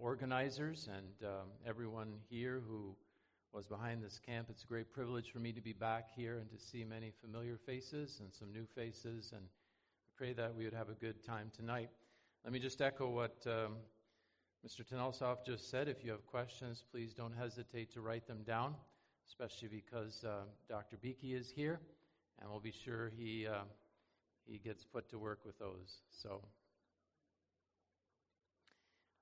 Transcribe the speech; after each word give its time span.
organizers 0.00 0.88
and 0.96 1.28
um, 1.28 1.48
everyone 1.66 2.14
here 2.30 2.62
who 2.66 2.96
was 3.52 3.66
behind 3.66 4.02
this 4.02 4.18
camp. 4.18 4.46
It's 4.48 4.64
a 4.64 4.66
great 4.66 4.92
privilege 4.92 5.30
for 5.30 5.40
me 5.40 5.52
to 5.52 5.60
be 5.60 5.74
back 5.74 6.08
here 6.16 6.38
and 6.38 6.50
to 6.50 6.58
see 6.58 6.84
many 6.84 7.12
familiar 7.20 7.58
faces 7.58 8.20
and 8.20 8.32
some 8.32 8.50
new 8.50 8.64
faces. 8.74 9.32
And 9.36 9.42
I 9.42 10.10
pray 10.16 10.32
that 10.32 10.54
we 10.54 10.64
would 10.64 10.72
have 10.72 10.88
a 10.88 10.94
good 10.94 11.22
time 11.22 11.50
tonight. 11.54 11.90
Let 12.44 12.52
me 12.54 12.58
just 12.58 12.80
echo 12.80 13.10
what 13.10 13.36
um, 13.46 13.76
Mr. 14.66 14.86
Tenelsoff 14.86 15.44
just 15.44 15.70
said. 15.70 15.86
If 15.86 16.02
you 16.02 16.12
have 16.12 16.24
questions, 16.26 16.82
please 16.90 17.12
don't 17.12 17.34
hesitate 17.36 17.92
to 17.92 18.00
write 18.00 18.26
them 18.26 18.42
down, 18.46 18.74
especially 19.28 19.68
because 19.68 20.24
uh, 20.24 20.44
Dr. 20.66 20.96
Beeke 20.96 21.18
is 21.24 21.50
here, 21.50 21.78
and 22.40 22.50
we'll 22.50 22.60
be 22.60 22.72
sure 22.72 23.12
he 23.18 23.46
uh, 23.46 23.64
he 24.46 24.56
gets 24.58 24.84
put 24.84 25.10
to 25.10 25.18
work 25.18 25.40
with 25.44 25.58
those. 25.58 26.00
So. 26.10 26.40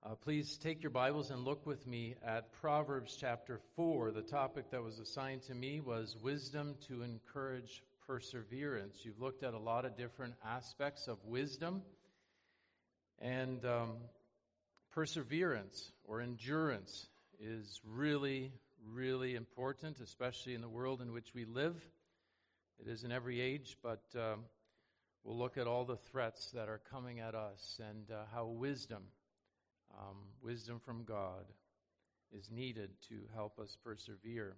Uh, 0.06 0.14
please 0.14 0.56
take 0.58 0.80
your 0.80 0.92
Bibles 0.92 1.32
and 1.32 1.44
look 1.44 1.66
with 1.66 1.84
me 1.84 2.14
at 2.24 2.52
Proverbs 2.52 3.16
chapter 3.20 3.60
4. 3.74 4.12
The 4.12 4.22
topic 4.22 4.70
that 4.70 4.80
was 4.80 5.00
assigned 5.00 5.42
to 5.42 5.54
me 5.54 5.80
was 5.80 6.16
wisdom 6.22 6.76
to 6.86 7.02
encourage 7.02 7.82
perseverance. 8.06 9.00
You've 9.02 9.20
looked 9.20 9.42
at 9.42 9.54
a 9.54 9.58
lot 9.58 9.84
of 9.84 9.96
different 9.96 10.34
aspects 10.46 11.08
of 11.08 11.18
wisdom. 11.24 11.82
And 13.18 13.64
um, 13.64 13.96
perseverance 14.92 15.90
or 16.04 16.20
endurance 16.20 17.08
is 17.40 17.80
really, 17.84 18.52
really 18.86 19.34
important, 19.34 19.98
especially 19.98 20.54
in 20.54 20.60
the 20.60 20.68
world 20.68 21.02
in 21.02 21.12
which 21.12 21.34
we 21.34 21.44
live. 21.44 21.74
It 22.78 22.86
is 22.86 23.02
in 23.02 23.10
every 23.10 23.40
age, 23.40 23.76
but 23.82 24.04
um, 24.14 24.44
we'll 25.24 25.36
look 25.36 25.58
at 25.58 25.66
all 25.66 25.84
the 25.84 25.98
threats 26.12 26.52
that 26.54 26.68
are 26.68 26.80
coming 26.92 27.18
at 27.18 27.34
us 27.34 27.80
and 27.84 28.08
uh, 28.12 28.22
how 28.32 28.46
wisdom 28.46 29.02
um, 29.98 30.16
wisdom 30.42 30.80
from 30.84 31.04
God 31.04 31.44
is 32.36 32.50
needed 32.50 32.90
to 33.08 33.14
help 33.34 33.58
us 33.58 33.76
persevere. 33.82 34.56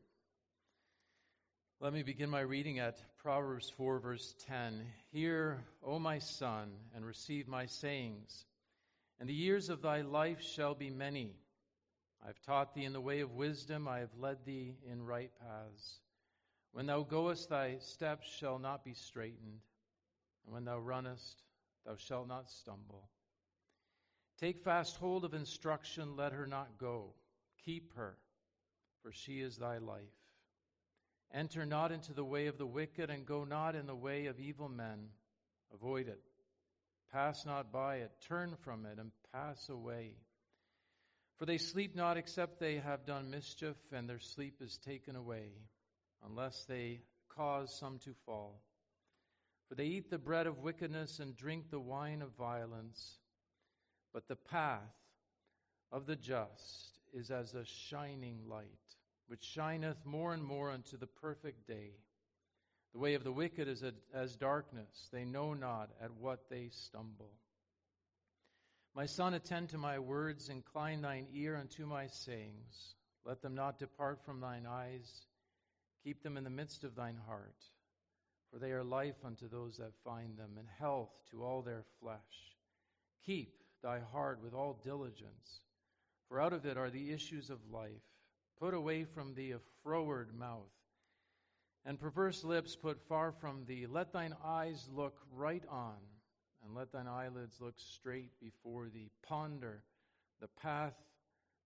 Let 1.80 1.92
me 1.92 2.02
begin 2.02 2.28
my 2.28 2.40
reading 2.40 2.78
at 2.78 2.98
Proverbs 3.22 3.70
4, 3.76 4.00
verse 4.00 4.34
10. 4.46 4.82
Hear, 5.12 5.64
O 5.82 5.98
my 5.98 6.18
son, 6.18 6.72
and 6.94 7.06
receive 7.06 7.48
my 7.48 7.66
sayings, 7.66 8.44
and 9.18 9.28
the 9.28 9.34
years 9.34 9.70
of 9.70 9.80
thy 9.80 10.02
life 10.02 10.42
shall 10.42 10.74
be 10.74 10.90
many. 10.90 11.36
I 12.22 12.26
have 12.26 12.40
taught 12.42 12.74
thee 12.74 12.84
in 12.84 12.92
the 12.92 13.00
way 13.00 13.20
of 13.20 13.32
wisdom, 13.32 13.88
I 13.88 14.00
have 14.00 14.14
led 14.18 14.44
thee 14.44 14.76
in 14.90 15.06
right 15.06 15.30
paths. 15.40 16.00
When 16.72 16.86
thou 16.86 17.02
goest, 17.02 17.48
thy 17.48 17.78
steps 17.78 18.28
shall 18.28 18.58
not 18.58 18.84
be 18.84 18.92
straitened, 18.92 19.60
and 20.44 20.54
when 20.54 20.64
thou 20.64 20.78
runnest, 20.78 21.42
thou 21.86 21.96
shalt 21.96 22.28
not 22.28 22.50
stumble. 22.50 23.08
Take 24.40 24.64
fast 24.64 24.96
hold 24.96 25.26
of 25.26 25.34
instruction, 25.34 26.16
let 26.16 26.32
her 26.32 26.46
not 26.46 26.78
go. 26.78 27.12
Keep 27.66 27.94
her, 27.96 28.16
for 29.02 29.12
she 29.12 29.40
is 29.40 29.58
thy 29.58 29.76
life. 29.76 30.00
Enter 31.32 31.66
not 31.66 31.92
into 31.92 32.14
the 32.14 32.24
way 32.24 32.46
of 32.46 32.56
the 32.56 32.66
wicked, 32.66 33.10
and 33.10 33.26
go 33.26 33.44
not 33.44 33.76
in 33.76 33.86
the 33.86 33.94
way 33.94 34.26
of 34.26 34.40
evil 34.40 34.70
men. 34.70 35.10
Avoid 35.74 36.08
it. 36.08 36.22
Pass 37.12 37.44
not 37.44 37.70
by 37.70 37.96
it. 37.96 38.12
Turn 38.26 38.56
from 38.62 38.86
it, 38.86 38.98
and 38.98 39.12
pass 39.30 39.68
away. 39.68 40.14
For 41.38 41.44
they 41.44 41.58
sleep 41.58 41.94
not 41.94 42.16
except 42.16 42.58
they 42.58 42.78
have 42.78 43.04
done 43.04 43.30
mischief, 43.30 43.76
and 43.92 44.08
their 44.08 44.18
sleep 44.18 44.62
is 44.62 44.78
taken 44.78 45.16
away, 45.16 45.52
unless 46.24 46.64
they 46.64 47.02
cause 47.28 47.78
some 47.78 47.98
to 48.00 48.14
fall. 48.24 48.62
For 49.68 49.74
they 49.74 49.84
eat 49.84 50.10
the 50.10 50.18
bread 50.18 50.46
of 50.46 50.58
wickedness 50.58 51.18
and 51.18 51.36
drink 51.36 51.70
the 51.70 51.78
wine 51.78 52.22
of 52.22 52.36
violence. 52.36 53.19
But 54.12 54.28
the 54.28 54.36
path 54.36 54.80
of 55.92 56.06
the 56.06 56.16
just 56.16 56.98
is 57.12 57.30
as 57.30 57.54
a 57.54 57.64
shining 57.64 58.40
light, 58.48 58.66
which 59.26 59.44
shineth 59.44 60.04
more 60.04 60.34
and 60.34 60.44
more 60.44 60.70
unto 60.70 60.96
the 60.96 61.06
perfect 61.06 61.66
day. 61.66 61.92
The 62.92 62.98
way 62.98 63.14
of 63.14 63.22
the 63.22 63.32
wicked 63.32 63.68
is 63.68 63.84
as 64.12 64.36
darkness. 64.36 65.08
They 65.12 65.24
know 65.24 65.54
not 65.54 65.90
at 66.02 66.12
what 66.12 66.50
they 66.50 66.70
stumble. 66.70 67.30
My 68.94 69.06
son, 69.06 69.34
attend 69.34 69.68
to 69.68 69.78
my 69.78 70.00
words, 70.00 70.48
incline 70.48 71.02
thine 71.02 71.28
ear 71.32 71.56
unto 71.56 71.86
my 71.86 72.08
sayings. 72.08 72.96
Let 73.24 73.42
them 73.42 73.54
not 73.54 73.78
depart 73.78 74.24
from 74.24 74.40
thine 74.40 74.66
eyes. 74.66 75.26
Keep 76.02 76.24
them 76.24 76.36
in 76.36 76.42
the 76.42 76.50
midst 76.50 76.82
of 76.82 76.96
thine 76.96 77.18
heart. 77.28 77.54
For 78.50 78.58
they 78.58 78.72
are 78.72 78.82
life 78.82 79.24
unto 79.24 79.48
those 79.48 79.76
that 79.76 79.92
find 80.04 80.36
them, 80.36 80.56
and 80.58 80.66
health 80.80 81.12
to 81.30 81.44
all 81.44 81.62
their 81.62 81.84
flesh. 82.00 82.18
Keep 83.24 83.59
thy 83.82 84.00
heart 84.12 84.40
with 84.42 84.54
all 84.54 84.80
diligence, 84.84 85.60
for 86.28 86.40
out 86.40 86.52
of 86.52 86.66
it 86.66 86.76
are 86.76 86.90
the 86.90 87.12
issues 87.12 87.50
of 87.50 87.58
life. 87.72 88.02
Put 88.58 88.74
away 88.74 89.04
from 89.04 89.34
thee 89.34 89.52
a 89.52 89.58
froward 89.82 90.34
mouth, 90.38 90.72
and 91.86 91.98
perverse 91.98 92.44
lips 92.44 92.76
put 92.76 93.00
far 93.08 93.32
from 93.32 93.64
thee. 93.66 93.86
Let 93.88 94.12
thine 94.12 94.34
eyes 94.44 94.88
look 94.94 95.16
right 95.32 95.64
on, 95.70 95.96
and 96.62 96.74
let 96.74 96.92
thine 96.92 97.08
eyelids 97.08 97.60
look 97.60 97.74
straight 97.78 98.38
before 98.38 98.88
thee. 98.88 99.10
Ponder 99.22 99.82
the 100.40 100.48
path 100.48 100.96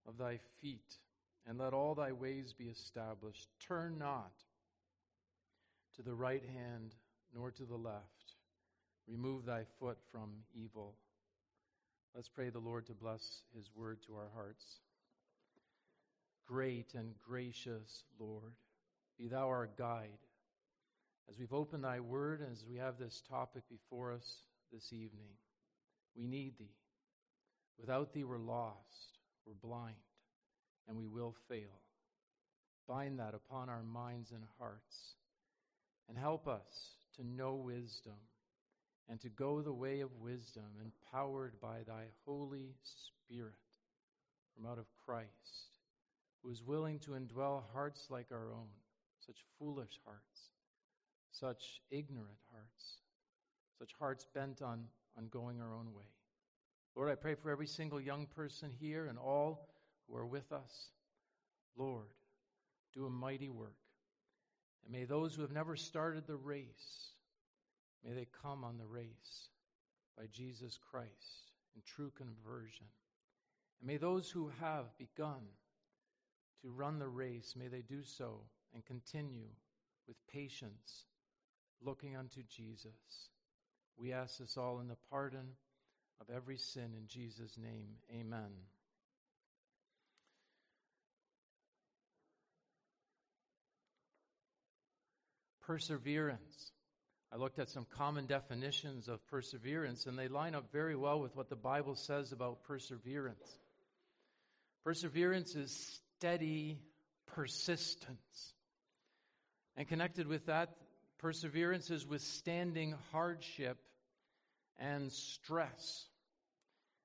of 0.07 0.17
thy 0.17 0.39
feet, 0.61 0.99
and 1.45 1.57
let 1.57 1.73
all 1.73 1.95
thy 1.95 2.13
ways 2.13 2.53
be 2.53 2.65
established. 2.65 3.49
Turn 3.59 3.97
not 3.97 4.31
to 5.95 6.01
the 6.01 6.13
right 6.13 6.43
hand 6.43 6.95
nor 7.33 7.51
to 7.51 7.63
the 7.63 7.75
left. 7.75 8.35
Remove 9.07 9.45
thy 9.45 9.65
foot 9.79 9.97
from 10.11 10.29
evil. 10.53 10.95
Let's 12.15 12.29
pray 12.29 12.49
the 12.49 12.59
Lord 12.59 12.85
to 12.85 12.93
bless 12.93 13.41
his 13.53 13.69
word 13.75 13.97
to 14.07 14.15
our 14.15 14.29
hearts. 14.33 14.63
Great 16.47 16.93
and 16.93 17.13
gracious 17.27 18.05
Lord, 18.17 18.53
be 19.19 19.27
thou 19.27 19.49
our 19.49 19.67
guide. 19.77 20.07
As 21.29 21.37
we've 21.37 21.51
opened 21.51 21.83
thy 21.83 21.99
word 21.99 22.39
and 22.39 22.53
as 22.53 22.63
we 22.65 22.77
have 22.77 22.97
this 22.97 23.21
topic 23.29 23.63
before 23.69 24.13
us 24.13 24.43
this 24.71 24.93
evening, 24.93 25.27
we 26.15 26.25
need 26.25 26.57
thee. 26.57 26.77
Without 27.77 28.13
thee, 28.13 28.23
we're 28.23 28.37
lost, 28.37 29.19
we're 29.45 29.67
blind, 29.67 29.95
and 30.87 30.95
we 30.95 31.07
will 31.07 31.35
fail. 31.49 31.81
Bind 32.87 33.19
that 33.19 33.33
upon 33.33 33.67
our 33.67 33.83
minds 33.83 34.31
and 34.31 34.43
hearts, 34.57 35.15
and 36.07 36.17
help 36.17 36.47
us 36.47 36.91
to 37.17 37.27
know 37.27 37.55
wisdom 37.55 38.15
and 39.09 39.19
to 39.21 39.29
go 39.29 39.61
the 39.61 39.73
way 39.73 39.99
of 39.99 40.09
wisdom, 40.19 40.65
empowered 40.83 41.53
by 41.61 41.83
thy 41.87 42.05
Holy 42.25 42.75
Spirit 42.83 43.53
from 44.55 44.65
out 44.65 44.79
of 44.79 44.85
Christ, 45.05 45.71
who 46.41 46.49
is 46.49 46.63
willing 46.63 46.99
to 46.99 47.11
indwell 47.11 47.63
hearts 47.73 48.07
like 48.09 48.27
our 48.31 48.51
own, 48.51 48.67
such 49.25 49.43
foolish 49.59 49.99
hearts, 50.05 50.49
such 51.31 51.81
ignorant 51.91 52.39
hearts, 52.51 52.97
such 53.77 53.91
hearts 53.99 54.25
bent 54.33 54.61
on, 54.61 54.85
on 55.17 55.27
going 55.27 55.61
our 55.61 55.73
own 55.73 55.93
way. 55.93 56.05
Lord, 56.95 57.11
I 57.11 57.15
pray 57.15 57.35
for 57.35 57.51
every 57.51 57.67
single 57.67 57.99
young 57.99 58.25
person 58.25 58.71
here 58.79 59.07
and 59.07 59.17
all 59.19 59.67
who 60.07 60.15
are 60.15 60.25
with 60.25 60.51
us. 60.51 60.89
Lord, 61.77 62.07
do 62.93 63.05
a 63.05 63.09
mighty 63.09 63.49
work. 63.49 63.75
And 64.83 64.93
may 64.93 65.03
those 65.03 65.35
who 65.35 65.41
have 65.41 65.51
never 65.51 65.75
started 65.75 66.25
the 66.25 66.37
race 66.37 67.14
May 68.05 68.13
they 68.13 68.27
come 68.43 68.63
on 68.63 68.77
the 68.77 68.85
race 68.85 69.49
by 70.15 70.25
Jesus 70.31 70.77
Christ 70.91 71.51
in 71.75 71.81
true 71.83 72.11
conversion. 72.15 72.85
And 73.79 73.87
may 73.87 73.97
those 73.97 74.29
who 74.29 74.51
have 74.61 74.85
begun 74.97 75.41
to 76.61 76.69
run 76.69 76.99
the 76.99 77.07
race, 77.07 77.55
may 77.57 77.67
they 77.67 77.81
do 77.81 78.03
so 78.03 78.41
and 78.73 78.85
continue 78.85 79.47
with 80.07 80.17
patience, 80.31 81.05
looking 81.83 82.15
unto 82.15 82.43
Jesus. 82.43 83.29
We 83.97 84.13
ask 84.13 84.37
this 84.37 84.55
all 84.55 84.79
in 84.79 84.87
the 84.87 84.97
pardon 85.09 85.55
of 86.21 86.27
every 86.33 86.57
sin 86.57 86.93
in 86.95 87.07
Jesus' 87.07 87.57
name. 87.57 87.87
Amen. 88.13 88.51
Perseverance. 95.65 96.71
I 97.35 97.37
looked 97.37 97.59
at 97.59 97.69
some 97.69 97.85
common 97.97 98.27
definitions 98.27 99.09
of 99.09 99.27
perseverance, 99.27 100.05
and 100.05 100.17
they 100.17 100.29
line 100.29 100.55
up 100.55 100.71
very 100.71 100.95
well 100.95 101.19
with 101.19 101.35
what 101.35 101.49
the 101.49 101.57
Bible 101.57 101.95
says 101.95 102.31
about 102.31 102.63
perseverance. 102.63 103.45
Perseverance 104.85 105.53
is 105.53 105.99
steady 106.17 106.79
persistence. 107.25 108.53
And 109.75 109.85
connected 109.85 110.27
with 110.27 110.45
that, 110.45 110.77
perseverance 111.17 111.91
is 111.91 112.07
withstanding 112.07 112.95
hardship 113.11 113.79
and 114.79 115.11
stress. 115.11 116.05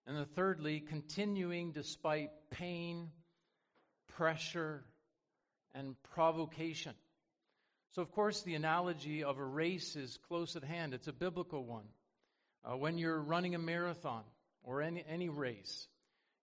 And 0.07 0.17
the 0.17 0.27
thirdly, 0.27 0.79
continuing 0.79 1.73
despite 1.73 2.31
pain, 2.53 3.09
pressure, 4.17 4.85
and 5.75 5.97
provocation. 6.15 6.95
So, 7.93 8.03
of 8.03 8.13
course, 8.13 8.43
the 8.43 8.55
analogy 8.55 9.25
of 9.25 9.39
a 9.39 9.45
race 9.45 9.97
is 9.97 10.17
close 10.29 10.55
at 10.55 10.63
hand. 10.63 10.95
It's 10.95 11.09
a 11.09 11.13
biblical 11.13 11.65
one. 11.65 11.87
Uh, 12.65 12.77
when 12.77 12.99
you're 12.99 13.19
running 13.19 13.55
a 13.55 13.59
marathon 13.59 14.23
or 14.63 14.81
any, 14.81 15.05
any 15.09 15.29
race, 15.29 15.89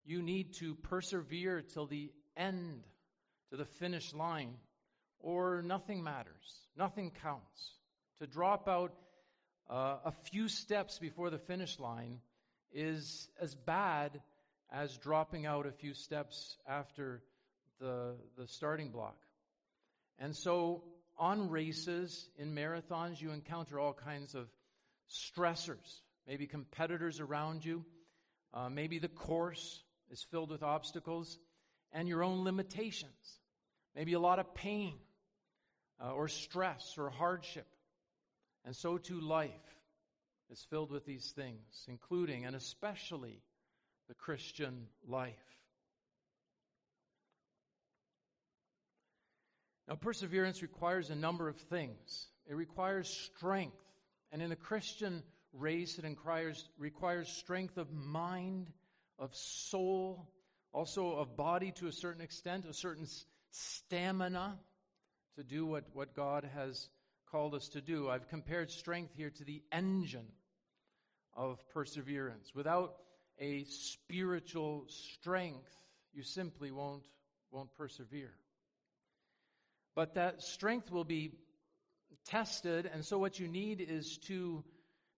You 0.08 0.22
need 0.22 0.54
to 0.54 0.74
persevere 0.76 1.62
till 1.62 1.86
the 1.86 2.10
end, 2.38 2.82
to 3.50 3.58
the 3.58 3.66
finish 3.66 4.14
line, 4.14 4.54
or 5.20 5.62
nothing 5.62 6.02
matters. 6.02 6.62
Nothing 6.78 7.12
counts. 7.22 7.74
To 8.20 8.26
drop 8.26 8.70
out 8.70 8.94
uh, 9.70 9.98
a 10.06 10.14
few 10.32 10.48
steps 10.48 10.98
before 10.98 11.30
the 11.30 11.38
finish 11.38 11.78
line 11.78 12.22
is 12.74 13.28
as 13.42 13.54
bad 13.54 14.22
as 14.72 14.96
dropping 14.98 15.46
out 15.46 15.66
a 15.66 15.72
few 15.74 15.94
steps 15.94 16.56
after 16.66 17.22
the, 17.82 18.16
the 18.38 18.48
starting 18.48 18.92
block. 18.92 19.18
And 20.20 20.34
so, 20.34 20.84
on 21.18 21.50
races, 21.50 22.30
in 22.38 22.54
marathons, 22.54 23.22
you 23.22 23.32
encounter 23.32 23.80
all 23.80 23.94
kinds 23.94 24.36
of 24.36 24.48
stressors. 25.10 26.02
Maybe 26.28 26.48
competitors 26.48 27.20
around 27.20 27.66
you. 27.66 27.86
Uh, 28.54 28.70
maybe 28.70 29.00
the 29.00 29.08
course 29.08 29.84
is 30.10 30.26
filled 30.30 30.50
with 30.50 30.64
obstacles 30.64 31.38
and 31.92 32.08
your 32.08 32.24
own 32.24 32.44
limitations. 32.44 33.40
Maybe 33.96 34.14
a 34.14 34.20
lot 34.20 34.40
of 34.40 34.54
pain 34.54 34.96
uh, 36.04 36.12
or 36.12 36.28
stress 36.28 36.96
or 36.98 37.10
hardship. 37.10 37.68
And 38.66 38.76
so 38.76 38.98
too 38.98 39.20
life 39.20 39.52
is 40.52 40.66
filled 40.70 40.92
with 40.92 41.06
these 41.06 41.32
things, 41.32 41.86
including 41.88 42.46
and 42.46 42.56
especially 42.56 43.42
the 44.08 44.14
Christian 44.14 44.88
life. 45.08 45.34
Now, 49.88 49.96
perseverance 49.96 50.62
requires 50.62 51.10
a 51.10 51.16
number 51.16 51.48
of 51.48 51.58
things. 51.58 52.28
It 52.46 52.56
requires 52.56 53.10
strength. 53.10 53.78
And 54.32 54.42
in 54.42 54.50
the 54.50 54.56
Christian 54.56 55.24
race, 55.54 55.98
it 55.98 56.06
requires, 56.06 56.68
requires 56.78 57.30
strength 57.30 57.78
of 57.78 57.92
mind, 57.94 58.72
of 59.18 59.34
soul, 59.36 60.30
also 60.74 61.16
of 61.16 61.38
body 61.38 61.72
to 61.78 61.88
a 61.88 61.92
certain 61.92 62.22
extent, 62.22 62.66
a 62.66 62.74
certain 62.74 63.08
stamina 63.52 64.60
to 65.36 65.44
do 65.44 65.66
what, 65.66 65.86
what 65.94 66.16
God 66.16 66.50
has 66.56 66.90
called 67.32 67.56
us 67.56 67.70
to 67.70 67.82
do. 67.82 68.10
I've 68.10 68.28
compared 68.28 68.72
strength 68.72 69.14
here 69.16 69.30
to 69.30 69.44
the 69.44 69.62
engine 69.72 70.28
of 71.34 71.60
perseverance. 71.70 72.54
Without 72.54 72.96
a 73.40 73.64
spiritual 73.66 74.86
strength, 74.88 75.72
you 76.14 76.24
simply 76.24 76.72
won't, 76.72 77.04
won't 77.52 77.74
persevere. 77.78 78.34
But 79.98 80.14
that 80.14 80.44
strength 80.44 80.92
will 80.92 81.06
be 81.06 81.32
tested, 82.24 82.88
and 82.94 83.04
so 83.04 83.18
what 83.18 83.40
you 83.40 83.48
need 83.48 83.82
is 83.82 84.20
to 84.28 84.64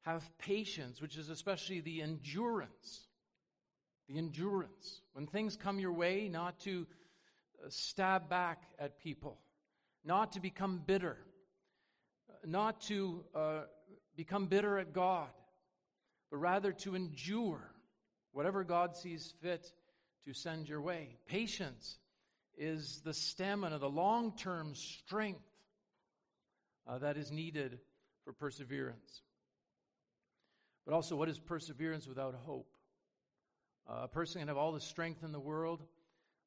have 0.03 0.23
patience, 0.37 1.01
which 1.01 1.17
is 1.17 1.27
especially 1.27 1.81
the 1.81 2.01
endurance. 2.01 3.09
The 4.07 4.17
endurance. 4.17 5.01
When 5.11 5.27
things 5.27 5.57
come 5.57 5.79
your 5.79 5.91
way, 5.91 6.29
not 6.29 6.61
to 6.61 6.87
uh, 7.61 7.67
stab 7.67 8.29
back 8.29 8.63
at 8.79 8.97
people, 8.99 9.41
not 10.05 10.31
to 10.31 10.39
become 10.39 10.81
bitter, 10.87 11.17
not 12.45 12.79
to 12.83 13.25
uh, 13.35 13.61
become 14.15 14.45
bitter 14.45 14.79
at 14.79 14.93
God, 14.93 15.27
but 16.31 16.37
rather 16.37 16.71
to 16.71 16.95
endure 16.95 17.69
whatever 18.31 18.63
God 18.63 18.95
sees 18.95 19.33
fit 19.41 19.73
to 20.23 20.33
send 20.33 20.69
your 20.69 20.79
way. 20.79 21.17
Patience 21.25 21.97
is 22.59 23.01
the 23.03 23.13
stamina, 23.13 23.79
the 23.79 23.89
long 23.89 24.33
term 24.35 24.75
strength 24.75 25.39
uh, 26.85 27.00
that 27.00 27.17
is 27.17 27.31
needed 27.31 27.79
for 28.25 28.33
perseverance. 28.33 29.21
But 30.85 30.94
also, 30.94 31.15
what 31.15 31.29
is 31.29 31.39
perseverance 31.39 32.07
without 32.07 32.35
hope? 32.45 32.75
Uh, 33.89 34.01
a 34.03 34.07
person 34.07 34.41
can 34.41 34.47
have 34.50 34.57
all 34.57 34.71
the 34.71 34.81
strength 34.81 35.23
in 35.23 35.31
the 35.31 35.39
world, 35.39 35.81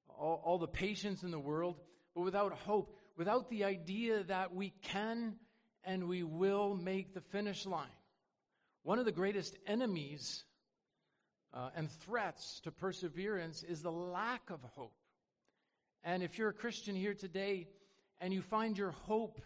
all, 0.08 0.40
all 0.44 0.58
the 0.58 0.68
patience 0.68 1.22
in 1.22 1.30
the 1.30 1.38
world, 1.38 1.80
but 2.14 2.22
without 2.22 2.52
hope, 2.52 2.96
without 3.16 3.50
the 3.50 3.64
idea 3.64 4.22
that 4.24 4.54
we 4.54 4.70
can 4.82 5.34
and 5.84 6.08
we 6.08 6.22
will 6.22 6.74
make 6.74 7.14
the 7.14 7.20
finish 7.20 7.66
line. 7.66 7.88
One 8.84 8.98
of 8.98 9.04
the 9.04 9.12
greatest 9.12 9.56
enemies 9.66 10.44
uh, 11.54 11.70
and 11.74 11.90
threats 11.90 12.60
to 12.64 12.70
perseverance 12.70 13.62
is 13.62 13.82
the 13.82 13.92
lack 13.92 14.50
of 14.50 14.60
hope. 14.74 14.94
And 16.04 16.22
if 16.22 16.38
you're 16.38 16.48
a 16.48 16.54
Christian 16.54 16.96
here 16.96 17.14
today 17.14 17.68
and 18.20 18.32
you 18.32 18.42
find 18.42 18.76
your 18.76 18.90
hope 18.90 19.40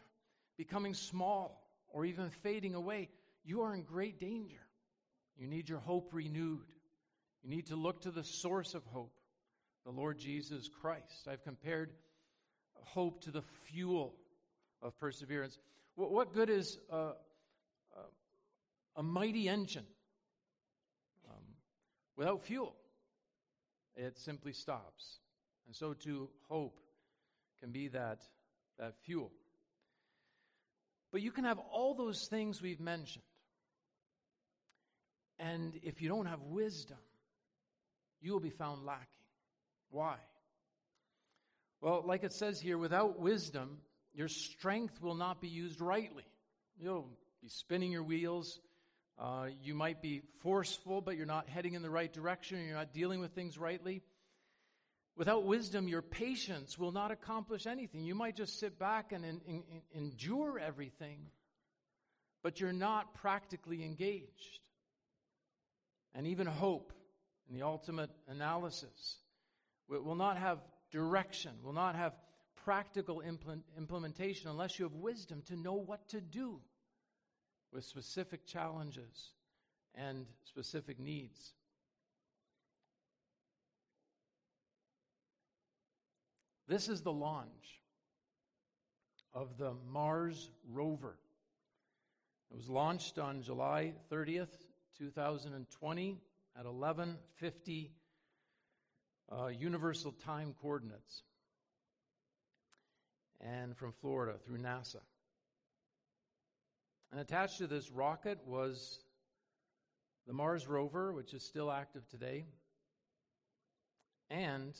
becoming 0.56 0.94
small 0.94 1.68
or 1.88 2.04
even 2.04 2.30
fading 2.30 2.74
away, 2.74 3.10
you 3.44 3.62
are 3.62 3.74
in 3.74 3.82
great 3.82 4.18
danger. 4.18 4.66
You 5.36 5.46
need 5.46 5.68
your 5.68 5.80
hope 5.80 6.10
renewed. 6.12 6.66
You 7.42 7.50
need 7.50 7.66
to 7.66 7.76
look 7.76 8.02
to 8.02 8.10
the 8.10 8.24
source 8.24 8.74
of 8.74 8.84
hope, 8.86 9.12
the 9.84 9.92
Lord 9.92 10.18
Jesus 10.18 10.68
Christ. 10.68 11.28
I've 11.30 11.44
compared 11.44 11.92
hope 12.74 13.22
to 13.22 13.30
the 13.30 13.42
fuel 13.42 14.14
of 14.82 14.98
perseverance. 14.98 15.58
What 15.94 16.32
good 16.32 16.50
is 16.50 16.78
a, 16.90 17.12
a, 18.96 19.02
mighty 19.02 19.48
engine 19.48 19.86
um, 21.28 21.42
without 22.16 22.42
fuel? 22.42 22.74
It 23.96 24.18
simply 24.18 24.52
stops. 24.52 25.20
And 25.66 25.74
so 25.74 25.92
too, 25.92 26.28
hope 26.48 26.78
can 27.60 27.70
be 27.70 27.88
that, 27.88 28.22
that 28.78 28.94
fuel. 29.04 29.30
But 31.12 31.22
you 31.22 31.30
can 31.30 31.44
have 31.44 31.58
all 31.58 31.94
those 31.94 32.26
things 32.26 32.60
we've 32.60 32.80
mentioned. 32.80 33.24
And 35.38 35.78
if 35.82 36.00
you 36.00 36.08
don't 36.08 36.26
have 36.26 36.40
wisdom, 36.42 36.98
you 38.20 38.32
will 38.32 38.40
be 38.40 38.50
found 38.50 38.84
lacking. 38.84 39.06
Why? 39.90 40.16
Well, 41.80 42.02
like 42.04 42.24
it 42.24 42.32
says 42.32 42.60
here, 42.60 42.78
without 42.78 43.20
wisdom, 43.20 43.78
your 44.14 44.28
strength 44.28 45.00
will 45.02 45.14
not 45.14 45.40
be 45.40 45.48
used 45.48 45.80
rightly. 45.80 46.24
You'll 46.78 47.08
be 47.42 47.48
spinning 47.48 47.92
your 47.92 48.02
wheels. 48.02 48.60
Uh, 49.18 49.48
you 49.62 49.74
might 49.74 50.02
be 50.02 50.22
forceful, 50.40 51.00
but 51.00 51.16
you're 51.16 51.26
not 51.26 51.48
heading 51.48 51.74
in 51.74 51.82
the 51.82 51.90
right 51.90 52.12
direction. 52.12 52.64
You're 52.64 52.76
not 52.76 52.92
dealing 52.92 53.20
with 53.20 53.32
things 53.32 53.58
rightly. 53.58 54.02
Without 55.16 55.44
wisdom, 55.44 55.88
your 55.88 56.02
patience 56.02 56.78
will 56.78 56.92
not 56.92 57.10
accomplish 57.10 57.66
anything. 57.66 58.04
You 58.04 58.14
might 58.14 58.36
just 58.36 58.60
sit 58.60 58.78
back 58.78 59.12
and 59.12 59.40
endure 59.94 60.58
everything, 60.58 61.30
but 62.42 62.60
you're 62.60 62.72
not 62.72 63.14
practically 63.14 63.82
engaged. 63.82 64.60
And 66.14 66.26
even 66.26 66.46
hope, 66.46 66.92
in 67.48 67.54
the 67.54 67.64
ultimate 67.64 68.10
analysis, 68.28 69.16
will 69.88 70.14
not 70.14 70.36
have 70.36 70.58
direction, 70.90 71.52
will 71.62 71.72
not 71.72 71.94
have 71.94 72.12
practical 72.64 73.20
implement, 73.20 73.64
implementation 73.78 74.50
unless 74.50 74.78
you 74.78 74.84
have 74.84 74.94
wisdom 74.94 75.42
to 75.46 75.56
know 75.56 75.74
what 75.74 76.08
to 76.08 76.20
do 76.20 76.60
with 77.72 77.84
specific 77.84 78.46
challenges 78.46 79.32
and 79.94 80.26
specific 80.44 80.98
needs. 80.98 81.54
This 86.68 86.88
is 86.88 87.02
the 87.02 87.12
launch 87.12 87.80
of 89.32 89.56
the 89.56 89.74
Mars 89.88 90.50
rover. 90.68 91.16
It 92.50 92.56
was 92.56 92.68
launched 92.68 93.20
on 93.20 93.40
July 93.42 93.92
30th, 94.10 94.48
2020 94.98 96.18
at 96.58 96.64
11:50 96.64 97.90
uh, 99.30 99.46
Universal 99.46 100.12
Time 100.12 100.54
coordinates 100.60 101.22
and 103.40 103.76
from 103.76 103.92
Florida 103.92 104.36
through 104.44 104.58
NASA. 104.58 105.02
And 107.12 107.20
attached 107.20 107.58
to 107.58 107.68
this 107.68 107.92
rocket 107.92 108.40
was 108.44 109.04
the 110.26 110.32
Mars 110.32 110.66
rover, 110.66 111.12
which 111.12 111.32
is 111.32 111.44
still 111.44 111.70
active 111.70 112.08
today, 112.08 112.46
and 114.30 114.74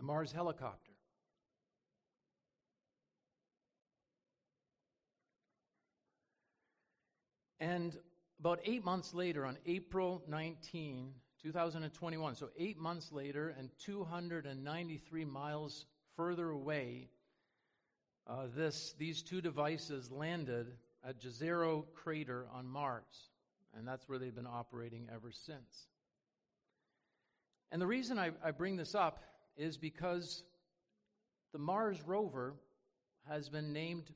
the 0.00 0.06
Mars 0.06 0.32
helicopter. 0.32 0.92
And 7.60 7.94
about 8.38 8.60
eight 8.64 8.82
months 8.82 9.12
later, 9.12 9.44
on 9.44 9.58
April 9.66 10.22
19, 10.26 11.12
2021, 11.42 12.34
so 12.34 12.48
eight 12.58 12.78
months 12.78 13.12
later, 13.12 13.54
and 13.58 13.68
293 13.84 15.24
miles 15.26 15.84
further 16.16 16.48
away, 16.48 17.10
uh, 18.26 18.46
this, 18.56 18.94
these 18.98 19.22
two 19.22 19.42
devices 19.42 20.10
landed 20.10 20.72
at 21.06 21.20
Jezero 21.20 21.84
crater 21.92 22.46
on 22.54 22.66
Mars. 22.66 23.28
And 23.76 23.86
that's 23.86 24.08
where 24.08 24.18
they've 24.18 24.34
been 24.34 24.46
operating 24.46 25.08
ever 25.14 25.30
since. 25.30 25.88
And 27.70 27.82
the 27.82 27.86
reason 27.86 28.18
I, 28.18 28.30
I 28.42 28.50
bring 28.50 28.76
this 28.76 28.94
up 28.94 29.22
is 29.60 29.76
because 29.76 30.42
the 31.52 31.58
Mars 31.58 32.00
rover 32.06 32.54
has 33.28 33.48
been 33.50 33.72
named 33.72 34.10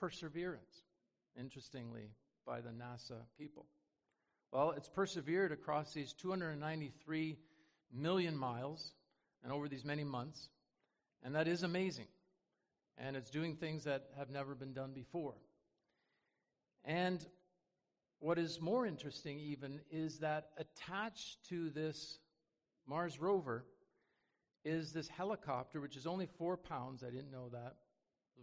Perseverance, 0.00 0.84
interestingly, 1.38 2.10
by 2.46 2.60
the 2.60 2.70
NASA 2.70 3.20
people. 3.38 3.66
Well, 4.52 4.70
it's 4.70 4.88
persevered 4.88 5.52
across 5.52 5.92
these 5.92 6.14
293 6.14 7.36
million 7.92 8.36
miles 8.36 8.92
and 9.42 9.52
over 9.52 9.68
these 9.68 9.84
many 9.84 10.04
months. 10.04 10.48
And 11.22 11.34
that 11.34 11.46
is 11.46 11.62
amazing. 11.62 12.08
And 12.96 13.16
it's 13.16 13.30
doing 13.30 13.56
things 13.56 13.84
that 13.84 14.06
have 14.16 14.30
never 14.30 14.54
been 14.54 14.72
done 14.72 14.92
before. 14.94 15.34
And 16.84 17.24
what 18.20 18.38
is 18.38 18.60
more 18.60 18.86
interesting, 18.86 19.40
even, 19.40 19.80
is 19.90 20.20
that 20.20 20.50
attached 20.56 21.48
to 21.50 21.68
this 21.70 22.18
Mars 22.86 23.20
rover 23.20 23.66
is 24.66 24.92
this 24.92 25.08
helicopter, 25.08 25.80
which 25.80 25.96
is 25.96 26.06
only 26.06 26.26
four 26.38 26.56
pounds. 26.56 27.04
I 27.04 27.10
didn't 27.10 27.30
know 27.30 27.48
that. 27.52 27.76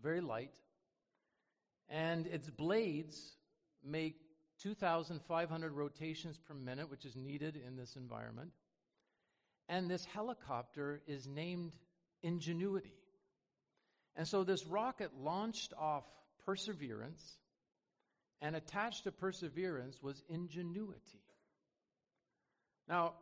Very 0.02 0.22
light. 0.22 0.56
And 1.90 2.26
its 2.28 2.50
blades 2.50 3.36
make 3.84 4.16
2,500 4.62 5.74
rotations 5.74 6.38
per 6.38 6.54
minute, 6.54 6.90
which 6.90 7.04
is 7.04 7.16
needed 7.18 7.60
in 7.68 7.76
this 7.76 7.98
environment. 7.98 8.52
And 9.68 9.90
this 9.90 10.06
helicopter 10.06 11.02
is 11.08 11.28
named 11.28 11.74
Ingenuity. 12.22 12.96
And 14.16 14.26
so 14.26 14.46
this 14.46 14.66
rocket 14.66 15.12
launched 15.20 15.74
off 15.78 16.06
Perseverance, 16.46 17.38
and 18.42 18.56
attached 18.56 19.04
to 19.06 19.12
Perseverance 19.12 20.02
was 20.02 20.22
Ingenuity. 20.30 21.22
Now, 22.88 23.14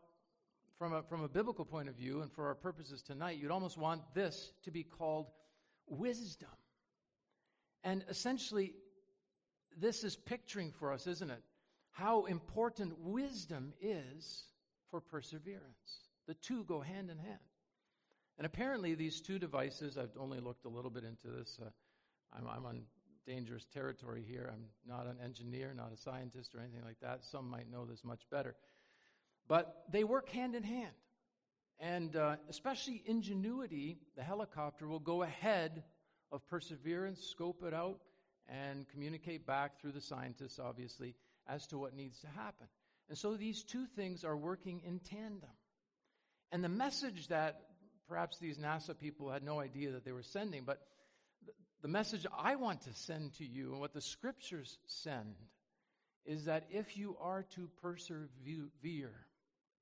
from 0.82 0.94
a, 0.94 1.04
from 1.04 1.22
a 1.22 1.28
biblical 1.28 1.64
point 1.64 1.88
of 1.88 1.96
view, 1.96 2.24
and 2.24 2.32
for 2.32 2.48
our 2.48 2.56
purposes 2.56 3.04
tonight, 3.04 3.38
you'd 3.38 3.52
almost 3.52 3.78
want 3.78 4.02
this 4.16 4.52
to 4.64 4.72
be 4.72 4.82
called 4.82 5.28
wisdom. 5.86 6.50
And 7.84 8.04
essentially, 8.10 8.74
this 9.78 10.04
is 10.04 10.16
picturing 10.16 10.72
for 10.72 10.92
us, 10.92 11.06
isn't 11.06 11.30
it? 11.30 11.44
How 11.92 12.26
important 12.26 12.98
wisdom 12.98 13.74
is 13.80 14.46
for 14.90 15.00
perseverance. 15.02 16.08
The 16.28 16.34
two 16.34 16.64
go 16.64 16.82
hand 16.82 17.12
in 17.12 17.20
hand. 17.20 17.38
And 18.40 18.48
apparently, 18.48 18.96
these 18.96 19.22
two 19.22 19.38
devices, 19.38 20.00
I've 20.00 20.18
only 20.20 20.40
looked 20.40 20.66
a 20.66 20.70
little 20.70 20.90
bit 20.90 21.04
into 21.04 21.28
this. 21.28 21.60
Uh, 21.62 21.70
I'm, 22.36 22.48
I'm, 22.48 22.66
on 22.66 22.82
dangerous 23.28 23.68
territory 23.72 24.26
here. 24.28 24.52
I'm 24.52 24.66
not 24.88 25.06
an 25.06 25.18
engineer, 25.24 25.76
not 25.78 25.94
a 25.94 25.98
scientist, 25.98 26.56
or 26.56 26.60
anything 26.60 26.84
like 26.84 27.00
that. 27.04 27.24
Some 27.24 27.48
might 27.52 27.70
know 27.70 27.86
this 27.86 28.04
much 28.04 28.24
better. 28.32 28.56
But 29.52 29.84
they 29.92 30.06
work 30.06 30.30
hand 30.30 30.56
in 30.56 30.64
hand. 30.64 30.96
And 31.78 32.16
uh, 32.16 32.38
especially 32.48 33.04
ingenuity, 33.06 33.98
the 34.16 34.24
helicopter 34.24 34.88
will 34.88 35.02
go 35.02 35.24
ahead 35.24 35.84
of 36.32 36.48
perseverance, 36.48 37.22
scope 37.22 37.62
it 37.68 37.74
out, 37.74 38.00
and 38.48 38.88
communicate 38.88 39.46
back 39.46 39.82
through 39.82 39.92
the 39.92 40.00
scientists, 40.00 40.58
obviously, 40.58 41.16
as 41.50 41.68
to 41.68 41.78
what 41.78 41.94
needs 41.94 42.22
to 42.22 42.28
happen. 42.28 42.66
And 43.10 43.18
so 43.18 43.36
these 43.36 43.66
two 43.66 43.88
things 43.88 44.24
are 44.24 44.38
working 44.38 44.84
in 44.86 45.00
tandem. 45.00 45.50
And 46.54 46.64
the 46.64 46.70
message 46.70 47.28
that 47.28 47.60
perhaps 48.08 48.38
these 48.40 48.58
NASA 48.58 48.98
people 48.98 49.30
had 49.30 49.44
no 49.44 49.60
idea 49.60 49.92
that 49.92 50.06
they 50.06 50.14
were 50.14 50.24
sending, 50.24 50.64
but 50.64 50.80
the 51.82 51.90
message 51.90 52.26
I 52.38 52.56
want 52.56 52.84
to 52.84 52.94
send 52.94 53.34
to 53.34 53.46
you 53.46 53.74
and 53.74 53.82
what 53.82 53.94
the 53.94 54.00
scriptures 54.00 54.80
send 54.86 55.36
is 56.26 56.46
that 56.46 56.68
if 56.70 56.96
you 56.96 57.18
are 57.20 57.44
to 57.56 57.70
persevere 57.82 59.12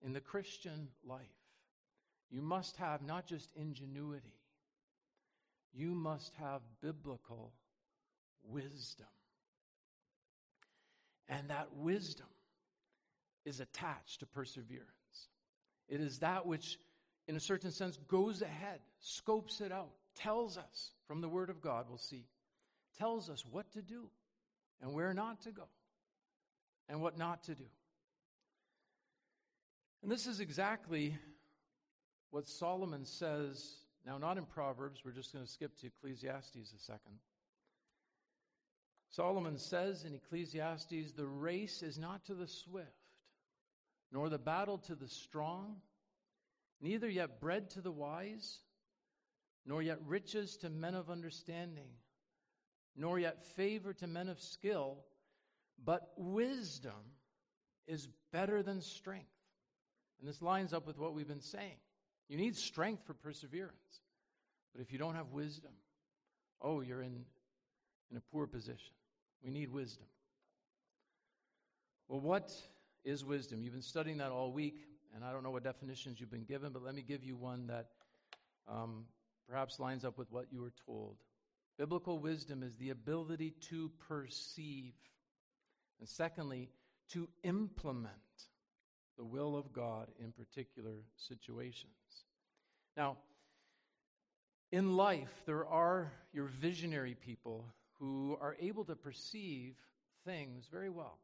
in 0.03 0.13
the 0.13 0.21
Christian 0.21 0.87
life, 1.05 1.19
you 2.29 2.41
must 2.41 2.77
have 2.77 3.01
not 3.01 3.25
just 3.25 3.49
ingenuity, 3.55 4.33
you 5.73 5.91
must 5.91 6.33
have 6.35 6.61
biblical 6.81 7.53
wisdom. 8.43 9.07
And 11.27 11.49
that 11.49 11.75
wisdom 11.75 12.27
is 13.45 13.59
attached 13.59 14.19
to 14.21 14.25
perseverance. 14.25 14.85
It 15.87 16.01
is 16.01 16.19
that 16.19 16.45
which, 16.45 16.79
in 17.27 17.35
a 17.35 17.39
certain 17.39 17.71
sense, 17.71 17.97
goes 18.07 18.41
ahead, 18.41 18.79
scopes 18.99 19.61
it 19.61 19.71
out, 19.71 19.91
tells 20.15 20.57
us 20.57 20.91
from 21.07 21.21
the 21.21 21.29
Word 21.29 21.49
of 21.49 21.61
God, 21.61 21.85
we'll 21.87 21.97
see, 21.97 22.25
tells 22.97 23.29
us 23.29 23.45
what 23.49 23.71
to 23.73 23.81
do 23.81 24.09
and 24.81 24.93
where 24.93 25.13
not 25.13 25.41
to 25.41 25.51
go 25.51 25.67
and 26.87 27.01
what 27.01 27.17
not 27.17 27.43
to 27.43 27.55
do. 27.55 27.65
And 30.01 30.11
this 30.11 30.27
is 30.27 30.39
exactly 30.39 31.17
what 32.31 32.47
Solomon 32.47 33.05
says, 33.05 33.79
now 34.05 34.17
not 34.17 34.37
in 34.37 34.45
Proverbs, 34.45 35.01
we're 35.03 35.11
just 35.11 35.33
going 35.33 35.45
to 35.45 35.51
skip 35.51 35.77
to 35.79 35.87
Ecclesiastes 35.87 36.73
a 36.73 36.79
second. 36.79 37.19
Solomon 39.09 39.57
says 39.57 40.05
in 40.05 40.13
Ecclesiastes, 40.13 41.13
the 41.15 41.25
race 41.25 41.81
is 41.81 41.97
not 41.97 42.23
to 42.25 42.35
the 42.35 42.47
swift, 42.47 42.87
nor 44.11 44.29
the 44.29 44.37
battle 44.37 44.77
to 44.77 44.95
the 44.95 45.07
strong, 45.07 45.77
neither 46.79 47.09
yet 47.09 47.41
bread 47.41 47.69
to 47.71 47.81
the 47.81 47.91
wise, 47.91 48.59
nor 49.65 49.81
yet 49.81 49.99
riches 50.05 50.57
to 50.57 50.69
men 50.69 50.95
of 50.95 51.09
understanding, 51.09 51.89
nor 52.95 53.19
yet 53.19 53.43
favor 53.43 53.93
to 53.93 54.07
men 54.07 54.29
of 54.29 54.39
skill, 54.39 55.03
but 55.83 56.11
wisdom 56.15 57.13
is 57.87 58.07
better 58.31 58.61
than 58.61 58.81
strength. 58.81 59.38
And 60.19 60.27
this 60.27 60.41
lines 60.41 60.73
up 60.73 60.85
with 60.85 60.97
what 60.97 61.13
we've 61.13 61.27
been 61.27 61.41
saying. 61.41 61.77
You 62.27 62.37
need 62.37 62.55
strength 62.55 63.05
for 63.05 63.13
perseverance. 63.13 64.01
But 64.73 64.81
if 64.81 64.91
you 64.91 64.99
don't 64.99 65.15
have 65.15 65.31
wisdom, 65.31 65.71
oh, 66.61 66.81
you're 66.81 67.01
in, 67.01 67.25
in 68.11 68.17
a 68.17 68.21
poor 68.31 68.45
position. 68.45 68.93
We 69.43 69.51
need 69.51 69.69
wisdom. 69.69 70.05
Well, 72.07 72.19
what 72.19 72.51
is 73.05 73.23
wisdom? 73.23 73.61
You've 73.61 73.73
been 73.73 73.81
studying 73.81 74.17
that 74.17 74.31
all 74.31 74.51
week, 74.51 74.81
and 75.15 75.23
I 75.23 75.31
don't 75.31 75.43
know 75.43 75.51
what 75.51 75.63
definitions 75.63 76.19
you've 76.19 76.31
been 76.31 76.43
given, 76.43 76.71
but 76.71 76.83
let 76.83 76.95
me 76.95 77.01
give 77.01 77.23
you 77.23 77.35
one 77.35 77.67
that 77.67 77.87
um, 78.67 79.05
perhaps 79.47 79.79
lines 79.79 80.03
up 80.03 80.17
with 80.17 80.31
what 80.31 80.45
you 80.51 80.61
were 80.61 80.73
told. 80.85 81.17
Biblical 81.77 82.19
wisdom 82.19 82.61
is 82.61 82.75
the 82.75 82.89
ability 82.89 83.53
to 83.69 83.89
perceive, 84.07 84.93
and 85.99 86.09
secondly, 86.09 86.69
to 87.13 87.29
implement 87.43 88.13
the 89.19 89.25
will 89.25 89.57
of 89.57 89.73
God 89.73 90.07
in 90.23 90.31
particular 90.31 91.03
situations. 91.17 91.91
Now, 92.95 93.17
in 94.71 94.95
life, 94.95 95.41
there 95.45 95.67
are 95.67 96.09
your 96.31 96.45
visionary 96.45 97.17
people 97.19 97.65
who 97.99 98.37
are 98.39 98.55
able 98.61 98.85
to 98.85 98.95
perceive 98.95 99.75
things 100.25 100.67
very 100.71 100.89
well. 100.89 101.17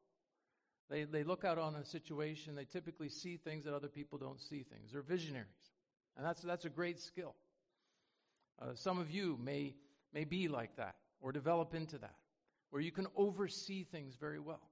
They, 0.89 1.05
they 1.05 1.23
look 1.23 1.45
out 1.45 1.57
on 1.57 1.75
a 1.75 1.85
situation, 1.85 2.53
they 2.53 2.65
typically 2.65 3.07
see 3.07 3.37
things 3.37 3.63
that 3.63 3.73
other 3.73 3.87
people 3.87 4.17
don't 4.17 4.41
see 4.41 4.63
things. 4.63 4.91
They're 4.91 5.01
visionaries. 5.01 5.47
And 6.17 6.25
that's, 6.25 6.41
that's 6.41 6.65
a 6.65 6.69
great 6.69 6.99
skill. 6.99 7.33
Uh, 8.61 8.73
some 8.73 8.99
of 8.99 9.09
you 9.09 9.39
may, 9.41 9.73
may 10.13 10.25
be 10.25 10.49
like 10.49 10.75
that 10.75 10.95
or 11.21 11.31
develop 11.31 11.73
into 11.73 11.97
that, 11.99 12.15
where 12.71 12.81
you 12.81 12.91
can 12.91 13.07
oversee 13.15 13.83
things 13.83 14.15
very 14.19 14.39
well. 14.39 14.69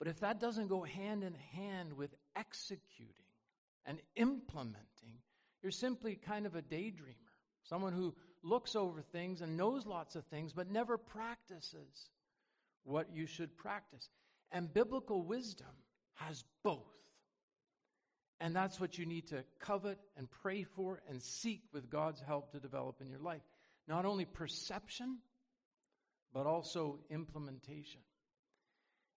But 0.00 0.08
if 0.08 0.20
that 0.20 0.40
doesn't 0.40 0.68
go 0.68 0.82
hand 0.82 1.22
in 1.22 1.34
hand 1.54 1.92
with 1.92 2.10
executing 2.34 3.14
and 3.84 4.00
implementing, 4.16 5.20
you're 5.62 5.70
simply 5.70 6.16
kind 6.16 6.46
of 6.46 6.56
a 6.56 6.62
daydreamer, 6.62 7.30
someone 7.64 7.92
who 7.92 8.14
looks 8.42 8.74
over 8.74 9.02
things 9.02 9.42
and 9.42 9.58
knows 9.58 9.86
lots 9.86 10.16
of 10.16 10.24
things, 10.24 10.54
but 10.54 10.70
never 10.70 10.96
practices 10.96 12.08
what 12.84 13.14
you 13.14 13.26
should 13.26 13.54
practice. 13.58 14.08
And 14.50 14.72
biblical 14.72 15.22
wisdom 15.22 15.68
has 16.14 16.42
both. 16.64 16.80
And 18.40 18.56
that's 18.56 18.80
what 18.80 18.96
you 18.96 19.04
need 19.04 19.28
to 19.28 19.44
covet 19.58 19.98
and 20.16 20.30
pray 20.30 20.62
for 20.62 21.02
and 21.10 21.20
seek 21.20 21.60
with 21.74 21.90
God's 21.90 22.22
help 22.22 22.52
to 22.52 22.58
develop 22.58 23.02
in 23.02 23.10
your 23.10 23.20
life. 23.20 23.42
Not 23.86 24.06
only 24.06 24.24
perception, 24.24 25.18
but 26.32 26.46
also 26.46 27.00
implementation. 27.10 28.00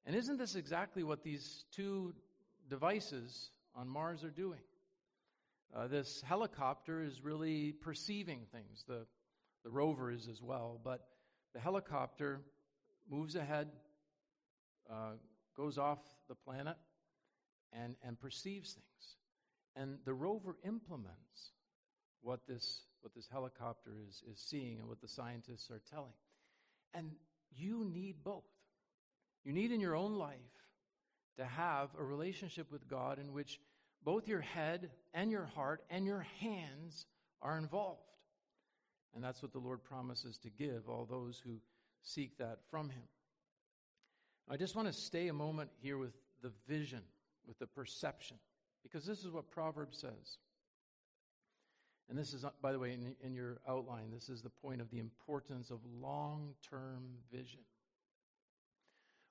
And 0.05 0.15
isn't 0.15 0.37
this 0.37 0.55
exactly 0.55 1.03
what 1.03 1.23
these 1.23 1.65
two 1.71 2.13
devices 2.69 3.51
on 3.75 3.87
Mars 3.87 4.23
are 4.23 4.31
doing? 4.31 4.61
Uh, 5.75 5.87
this 5.87 6.21
helicopter 6.27 7.01
is 7.01 7.21
really 7.21 7.71
perceiving 7.71 8.41
things. 8.51 8.83
The, 8.87 9.05
the 9.63 9.69
rover 9.69 10.11
is 10.11 10.27
as 10.27 10.41
well, 10.41 10.79
but 10.83 11.07
the 11.53 11.59
helicopter 11.59 12.41
moves 13.09 13.35
ahead, 13.35 13.69
uh, 14.89 15.13
goes 15.55 15.77
off 15.77 15.99
the 16.27 16.35
planet, 16.35 16.77
and, 17.71 17.95
and 18.03 18.19
perceives 18.19 18.73
things. 18.73 19.15
And 19.75 19.99
the 20.03 20.13
rover 20.13 20.57
implements 20.65 21.51
what 22.21 22.41
this, 22.47 22.83
what 23.01 23.13
this 23.15 23.27
helicopter 23.31 23.91
is, 24.07 24.23
is 24.29 24.39
seeing 24.39 24.79
and 24.79 24.89
what 24.89 24.99
the 24.99 25.07
scientists 25.07 25.71
are 25.71 25.81
telling. 25.89 26.13
And 26.93 27.11
you 27.55 27.85
need 27.85 28.15
both. 28.23 28.43
You 29.43 29.53
need 29.53 29.71
in 29.71 29.79
your 29.79 29.95
own 29.95 30.15
life 30.15 30.37
to 31.37 31.45
have 31.45 31.89
a 31.97 32.03
relationship 32.03 32.71
with 32.71 32.87
God 32.87 33.19
in 33.19 33.33
which 33.33 33.59
both 34.03 34.27
your 34.27 34.41
head 34.41 34.91
and 35.13 35.31
your 35.31 35.45
heart 35.45 35.83
and 35.89 36.05
your 36.05 36.25
hands 36.39 37.05
are 37.41 37.57
involved. 37.57 38.01
And 39.13 39.23
that's 39.23 39.41
what 39.41 39.51
the 39.51 39.59
Lord 39.59 39.83
promises 39.83 40.37
to 40.39 40.49
give 40.49 40.87
all 40.87 41.05
those 41.05 41.41
who 41.43 41.59
seek 42.01 42.37
that 42.37 42.59
from 42.69 42.89
Him. 42.89 43.03
I 44.49 44.57
just 44.57 44.75
want 44.75 44.87
to 44.87 44.93
stay 44.93 45.27
a 45.27 45.33
moment 45.33 45.69
here 45.81 45.97
with 45.97 46.13
the 46.41 46.51
vision, 46.67 47.01
with 47.47 47.59
the 47.59 47.67
perception. 47.67 48.37
Because 48.83 49.05
this 49.05 49.23
is 49.23 49.31
what 49.31 49.51
Proverbs 49.51 49.99
says. 49.99 50.37
And 52.09 52.17
this 52.17 52.33
is, 52.33 52.43
by 52.61 52.71
the 52.71 52.79
way, 52.79 52.93
in, 52.93 53.15
in 53.21 53.33
your 53.33 53.61
outline, 53.67 54.11
this 54.11 54.27
is 54.27 54.41
the 54.41 54.49
point 54.49 54.81
of 54.81 54.89
the 54.89 54.99
importance 54.99 55.69
of 55.69 55.79
long 56.01 56.53
term 56.67 57.03
vision. 57.31 57.61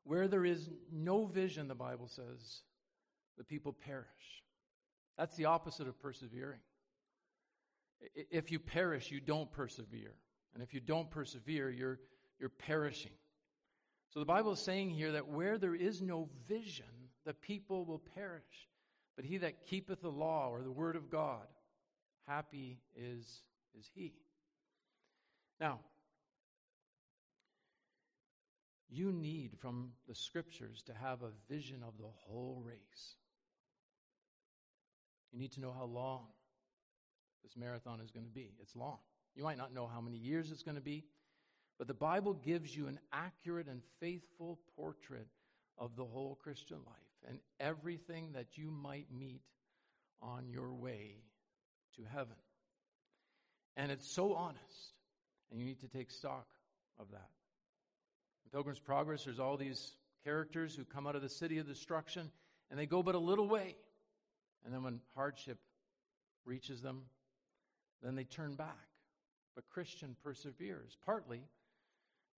Where 0.05 0.29
there 0.29 0.45
is 0.45 0.71
no 0.93 1.27
vision, 1.27 1.69
the 1.69 1.75
Bible 1.75 2.09
says, 2.09 2.63
the 3.37 3.45
people 3.45 3.73
perish. 3.73 4.07
That's 5.19 5.37
the 5.37 5.47
opposite 5.47 5.87
of 5.89 6.01
persevering. 6.01 6.61
If 8.15 8.51
you 8.51 8.59
perish, 8.59 9.11
you 9.11 9.21
don't 9.21 9.51
persevere. 9.51 10.15
And 10.55 10.63
if 10.63 10.73
you 10.75 10.81
don't 10.81 11.11
persevere, 11.11 11.71
you're, 11.71 12.01
you're 12.39 12.49
perishing. 12.49 13.13
So 14.13 14.19
the 14.19 14.27
Bible 14.27 14.53
is 14.53 14.61
saying 14.61 14.91
here 14.91 15.13
that 15.13 15.29
where 15.29 15.59
there 15.59 15.75
is 15.75 16.03
no 16.03 16.29
vision, 16.49 16.87
the 17.25 17.35
people 17.35 17.85
will 17.85 18.03
perish. 18.15 18.69
But 19.17 19.25
he 19.25 19.37
that 19.39 19.67
keepeth 19.67 20.01
the 20.01 20.11
law 20.11 20.49
or 20.51 20.63
the 20.63 20.73
word 20.73 20.97
of 20.97 21.11
God, 21.11 21.47
happy 22.27 22.79
is, 22.97 23.43
is 23.79 23.89
he. 23.95 24.15
Now, 25.61 25.81
you 28.91 29.13
need 29.13 29.53
from 29.61 29.93
the 30.09 30.15
scriptures 30.15 30.83
to 30.87 30.93
have 30.95 31.23
a 31.23 31.53
vision 31.53 31.83
of 31.87 31.97
the 31.99 32.09
whole 32.27 32.63
race. 32.65 33.15
You 35.33 35.39
need 35.39 35.53
to 35.53 35.61
know 35.61 35.73
how 35.73 35.85
long 35.85 36.27
this 37.45 37.57
marathon 37.57 38.01
is 38.01 38.11
going 38.11 38.27
to 38.27 38.33
be. 38.33 38.53
It's 38.61 38.75
long. 38.75 38.99
You 39.37 39.45
might 39.45 39.59
not 39.59 39.73
know 39.73 39.87
how 39.87 40.01
many 40.01 40.17
years 40.17 40.51
it's 40.51 40.65
going 40.65 40.75
to 40.75 40.81
be, 40.81 41.05
but 41.79 41.87
the 41.87 41.95
Bible 41.95 42.35
gives 42.35 42.77
you 42.77 42.89
an 42.89 42.99
accurate 43.13 43.69
and 43.69 43.81
faithful 44.01 44.59
portrait 44.77 45.29
of 45.79 45.97
the 45.97 46.05
whole 46.05 46.39
Christian 46.43 46.79
life 46.87 47.29
and 47.29 47.39
everything 47.61 48.33
that 48.35 48.59
you 48.59 48.71
might 48.71 49.07
meet 49.17 49.43
on 50.21 50.49
your 50.49 50.73
way 50.73 51.23
to 51.97 52.03
heaven. 52.03 52.37
And 53.77 53.91
it's 53.93 54.11
so 54.11 54.35
honest, 54.35 54.95
and 55.51 55.61
you 55.61 55.65
need 55.65 55.81
to 55.81 55.89
take 55.89 56.11
stock 56.11 56.47
of 56.99 57.07
that. 57.13 57.31
Pilgrim's 58.53 58.81
Progress, 58.81 59.25
there's 59.25 59.39
all 59.39 59.57
these 59.57 59.93
characters 60.25 60.75
who 60.75 60.85
come 60.85 61.07
out 61.07 61.17
of 61.17 61.23
the 61.23 61.29
city 61.29 61.59
of 61.59 61.67
destruction, 61.67 62.31
and 62.71 62.79
they 62.79 62.87
go 62.87 63.03
but 63.03 63.15
a 63.15 63.19
little 63.19 63.49
way. 63.49 63.77
And 64.65 64.75
then 64.75 64.83
when 64.83 65.01
hardship 65.15 65.59
reaches 66.45 66.83
them, 66.83 67.03
then 68.03 68.15
they 68.15 68.25
turn 68.25 68.55
back. 68.55 68.77
But 69.55 69.69
Christian 69.69 70.17
perseveres, 70.23 70.97
partly 71.05 71.43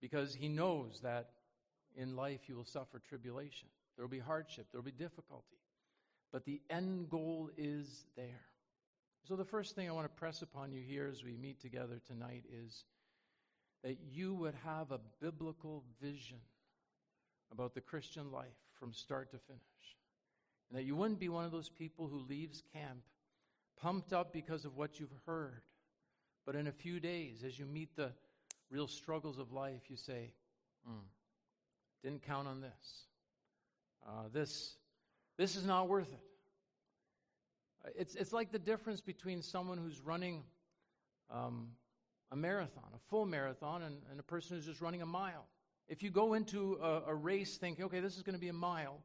because 0.00 0.34
he 0.34 0.48
knows 0.48 1.00
that 1.02 1.30
in 1.96 2.16
life 2.16 2.40
you 2.48 2.56
will 2.56 2.64
suffer 2.64 3.00
tribulation. 3.08 3.68
There 3.96 4.04
will 4.04 4.10
be 4.10 4.18
hardship, 4.18 4.66
there 4.70 4.80
will 4.80 4.90
be 4.90 4.92
difficulty. 4.92 5.56
But 6.32 6.44
the 6.44 6.60
end 6.70 7.10
goal 7.10 7.50
is 7.56 8.04
there. 8.16 8.46
So, 9.28 9.36
the 9.36 9.44
first 9.44 9.76
thing 9.76 9.88
I 9.88 9.92
want 9.92 10.06
to 10.06 10.20
press 10.20 10.42
upon 10.42 10.72
you 10.72 10.80
here 10.80 11.06
as 11.06 11.22
we 11.22 11.36
meet 11.36 11.60
together 11.60 12.00
tonight 12.08 12.42
is 12.50 12.84
that 13.82 13.98
you 14.10 14.34
would 14.34 14.54
have 14.64 14.90
a 14.90 15.00
biblical 15.20 15.82
vision 16.00 16.38
about 17.50 17.74
the 17.74 17.80
Christian 17.80 18.30
life 18.30 18.46
from 18.78 18.92
start 18.92 19.30
to 19.32 19.38
finish. 19.38 19.60
And 20.70 20.78
that 20.78 20.84
you 20.84 20.96
wouldn't 20.96 21.20
be 21.20 21.28
one 21.28 21.44
of 21.44 21.52
those 21.52 21.68
people 21.68 22.08
who 22.08 22.18
leaves 22.28 22.62
camp 22.72 23.02
pumped 23.80 24.12
up 24.12 24.32
because 24.32 24.64
of 24.64 24.76
what 24.76 25.00
you've 25.00 25.14
heard. 25.26 25.62
But 26.46 26.54
in 26.54 26.66
a 26.66 26.72
few 26.72 27.00
days, 27.00 27.44
as 27.44 27.58
you 27.58 27.66
meet 27.66 27.94
the 27.96 28.12
real 28.70 28.88
struggles 28.88 29.38
of 29.38 29.52
life, 29.52 29.82
you 29.88 29.96
say, 29.96 30.32
mm, 30.88 30.94
didn't 32.02 32.22
count 32.22 32.48
on 32.48 32.60
this. 32.60 33.06
Uh, 34.06 34.28
this, 34.32 34.74
this 35.36 35.56
is 35.56 35.64
not 35.64 35.88
worth 35.88 36.12
it. 36.12 37.92
It's, 37.96 38.14
it's 38.14 38.32
like 38.32 38.52
the 38.52 38.58
difference 38.58 39.00
between 39.00 39.42
someone 39.42 39.78
who's 39.78 40.00
running 40.00 40.42
um, 41.30 41.68
a 42.32 42.36
marathon, 42.36 42.88
a 42.94 42.98
full 43.10 43.26
marathon, 43.26 43.82
and, 43.82 43.96
and, 44.10 44.18
a 44.18 44.22
person 44.22 44.56
who's 44.56 44.64
just 44.64 44.80
running 44.80 45.02
a 45.02 45.06
mile. 45.06 45.46
If 45.86 46.02
you 46.02 46.10
go 46.10 46.32
into 46.32 46.78
a, 46.82 47.02
a 47.08 47.14
race 47.14 47.58
thinking, 47.58 47.84
okay, 47.84 48.00
this 48.00 48.16
is 48.16 48.22
going 48.22 48.34
to 48.34 48.40
be 48.40 48.48
a 48.48 48.54
mile, 48.54 48.98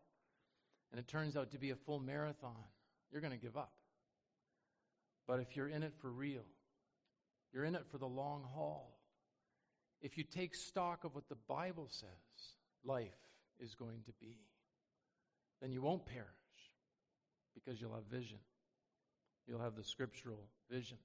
and 0.92 1.00
it 1.00 1.08
turns 1.10 1.36
out 1.36 1.52
to 1.52 1.60
be 1.60 1.72
a 1.72 1.76
full 1.76 2.00
marathon, 2.00 2.56
you're 3.12 3.20
going 3.20 3.34
to 3.34 3.40
give 3.40 3.58
up. 3.58 3.74
But 5.28 5.42
if 5.42 5.58
you're 5.58 5.68
in 5.68 5.84
it 5.84 5.94
for 6.00 6.10
real, 6.10 6.46
you're 7.54 7.66
in 7.66 7.76
it 7.76 7.86
for 7.92 7.98
the 7.98 8.08
long 8.08 8.46
haul. 8.54 8.98
If 10.02 10.18
you 10.18 10.24
take 10.24 10.56
stock 10.56 11.04
of 11.04 11.14
what 11.14 11.28
the 11.28 11.38
Bible 11.50 11.88
says 11.90 12.08
life 12.86 13.12
is 13.60 13.76
going 13.76 14.04
to 14.06 14.14
be, 14.22 14.38
then 15.62 15.74
you 15.74 15.82
won't 15.82 16.06
perish 16.06 16.28
because 17.54 17.82
you'll 17.82 17.96
have 17.96 18.06
vision. 18.06 18.38
You'll 19.48 19.62
have 19.62 19.76
the 19.76 19.84
scriptural 19.84 20.48
vision. 20.70 20.98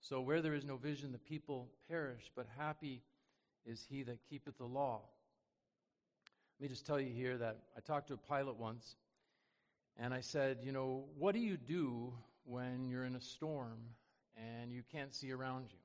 So, 0.00 0.20
where 0.20 0.40
there 0.40 0.54
is 0.54 0.64
no 0.64 0.76
vision, 0.76 1.12
the 1.12 1.18
people 1.18 1.68
perish, 1.88 2.30
but 2.34 2.46
happy 2.56 3.02
is 3.66 3.84
he 3.88 4.02
that 4.04 4.18
keepeth 4.28 4.56
the 4.56 4.64
law. 4.64 5.02
Let 6.58 6.64
me 6.64 6.68
just 6.68 6.86
tell 6.86 7.00
you 7.00 7.12
here 7.12 7.36
that 7.38 7.58
I 7.76 7.80
talked 7.80 8.08
to 8.08 8.14
a 8.14 8.16
pilot 8.16 8.58
once, 8.58 8.96
and 9.96 10.14
I 10.14 10.20
said, 10.20 10.58
You 10.62 10.72
know, 10.72 11.04
what 11.16 11.34
do 11.34 11.40
you 11.40 11.56
do 11.56 12.12
when 12.44 12.88
you're 12.88 13.04
in 13.04 13.16
a 13.16 13.20
storm 13.20 13.78
and 14.36 14.72
you 14.72 14.82
can't 14.90 15.14
see 15.14 15.32
around 15.32 15.66
you? 15.70 15.78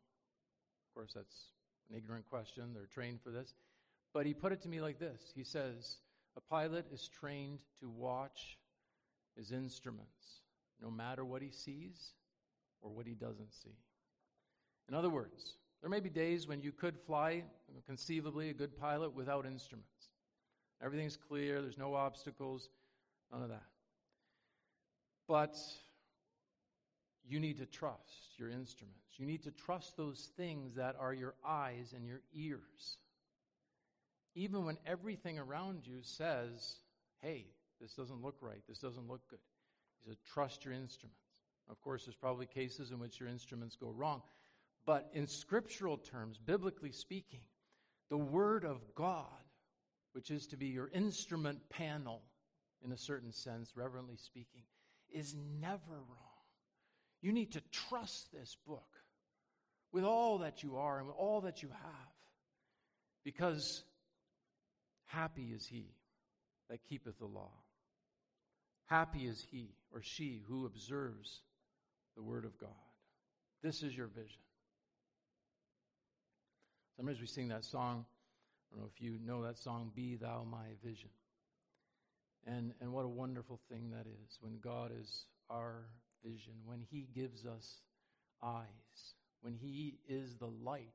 Of 0.90 0.96
course, 0.96 1.14
that's 1.14 1.46
an 1.90 1.98
ignorant 1.98 2.30
question. 2.30 2.74
They're 2.74 2.86
trained 2.86 3.22
for 3.22 3.32
this. 3.32 3.54
But 4.14 4.26
he 4.26 4.34
put 4.34 4.52
it 4.52 4.62
to 4.62 4.70
me 4.70 4.80
like 4.80 5.00
this 5.00 5.32
He 5.36 5.44
says, 5.44 5.98
A 6.38 6.42
pilot 6.42 6.86
is 6.92 7.08
trained 7.08 7.60
to 7.80 7.90
watch 7.90 8.58
his 9.36 9.52
instruments, 9.52 10.42
no 10.82 10.92
matter 10.92 11.26
what 11.26 11.42
he 11.42 11.50
sees 11.50 12.14
or 12.82 12.92
what 12.92 13.08
he 13.08 13.14
doesn't 13.14 13.54
see. 13.54 13.76
In 14.90 14.96
other 14.96 15.10
words, 15.10 15.56
there 15.82 15.90
may 15.90 16.00
be 16.00 16.10
days 16.10 16.48
when 16.48 16.62
you 16.62 16.72
could 16.72 16.98
fly, 16.98 17.44
conceivably, 17.86 18.50
a 18.50 18.54
good 18.54 18.78
pilot 18.80 19.14
without 19.16 19.46
instruments. 19.46 20.10
Everything's 20.84 21.18
clear, 21.18 21.62
there's 21.62 21.78
no 21.78 21.94
obstacles, 21.96 22.70
none 23.32 23.44
of 23.44 23.50
that. 23.50 23.64
But 25.28 25.58
you 27.26 27.40
need 27.40 27.58
to 27.60 27.66
trust 27.66 28.38
your 28.38 28.50
instruments. 28.50 29.00
You 29.18 29.26
need 29.26 29.44
to 29.44 29.52
trust 29.52 29.96
those 29.96 30.30
things 30.36 30.76
that 30.76 30.96
are 31.00 31.14
your 31.14 31.36
eyes 31.46 31.94
and 31.96 32.06
your 32.06 32.22
ears. 32.34 32.98
Even 34.36 34.66
when 34.66 34.78
everything 34.86 35.40
around 35.40 35.86
you 35.86 36.00
says, 36.02 36.78
hey, 37.22 37.46
this 37.80 37.94
doesn't 37.94 38.22
look 38.22 38.36
right, 38.42 38.62
this 38.68 38.80
doesn't 38.80 39.08
look 39.08 39.22
good. 39.30 39.40
He 40.04 40.10
said, 40.10 40.18
trust 40.34 40.66
your 40.66 40.74
instruments. 40.74 41.20
Of 41.70 41.80
course, 41.82 42.06
there's 42.06 42.16
probably 42.16 42.46
cases 42.46 42.92
in 42.92 43.00
which 43.00 43.20
your 43.20 43.30
instruments 43.30 43.78
go 43.78 43.92
wrong. 43.96 44.22
But 44.86 45.10
in 45.14 45.28
scriptural 45.28 45.98
terms, 45.98 46.38
biblically 46.38 46.92
speaking, 46.92 47.42
the 48.10 48.18
Word 48.18 48.66
of 48.66 48.82
God, 48.96 49.28
which 50.12 50.30
is 50.30 50.48
to 50.48 50.58
be 50.58 50.68
your 50.68 50.90
instrument 50.94 51.60
panel 51.70 52.22
in 52.84 52.92
a 52.92 52.98
certain 52.98 53.32
sense, 53.32 53.72
reverently 53.76 54.18
speaking, 54.18 54.64
is 55.12 55.36
never 55.62 55.80
wrong. 55.90 56.34
You 57.22 57.32
need 57.32 57.54
to 57.54 57.62
trust 57.72 58.32
this 58.34 58.58
book 58.68 58.84
with 59.94 60.04
all 60.04 60.40
that 60.40 60.64
you 60.64 60.76
are 60.76 60.98
and 60.98 61.08
with 61.08 61.16
all 61.16 61.42
that 61.42 61.64
you 61.64 61.70
have. 61.70 62.14
Because 63.24 63.84
happy 65.06 65.54
is 65.56 65.66
he 65.66 65.86
that 66.70 66.84
keepeth 66.90 67.18
the 67.20 67.26
law. 67.26 67.52
Happy 68.86 69.26
is 69.26 69.46
he 69.50 69.70
or 69.94 70.02
she 70.02 70.42
who 70.48 70.66
observes 70.66 71.42
the 72.18 72.24
word 72.24 72.44
of 72.44 72.58
God. 72.60 72.70
This 73.62 73.82
is 73.82 73.96
your 73.96 74.08
vision. 74.08 74.43
Sometimes 76.96 77.20
we 77.20 77.28
sing 77.28 77.48
that 77.48 77.66
song. 77.66 78.06
I 78.72 78.76
don't 78.76 78.84
know 78.84 78.90
if 78.94 79.02
you 79.02 79.18
know 79.26 79.44
that 79.44 79.58
song, 79.58 79.92
Be 79.96 80.16
Thou 80.16 80.46
My 80.50 80.66
Vision. 80.84 81.10
And, 82.46 82.74
and 82.82 82.92
what 82.92 83.06
a 83.06 83.10
wonderful 83.10 83.60
thing 83.70 83.92
that 83.92 84.06
is 84.06 84.38
when 84.42 84.60
God 84.60 84.92
is 85.00 85.26
our 85.50 85.86
vision, 86.24 86.54
when 86.66 86.82
He 86.90 87.08
gives 87.16 87.46
us 87.46 87.82
eyes, 88.44 89.16
when 89.42 89.54
He 89.54 90.00
is 90.08 90.36
the 90.36 90.50
light 90.64 90.94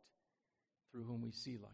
through 0.93 1.05
whom 1.05 1.23
we 1.23 1.33
see 1.33 1.57
light. 1.57 1.73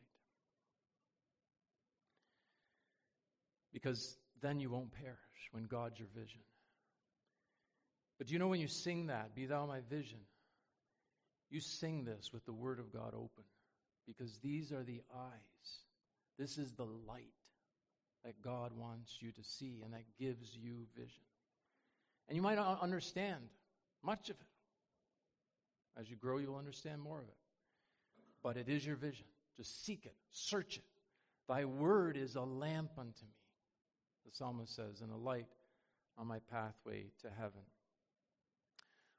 Because 3.73 4.17
then 4.41 4.61
you 4.61 4.71
won't 4.71 4.93
perish 4.93 5.19
when 5.51 5.65
God's 5.65 5.99
your 5.99 6.09
vision. 6.15 6.41
But 8.19 8.29
do 8.29 8.33
you 8.33 8.39
know 8.39 8.49
when 8.49 8.61
you 8.61 8.69
sing 8.69 9.09
that, 9.09 9.35
Be 9.35 9.47
Thou 9.47 9.67
My 9.67 9.81
Vision, 9.91 10.21
you 11.51 11.61
sing 11.61 12.05
this 12.05 12.31
with 12.33 12.45
the 12.47 12.53
Word 12.53 12.79
of 12.79 12.93
God 12.93 13.13
open 13.15 13.45
because 14.07 14.39
these 14.43 14.73
are 14.73 14.83
the 14.83 15.03
eyes. 15.15 15.79
This 16.39 16.59
is 16.59 16.73
the 16.73 16.87
light 17.07 17.33
that 18.25 18.41
God 18.43 18.73
wants 18.77 19.19
you 19.21 19.31
to 19.33 19.43
see 19.43 19.83
and 19.85 19.93
that 19.93 20.05
gives 20.19 20.57
you 20.57 20.87
vision. 20.97 21.23
And 22.29 22.37
you 22.37 22.43
might 22.43 22.57
not 22.57 22.83
understand 22.83 23.41
much 24.03 24.31
of 24.31 24.37
it. 24.37 26.01
As 26.01 26.11
you 26.11 26.17
grow, 26.17 26.39
you'll 26.39 26.57
understand 26.57 27.01
more 27.01 27.19
of 27.19 27.29
it. 27.29 27.37
But 28.43 28.57
it 28.57 28.69
is 28.69 28.85
your 28.85 28.97
vision. 28.97 29.27
Just 29.57 29.85
seek 29.85 30.07
it, 30.07 30.15
search 30.31 30.79
it. 30.79 30.85
Thy 31.49 31.65
word 31.65 32.17
is 32.17 32.37
a 32.37 32.43
lamp 32.43 32.91
unto 32.99 33.25
me, 33.25 33.37
the 34.25 34.33
psalmist 34.33 34.75
says, 34.75 35.03
and 35.03 35.13
a 35.13 35.17
light 35.17 35.47
on 36.19 36.27
my 36.27 36.39
pathway 36.51 37.05
to 37.23 37.29
heaven. 37.39 37.61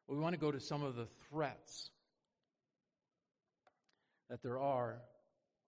Well, 0.07 0.17
we 0.17 0.23
want 0.23 0.33
to 0.33 0.39
go 0.39 0.51
to 0.51 0.59
some 0.59 0.83
of 0.83 0.95
the 0.95 1.07
threats 1.29 1.91
that 4.29 4.41
there 4.41 4.59
are 4.59 5.01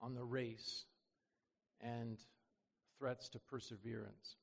on 0.02 0.14
the 0.14 0.24
race 0.24 0.86
and 1.82 2.18
threats 3.00 3.30
to 3.30 3.40
perseverance. 3.40 4.36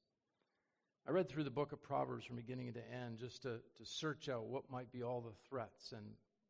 I 1.07 1.11
read 1.11 1.29
through 1.29 1.44
the 1.44 1.50
book 1.50 1.72
of 1.72 1.83
Proverbs 1.83 2.24
from 2.24 2.37
beginning 2.37 2.72
to 2.72 2.92
end 2.92 3.18
just 3.18 3.42
to, 3.42 3.59
to 3.77 3.85
search 3.85 4.29
out 4.29 4.46
what 4.46 4.70
might 4.70 4.90
be 4.90 5.03
all 5.03 5.20
the 5.20 5.35
threats, 5.48 5.92
and 5.92 6.05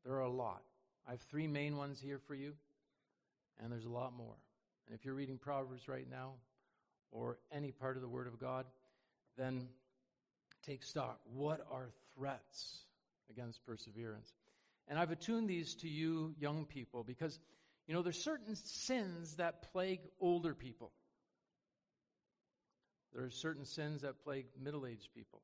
there 0.05 0.15
are 0.15 0.21
a 0.21 0.31
lot. 0.31 0.63
I 1.09 1.13
have 1.13 1.23
three 1.23 1.47
main 1.47 1.77
ones 1.77 2.01
here 2.01 2.19
for 2.19 2.35
you, 2.35 2.53
and 3.61 3.73
there's 3.73 3.85
a 3.85 3.91
lot 3.91 4.13
more. 4.17 4.37
And 4.87 4.95
if 4.95 5.05
you're 5.05 5.15
reading 5.15 5.39
Proverbs 5.39 5.89
right 5.89 6.09
now, 6.09 6.35
or 7.11 7.39
any 7.53 7.73
part 7.73 7.97
of 7.97 8.03
the 8.03 8.09
Word 8.09 8.27
of 8.27 8.39
God, 8.39 8.67
then 9.37 9.69
take 10.65 10.83
stock. 10.83 11.21
What 11.33 11.67
are 11.71 11.91
threats 12.17 12.79
against 13.31 13.65
perseverance? 13.65 14.33
And 14.89 14.99
I've 14.99 15.11
attuned 15.11 15.49
these 15.49 15.75
to 15.77 15.89
you, 15.89 16.35
young 16.39 16.67
people, 16.67 17.05
because, 17.05 17.39
you 17.87 17.95
know, 17.95 18.03
there's 18.03 18.23
certain 18.23 18.55
sins 18.55 19.37
that 19.37 19.73
plague 19.73 20.01
older 20.21 20.55
people. 20.55 20.93
There 23.15 23.25
are 23.25 23.31
certain 23.31 23.65
sins 23.65 24.03
that 24.03 24.23
plague 24.25 24.47
middle 24.61 24.87
aged 24.87 25.09
people. 25.15 25.41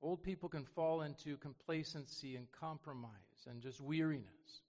Old 0.00 0.22
people 0.22 0.48
can 0.48 0.64
fall 0.64 1.02
into 1.02 1.36
complacency 1.36 2.36
and 2.36 2.46
compromise 2.60 3.10
and 3.48 3.60
just 3.60 3.80
weariness. 3.80 4.62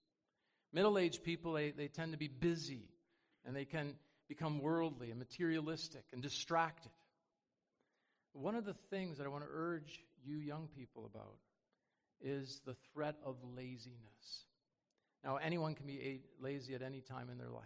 Middle 0.72 0.98
aged 0.98 1.22
people, 1.22 1.52
they, 1.52 1.70
they 1.70 1.88
tend 1.88 2.12
to 2.12 2.18
be 2.18 2.28
busy 2.28 2.88
and 3.46 3.54
they 3.54 3.64
can 3.64 3.94
become 4.28 4.60
worldly 4.60 5.10
and 5.10 5.18
materialistic 5.18 6.04
and 6.12 6.20
distracted. 6.22 6.90
One 8.32 8.54
of 8.54 8.64
the 8.64 8.74
things 8.90 9.18
that 9.18 9.26
I 9.26 9.28
want 9.28 9.44
to 9.44 9.50
urge 9.52 10.04
you 10.24 10.36
young 10.36 10.68
people 10.76 11.04
about 11.06 11.36
is 12.22 12.60
the 12.66 12.76
threat 12.92 13.16
of 13.24 13.36
laziness. 13.56 14.44
Now, 15.24 15.36
anyone 15.36 15.74
can 15.74 15.86
be 15.86 16.20
lazy 16.40 16.74
at 16.74 16.82
any 16.82 17.00
time 17.00 17.28
in 17.30 17.38
their 17.38 17.50
life. 17.50 17.64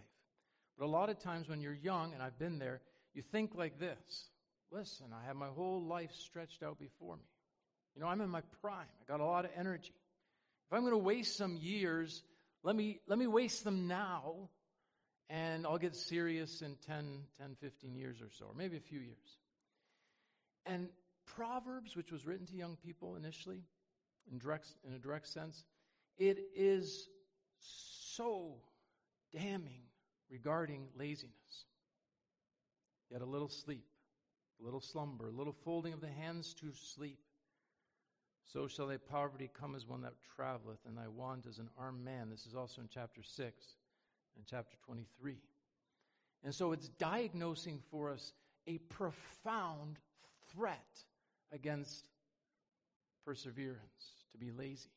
But 0.77 0.85
a 0.85 0.87
lot 0.87 1.09
of 1.09 1.19
times 1.19 1.47
when 1.47 1.61
you're 1.61 1.73
young, 1.73 2.13
and 2.13 2.21
I've 2.21 2.37
been 2.37 2.59
there, 2.59 2.81
you 3.13 3.21
think 3.21 3.55
like 3.55 3.79
this 3.79 4.29
Listen, 4.71 5.07
I 5.13 5.25
have 5.27 5.35
my 5.35 5.47
whole 5.47 5.81
life 5.81 6.11
stretched 6.13 6.63
out 6.63 6.79
before 6.79 7.15
me. 7.15 7.23
You 7.95 8.01
know, 8.01 8.07
I'm 8.07 8.19
in 8.19 8.29
my 8.29 8.41
prime, 8.61 8.87
I 9.01 9.11
got 9.11 9.21
a 9.21 9.25
lot 9.25 9.45
of 9.45 9.51
energy. 9.55 9.93
If 10.67 10.73
I'm 10.73 10.81
going 10.81 10.91
to 10.91 10.97
waste 10.97 11.37
some 11.37 11.55
years, 11.55 12.23
let 12.63 12.75
me, 12.75 12.99
let 13.07 13.17
me 13.17 13.27
waste 13.27 13.63
them 13.63 13.87
now, 13.87 14.49
and 15.29 15.65
I'll 15.65 15.77
get 15.77 15.95
serious 15.95 16.61
in 16.61 16.75
10, 16.87 17.19
10, 17.39 17.55
15 17.61 17.95
years 17.95 18.17
or 18.21 18.29
so, 18.37 18.45
or 18.45 18.53
maybe 18.55 18.75
a 18.75 18.81
few 18.81 18.99
years. 18.99 19.37
And 20.65 20.89
Proverbs, 21.35 21.95
which 21.95 22.11
was 22.11 22.25
written 22.25 22.47
to 22.47 22.55
young 22.55 22.75
people 22.83 23.15
initially, 23.15 23.61
in, 24.31 24.37
direct, 24.37 24.67
in 24.87 24.93
a 24.93 24.99
direct 24.99 25.27
sense, 25.27 25.63
it 26.17 26.39
is 26.55 27.09
so 27.59 28.55
damning 29.31 29.83
regarding 30.29 30.87
laziness. 30.95 31.65
Yet 33.11 33.21
a 33.21 33.25
little 33.25 33.49
sleep, 33.49 33.85
a 34.59 34.65
little 34.65 34.81
slumber, 34.81 35.27
a 35.27 35.31
little 35.31 35.55
folding 35.63 35.93
of 35.93 36.01
the 36.01 36.07
hands 36.07 36.53
to 36.55 36.71
sleep. 36.73 37.19
So 38.45 38.67
shall 38.67 38.87
thy 38.87 38.97
poverty 38.97 39.49
come 39.59 39.75
as 39.75 39.87
one 39.87 40.01
that 40.01 40.13
traveleth, 40.35 40.79
and 40.87 40.97
thy 40.97 41.07
want 41.07 41.45
as 41.45 41.57
an 41.57 41.69
armed 41.77 42.03
man. 42.03 42.29
This 42.29 42.45
is 42.45 42.55
also 42.55 42.81
in 42.81 42.87
chapter 42.91 43.21
6 43.21 43.65
and 44.37 44.45
chapter 44.45 44.77
23. 44.85 45.37
And 46.43 46.53
so 46.53 46.71
it's 46.71 46.89
diagnosing 46.89 47.81
for 47.89 48.11
us 48.11 48.33
a 48.67 48.77
profound 48.77 49.99
threat 50.51 51.03
against 51.51 52.09
perseverance, 53.25 54.13
to 54.31 54.37
be 54.37 54.51
lazy. 54.51 54.89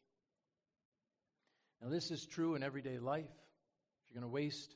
Now, 1.82 1.88
this 1.88 2.10
is 2.10 2.26
true 2.26 2.54
in 2.54 2.62
everyday 2.62 2.98
life. 2.98 3.24
If 3.24 4.14
you're 4.14 4.20
going 4.20 4.30
to 4.30 4.34
waste 4.34 4.74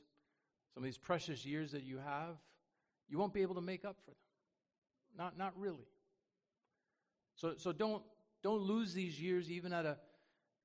some 0.73 0.83
of 0.83 0.85
these 0.85 0.97
precious 0.97 1.45
years 1.45 1.71
that 1.71 1.83
you 1.83 1.97
have, 1.97 2.35
you 3.09 3.17
won't 3.17 3.33
be 3.33 3.41
able 3.41 3.55
to 3.55 3.61
make 3.61 3.85
up 3.85 3.97
for 4.05 4.11
them. 4.11 4.17
Not, 5.17 5.37
not 5.37 5.53
really. 5.57 5.87
So, 7.35 7.53
so 7.57 7.71
don't, 7.71 8.01
don't 8.41 8.61
lose 8.61 8.93
these 8.93 9.19
years 9.19 9.51
even 9.51 9.73
at, 9.73 9.85
a, 9.85 9.97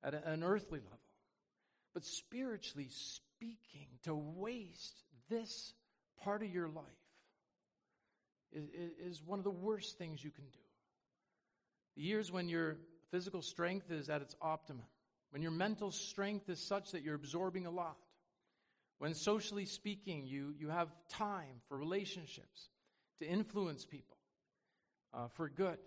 at 0.02 0.14
a, 0.14 0.30
an 0.30 0.42
earthly 0.42 0.80
level. 0.80 0.98
But 1.94 2.04
spiritually 2.04 2.88
speaking, 2.90 3.88
to 4.04 4.14
waste 4.14 5.02
this 5.28 5.74
part 6.22 6.42
of 6.42 6.50
your 6.50 6.68
life 6.68 6.84
is, 8.52 8.64
is 9.04 9.22
one 9.22 9.38
of 9.38 9.44
the 9.44 9.50
worst 9.50 9.98
things 9.98 10.22
you 10.22 10.30
can 10.30 10.44
do. 10.44 10.58
The 11.98 12.04
years 12.04 12.30
when 12.30 12.48
your 12.48 12.76
physical 13.10 13.42
strength 13.42 13.90
is 13.90 14.08
at 14.08 14.22
its 14.22 14.36
optimum, 14.40 14.86
when 15.30 15.42
your 15.42 15.50
mental 15.50 15.90
strength 15.90 16.48
is 16.48 16.60
such 16.60 16.92
that 16.92 17.02
you're 17.02 17.16
absorbing 17.16 17.66
a 17.66 17.72
lot, 17.72 17.96
when 18.98 19.14
socially 19.14 19.64
speaking, 19.64 20.24
you, 20.24 20.54
you 20.56 20.68
have 20.68 20.88
time 21.08 21.60
for 21.68 21.76
relationships, 21.76 22.68
to 23.18 23.26
influence 23.26 23.84
people 23.84 24.16
uh, 25.12 25.26
for 25.34 25.48
good. 25.48 25.78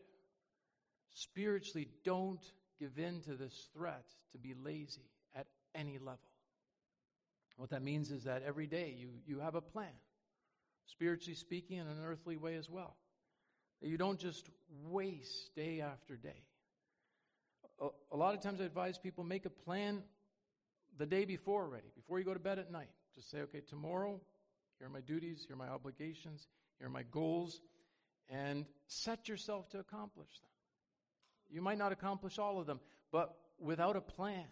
Spiritually, 1.13 1.87
don't 2.03 2.43
give 2.77 2.99
in 2.99 3.21
to 3.21 3.35
this 3.35 3.69
threat 3.73 4.03
to 4.33 4.37
be 4.37 4.53
lazy 4.53 5.09
at 5.33 5.47
any 5.73 5.97
level. 5.97 6.19
What 7.55 7.69
that 7.69 7.83
means 7.83 8.11
is 8.11 8.25
that 8.25 8.43
every 8.45 8.67
day 8.67 8.93
you, 8.97 9.11
you 9.25 9.39
have 9.39 9.55
a 9.55 9.61
plan, 9.61 9.95
spiritually 10.87 11.35
speaking, 11.35 11.77
in 11.77 11.87
an 11.87 12.03
earthly 12.05 12.35
way 12.35 12.55
as 12.55 12.69
well. 12.69 12.97
That 13.81 13.89
you 13.89 13.97
don't 13.97 14.19
just 14.19 14.49
waste 14.89 15.55
day 15.55 15.81
after 15.81 16.15
day. 16.15 16.43
A, 17.79 17.87
a 18.11 18.17
lot 18.17 18.35
of 18.35 18.41
times 18.41 18.61
I 18.61 18.65
advise 18.65 18.97
people 18.97 19.23
make 19.23 19.45
a 19.45 19.49
plan 19.49 20.03
the 20.97 21.05
day 21.05 21.25
before 21.25 21.63
already, 21.63 21.87
before 21.95 22.19
you 22.19 22.25
go 22.25 22.33
to 22.33 22.39
bed 22.39 22.59
at 22.59 22.71
night. 22.71 22.89
Just 23.15 23.31
say, 23.31 23.39
okay, 23.39 23.61
tomorrow, 23.61 24.19
here 24.77 24.87
are 24.87 24.91
my 24.91 25.01
duties, 25.01 25.45
here 25.47 25.55
are 25.55 25.59
my 25.59 25.67
obligations, 25.67 26.47
here 26.77 26.87
are 26.87 26.91
my 26.91 27.03
goals, 27.11 27.61
and 28.29 28.65
set 28.87 29.27
yourself 29.27 29.69
to 29.69 29.79
accomplish 29.79 30.39
them. 30.39 30.49
You 31.49 31.61
might 31.61 31.77
not 31.77 31.91
accomplish 31.91 32.39
all 32.39 32.59
of 32.59 32.67
them, 32.67 32.79
but 33.11 33.35
without 33.59 33.95
a 33.95 34.01
plan, 34.01 34.45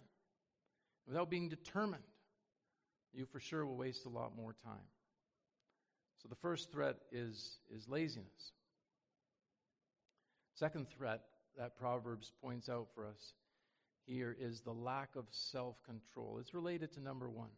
without 1.08 1.30
being 1.30 1.50
determined, 1.50 2.04
you 3.14 3.26
for 3.26 3.40
sure 3.40 3.66
will 3.66 3.78
waste 3.78 4.06
a 4.06 4.10
lot 4.10 4.36
more 4.36 4.54
time. 4.64 4.88
So 6.22 6.28
the 6.28 6.36
first 6.36 6.72
threat 6.72 6.98
is, 7.12 7.60
is 7.74 7.88
laziness. 7.88 8.52
Second 10.60 10.90
threat 10.90 11.22
that 11.58 11.78
Proverbs 11.78 12.34
points 12.44 12.68
out 12.68 12.90
for 12.94 13.08
us 13.08 13.34
here 14.06 14.36
is 14.38 14.60
the 14.60 14.74
lack 14.74 15.16
of 15.16 15.24
self 15.30 15.82
control. 15.86 16.38
It's 16.42 16.54
related 16.54 16.92
to 16.94 17.00
number 17.00 17.30
one. 17.30 17.52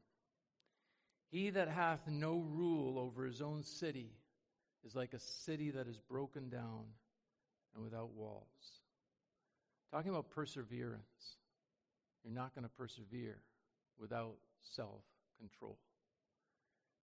He 1.32 1.50
that 1.50 1.68
hath 1.68 2.08
no 2.08 2.38
rule 2.38 3.00
over 3.00 3.26
his 3.26 3.42
own 3.42 3.64
city 3.64 4.12
is 4.86 4.96
like 4.96 5.14
a 5.14 5.20
city 5.20 5.72
that 5.72 5.88
is 5.88 5.98
broken 5.98 6.50
down 6.50 6.84
and 7.74 7.84
without 7.84 8.12
walls. 8.12 8.46
Talking 9.92 10.12
about 10.12 10.30
perseverance, 10.30 11.38
you're 12.24 12.32
not 12.32 12.54
going 12.54 12.66
to 12.66 12.72
persevere 12.78 13.40
without 14.00 14.36
self 14.76 15.02
control. 15.40 15.80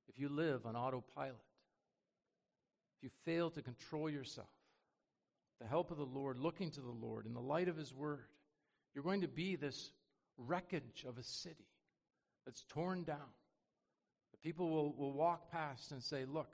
If 0.08 0.16
you 0.20 0.28
live 0.28 0.64
on 0.64 0.76
autopilot, 0.76 1.34
if 2.96 3.02
you 3.02 3.10
fail 3.24 3.50
to 3.50 3.62
control 3.62 4.08
yourself, 4.08 4.46
the 5.60 5.66
help 5.66 5.90
of 5.90 5.96
the 5.96 6.04
Lord, 6.04 6.38
looking 6.38 6.70
to 6.72 6.80
the 6.80 6.90
Lord 6.90 7.26
in 7.26 7.34
the 7.34 7.40
light 7.40 7.68
of 7.68 7.76
His 7.76 7.92
Word, 7.94 8.28
you're 8.94 9.04
going 9.04 9.22
to 9.22 9.28
be 9.28 9.56
this 9.56 9.90
wreckage 10.36 11.04
of 11.06 11.18
a 11.18 11.22
city 11.22 11.66
that's 12.44 12.64
torn 12.68 13.04
down. 13.04 13.30
The 14.32 14.38
people 14.38 14.70
will, 14.70 14.92
will 14.96 15.12
walk 15.12 15.50
past 15.50 15.92
and 15.92 16.02
say, 16.02 16.24
Look, 16.24 16.48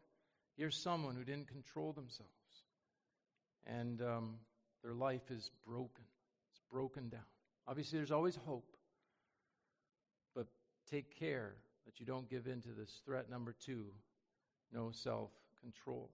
here's 0.57 0.77
someone 0.77 1.17
who 1.17 1.25
didn't 1.25 1.49
control 1.49 1.93
themselves. 1.93 2.31
And 3.67 4.03
um, 4.03 4.35
their 4.83 4.95
life 4.95 5.31
is 5.31 5.51
broken 5.67 6.05
it's 6.55 6.63
broken 6.71 7.09
down. 7.09 7.25
Obviously, 7.67 7.99
there's 7.99 8.13
always 8.13 8.37
hope, 8.37 8.77
but 10.35 10.47
take 10.89 11.19
care 11.19 11.55
that 11.85 11.99
you 11.99 12.07
don't 12.07 12.31
give 12.31 12.47
in 12.47 12.61
to 12.63 12.69
this 12.69 13.01
threat 13.05 13.29
number 13.29 13.55
two 13.65 13.87
no 14.73 14.91
self 14.93 15.31
control. 15.61 16.11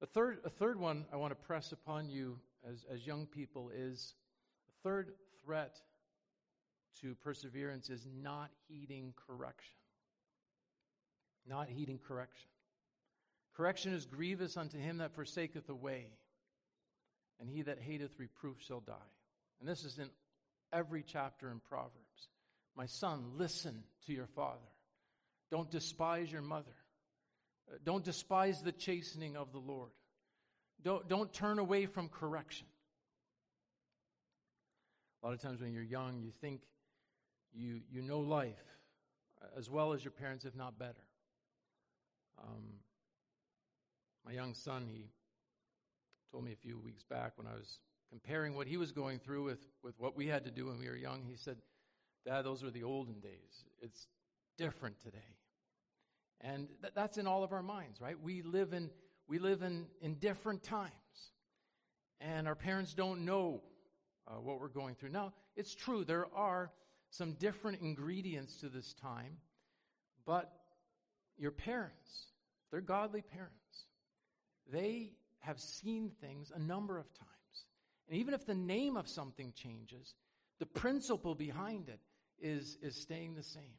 A 0.00 0.06
third, 0.06 0.38
a 0.44 0.50
third 0.50 0.78
one 0.78 1.06
I 1.12 1.16
want 1.16 1.32
to 1.32 1.46
press 1.46 1.72
upon 1.72 2.08
you 2.08 2.38
as, 2.68 2.84
as 2.92 3.06
young 3.06 3.26
people 3.26 3.70
is 3.74 4.14
the 4.66 4.88
third 4.88 5.12
threat 5.44 5.80
to 7.00 7.14
perseverance 7.16 7.90
is 7.90 8.06
not 8.22 8.50
heeding 8.68 9.14
correction. 9.26 9.74
Not 11.46 11.68
heeding 11.68 11.98
correction. 11.98 12.48
Correction 13.56 13.92
is 13.92 14.06
grievous 14.06 14.56
unto 14.56 14.78
him 14.78 14.98
that 14.98 15.14
forsaketh 15.14 15.66
the 15.66 15.74
way 15.74 16.06
and 17.40 17.48
he 17.48 17.62
that 17.62 17.78
hateth 17.78 18.18
reproof 18.18 18.56
shall 18.60 18.80
die. 18.80 18.94
And 19.60 19.68
this 19.68 19.84
is 19.84 19.98
in 19.98 20.10
every 20.72 21.02
chapter 21.02 21.50
in 21.50 21.60
Proverbs. 21.60 22.28
My 22.76 22.86
son, 22.86 23.32
listen 23.36 23.82
to 24.06 24.12
your 24.12 24.26
father. 24.26 24.58
Don't 25.50 25.70
despise 25.70 26.30
your 26.30 26.42
mother. 26.42 26.74
Don't 27.84 28.04
despise 28.04 28.62
the 28.62 28.72
chastening 28.72 29.36
of 29.36 29.52
the 29.52 29.58
Lord. 29.58 29.90
Don't, 30.82 31.08
don't 31.08 31.32
turn 31.32 31.58
away 31.58 31.86
from 31.86 32.08
correction. 32.08 32.66
A 35.22 35.26
lot 35.26 35.34
of 35.34 35.40
times 35.40 35.60
when 35.60 35.72
you're 35.72 35.82
young, 35.82 36.20
you 36.20 36.30
think 36.40 36.62
you, 37.52 37.80
you 37.90 38.02
know 38.02 38.20
life 38.20 38.54
as 39.56 39.68
well 39.70 39.92
as 39.92 40.04
your 40.04 40.12
parents, 40.12 40.44
if 40.44 40.54
not 40.54 40.78
better. 40.78 41.04
Um, 42.42 42.64
my 44.24 44.32
young 44.32 44.54
son, 44.54 44.86
he 44.88 45.06
told 46.30 46.44
me 46.44 46.52
a 46.52 46.56
few 46.56 46.78
weeks 46.78 47.02
back 47.02 47.32
when 47.36 47.46
I 47.46 47.54
was 47.54 47.78
comparing 48.10 48.54
what 48.54 48.66
he 48.66 48.76
was 48.76 48.92
going 48.92 49.18
through 49.18 49.44
with, 49.44 49.66
with 49.82 49.98
what 49.98 50.16
we 50.16 50.26
had 50.26 50.44
to 50.44 50.50
do 50.50 50.66
when 50.66 50.78
we 50.78 50.88
were 50.88 50.96
young, 50.96 51.22
he 51.28 51.36
said, 51.36 51.56
Dad, 52.24 52.42
those 52.42 52.62
were 52.62 52.70
the 52.70 52.82
olden 52.82 53.20
days. 53.20 53.64
It's 53.80 54.06
different 54.56 55.00
today. 55.00 55.18
And 56.40 56.68
th- 56.80 56.92
that's 56.94 57.18
in 57.18 57.26
all 57.26 57.42
of 57.42 57.52
our 57.52 57.62
minds, 57.62 58.00
right? 58.00 58.20
We 58.20 58.42
live 58.42 58.72
in, 58.72 58.90
we 59.26 59.38
live 59.38 59.62
in, 59.62 59.86
in 60.00 60.14
different 60.14 60.62
times. 60.62 60.92
And 62.20 62.48
our 62.48 62.54
parents 62.54 62.94
don't 62.94 63.24
know 63.24 63.62
uh, 64.26 64.32
what 64.32 64.60
we're 64.60 64.68
going 64.68 64.94
through. 64.94 65.10
Now, 65.10 65.32
it's 65.56 65.74
true, 65.74 66.04
there 66.04 66.26
are 66.34 66.70
some 67.10 67.32
different 67.34 67.80
ingredients 67.80 68.56
to 68.58 68.68
this 68.68 68.94
time, 68.94 69.38
but 70.26 70.52
your 71.38 71.50
parents, 71.50 72.26
they're 72.70 72.80
godly 72.80 73.22
parents. 73.22 73.54
They 74.70 75.12
have 75.40 75.58
seen 75.60 76.10
things 76.20 76.52
a 76.54 76.58
number 76.58 76.98
of 76.98 77.06
times. 77.14 77.28
And 78.08 78.18
even 78.18 78.34
if 78.34 78.44
the 78.44 78.54
name 78.54 78.96
of 78.96 79.08
something 79.08 79.52
changes, 79.54 80.14
the 80.58 80.66
principle 80.66 81.34
behind 81.34 81.88
it 81.88 82.00
is, 82.40 82.76
is 82.82 83.00
staying 83.00 83.34
the 83.34 83.42
same. 83.42 83.78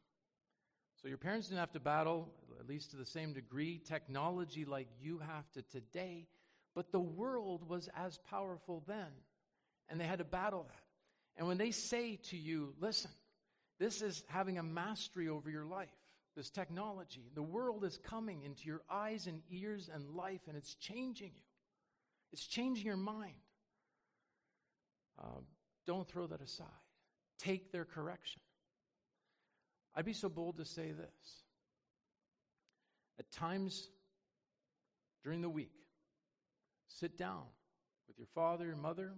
So 1.01 1.07
your 1.07 1.17
parents 1.17 1.47
didn't 1.47 1.61
have 1.61 1.71
to 1.71 1.79
battle, 1.79 2.29
at 2.59 2.67
least 2.67 2.91
to 2.91 2.97
the 2.97 3.05
same 3.05 3.31
degree, 3.31 3.81
technology 3.85 4.65
like 4.65 4.87
you 5.01 5.19
have 5.19 5.49
to 5.51 5.61
today, 5.61 6.27
but 6.75 6.91
the 6.91 6.99
world 6.99 7.67
was 7.69 7.89
as 7.95 8.17
powerful 8.29 8.83
then, 8.85 9.07
and 9.87 9.99
they 9.99 10.05
had 10.05 10.19
to 10.19 10.25
battle 10.25 10.65
that. 10.67 10.83
And 11.37 11.47
when 11.47 11.57
they 11.57 11.71
say 11.71 12.17
to 12.29 12.37
you, 12.37 12.73
listen, 12.81 13.11
this 13.79 14.01
is 14.01 14.25
having 14.27 14.57
a 14.57 14.63
mastery 14.63 15.29
over 15.29 15.49
your 15.49 15.63
life, 15.63 15.87
this 16.35 16.49
technology. 16.49 17.31
The 17.33 17.43
world 17.43 17.85
is 17.85 17.97
coming 17.97 18.43
into 18.43 18.67
your 18.67 18.81
eyes 18.89 19.25
and 19.25 19.41
ears 19.49 19.89
and 19.93 20.09
life, 20.09 20.41
and 20.49 20.57
it's 20.57 20.75
changing 20.75 21.31
you. 21.33 21.43
It's 22.33 22.45
changing 22.45 22.85
your 22.85 22.97
mind. 22.97 23.35
Uh, 25.17 25.39
don't 25.87 26.07
throw 26.09 26.27
that 26.27 26.41
aside. 26.41 26.67
Take 27.39 27.71
their 27.71 27.85
correction. 27.85 28.41
I'd 29.95 30.05
be 30.05 30.13
so 30.13 30.29
bold 30.29 30.57
to 30.57 30.65
say 30.65 30.91
this. 30.91 31.43
At 33.19 33.31
times 33.31 33.89
during 35.23 35.41
the 35.41 35.49
week, 35.49 35.73
sit 36.87 37.17
down 37.17 37.43
with 38.07 38.17
your 38.17 38.27
father, 38.33 38.65
your 38.65 38.75
mother. 38.75 39.13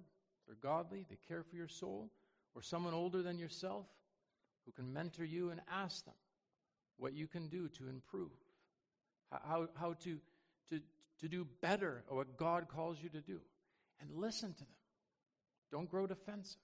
They're 0.47 0.55
godly, 0.61 1.05
they 1.09 1.17
care 1.27 1.43
for 1.43 1.55
your 1.55 1.67
soul, 1.67 2.11
or 2.55 2.61
someone 2.61 2.93
older 2.93 3.21
than 3.21 3.37
yourself 3.37 3.85
who 4.65 4.71
can 4.71 4.91
mentor 4.91 5.23
you 5.23 5.49
and 5.51 5.61
ask 5.71 6.03
them 6.05 6.15
what 6.97 7.13
you 7.13 7.27
can 7.27 7.47
do 7.47 7.67
to 7.69 7.89
improve, 7.89 8.31
how, 9.31 9.67
how 9.75 9.93
to, 10.03 10.17
to, 10.69 10.79
to 11.19 11.27
do 11.27 11.47
better 11.61 12.03
or 12.07 12.17
what 12.17 12.37
God 12.37 12.67
calls 12.67 12.97
you 13.01 13.09
to 13.09 13.21
do. 13.21 13.39
And 13.99 14.09
listen 14.15 14.53
to 14.53 14.59
them. 14.59 14.67
Don't 15.71 15.89
grow 15.89 16.07
defensive, 16.07 16.59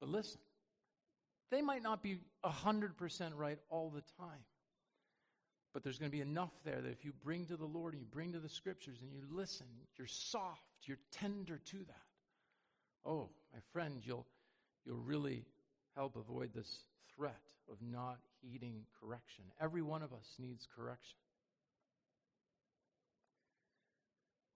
but 0.00 0.08
listen. 0.08 0.40
They 1.50 1.62
might 1.62 1.82
not 1.82 2.02
be 2.02 2.18
100% 2.44 3.32
right 3.34 3.58
all 3.68 3.90
the 3.90 4.02
time, 4.18 4.44
but 5.72 5.82
there's 5.82 5.98
going 5.98 6.10
to 6.10 6.16
be 6.16 6.22
enough 6.22 6.52
there 6.64 6.80
that 6.80 6.90
if 6.90 7.04
you 7.04 7.12
bring 7.24 7.46
to 7.46 7.56
the 7.56 7.64
Lord 7.64 7.94
and 7.94 8.00
you 8.00 8.06
bring 8.10 8.32
to 8.32 8.38
the 8.38 8.48
scriptures 8.48 8.98
and 9.02 9.12
you 9.12 9.22
listen, 9.30 9.66
you're 9.98 10.06
soft, 10.06 10.62
you're 10.84 10.98
tender 11.10 11.58
to 11.58 11.76
that. 11.76 12.06
Oh, 13.04 13.30
my 13.52 13.58
friend, 13.72 14.00
you'll, 14.04 14.26
you'll 14.84 14.98
really 14.98 15.44
help 15.96 16.16
avoid 16.16 16.52
this 16.54 16.84
threat 17.16 17.40
of 17.70 17.76
not 17.82 18.18
heeding 18.40 18.84
correction. 19.00 19.44
Every 19.60 19.82
one 19.82 20.02
of 20.02 20.12
us 20.12 20.34
needs 20.38 20.66
correction. 20.76 21.16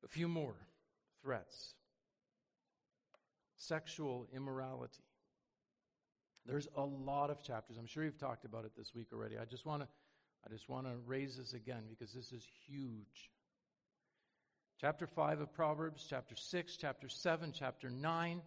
A 0.05 0.09
few 0.09 0.29
more 0.29 0.55
threats 1.23 1.75
sexual 3.57 4.27
immorality. 4.35 5.04
There's 6.47 6.69
a 6.77 6.83
lot 6.83 7.31
of 7.31 7.43
chapters. 7.43 7.77
I'm 7.79 7.87
sure 7.87 8.05
you've 8.05 8.19
talked 8.19 8.45
about 8.45 8.65
it 8.65 8.73
this 8.77 8.95
week 8.95 9.09
already. 9.13 9.39
I 9.39 9.45
just 9.45 9.65
want 9.65 9.83
to 9.83 9.89
I 10.47 10.53
just 10.53 10.69
want 10.69 10.87
to 10.87 10.93
raise 11.07 11.39
this 11.39 11.55
again 11.55 11.85
because 11.89 12.13
this 12.13 12.31
is 12.33 12.47
huge. 12.67 13.31
Chapter 14.79 15.07
5 15.07 15.41
of 15.41 15.55
Proverbs, 15.55 16.07
chapter 16.09 16.37
6, 16.37 16.77
chapter 16.77 17.09
7, 17.09 17.53
chapter 17.55 17.89
9, 17.89 18.43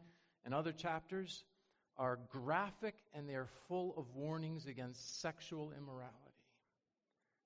and 0.46 0.54
other 0.54 0.72
chapters 0.72 1.44
are 1.98 2.20
graphic 2.30 2.94
and 3.16 3.28
they 3.28 3.34
are 3.34 3.50
full 3.68 3.96
of 3.98 4.06
warnings 4.14 4.68
against 4.68 5.22
sexual 5.22 5.72
immorality. 5.76 6.14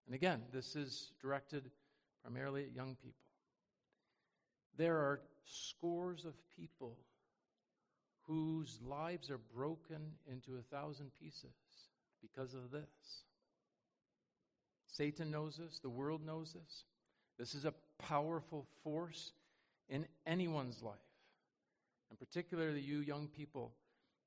And 0.06 0.16
again, 0.16 0.42
this 0.52 0.76
is 0.76 1.12
directed 1.22 1.72
primarily 2.22 2.64
at 2.66 2.76
young 2.76 2.96
people. 3.02 3.24
There 4.78 4.98
are 4.98 5.22
scores 5.46 6.26
of 6.26 6.34
people 6.58 6.98
whose 8.32 8.80
lives 8.88 9.30
are 9.30 9.42
broken 9.54 10.00
into 10.32 10.52
a 10.58 10.76
thousand 10.76 11.12
pieces 11.20 11.52
because 12.22 12.54
of 12.54 12.72
this. 12.72 13.24
Satan 14.88 15.32
knows 15.32 15.58
this, 15.58 15.80
the 15.80 15.90
world 15.90 16.26
knows 16.26 16.54
this. 16.54 16.86
This 17.38 17.54
is 17.56 17.66
a 17.66 17.74
powerful 18.00 18.66
force 18.86 19.34
in 19.90 20.06
anyone's 20.26 20.82
life. 20.82 20.96
And 22.10 22.18
particularly 22.18 22.80
you 22.80 23.00
young 23.00 23.28
people 23.28 23.74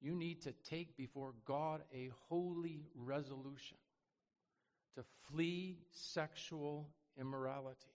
you 0.03 0.15
need 0.15 0.43
to 0.43 0.53
take 0.69 0.99
before 0.99 1.33
God 1.47 1.81
a 1.95 2.11
holy 2.29 2.83
resolution 2.95 3.79
to 4.97 5.05
flee 5.31 5.79
sexual 5.93 6.91
immorality, 7.19 7.95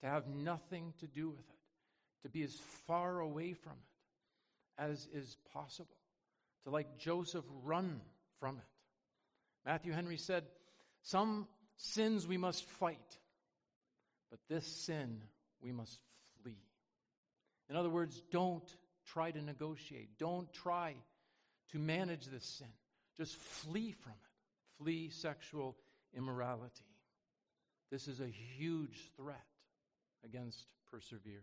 to 0.00 0.06
have 0.06 0.28
nothing 0.28 0.94
to 1.00 1.08
do 1.08 1.30
with 1.30 1.40
it, 1.40 2.22
to 2.22 2.28
be 2.28 2.44
as 2.44 2.54
far 2.86 3.18
away 3.18 3.52
from 3.52 3.72
it 3.72 3.93
as 4.78 5.08
is 5.12 5.36
possible, 5.52 5.96
to, 6.64 6.70
like 6.70 6.98
Joseph, 6.98 7.44
run 7.62 8.00
from 8.40 8.56
it. 8.56 8.64
Matthew 9.64 9.92
Henry 9.92 10.16
said, 10.16 10.44
Some 11.02 11.46
sins 11.76 12.26
we 12.26 12.36
must 12.36 12.64
fight, 12.64 13.18
but 14.30 14.40
this 14.48 14.66
sin 14.66 15.22
we 15.60 15.72
must 15.72 15.98
flee. 16.42 16.58
In 17.68 17.76
other 17.76 17.90
words, 17.90 18.20
don't 18.30 18.68
try 19.06 19.30
to 19.30 19.42
negotiate. 19.42 20.18
Don't 20.18 20.52
try 20.52 20.94
to 21.72 21.78
manage 21.78 22.26
this 22.26 22.44
sin. 22.44 22.68
Just 23.16 23.36
flee 23.36 23.92
from 23.92 24.12
it. 24.12 24.82
Flee 24.82 25.08
sexual 25.10 25.76
immorality. 26.16 26.84
This 27.90 28.08
is 28.08 28.20
a 28.20 28.26
huge 28.26 29.10
threat 29.16 29.44
against 30.24 30.66
persevering. 30.90 31.42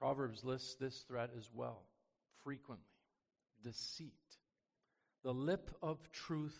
Proverbs 0.00 0.42
lists 0.42 0.76
this 0.76 1.04
threat 1.06 1.30
as 1.36 1.48
well, 1.54 1.82
frequently 2.42 2.84
deceit. 3.62 4.14
The 5.22 5.34
lip 5.34 5.70
of 5.82 5.98
truth 6.12 6.58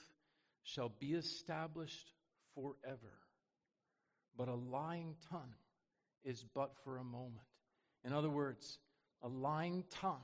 shall 0.62 0.92
be 1.00 1.14
established 1.14 2.12
forever, 2.55 3.14
but 4.37 4.48
a 4.48 4.55
lying 4.55 5.14
tongue 5.31 5.55
is 6.22 6.44
but 6.55 6.72
for 6.85 6.98
a 6.98 7.05
moment. 7.05 7.46
In 8.05 8.12
other 8.12 8.29
words, 8.29 8.79
a 9.22 9.29
lying 9.29 9.85
tongue 9.90 10.20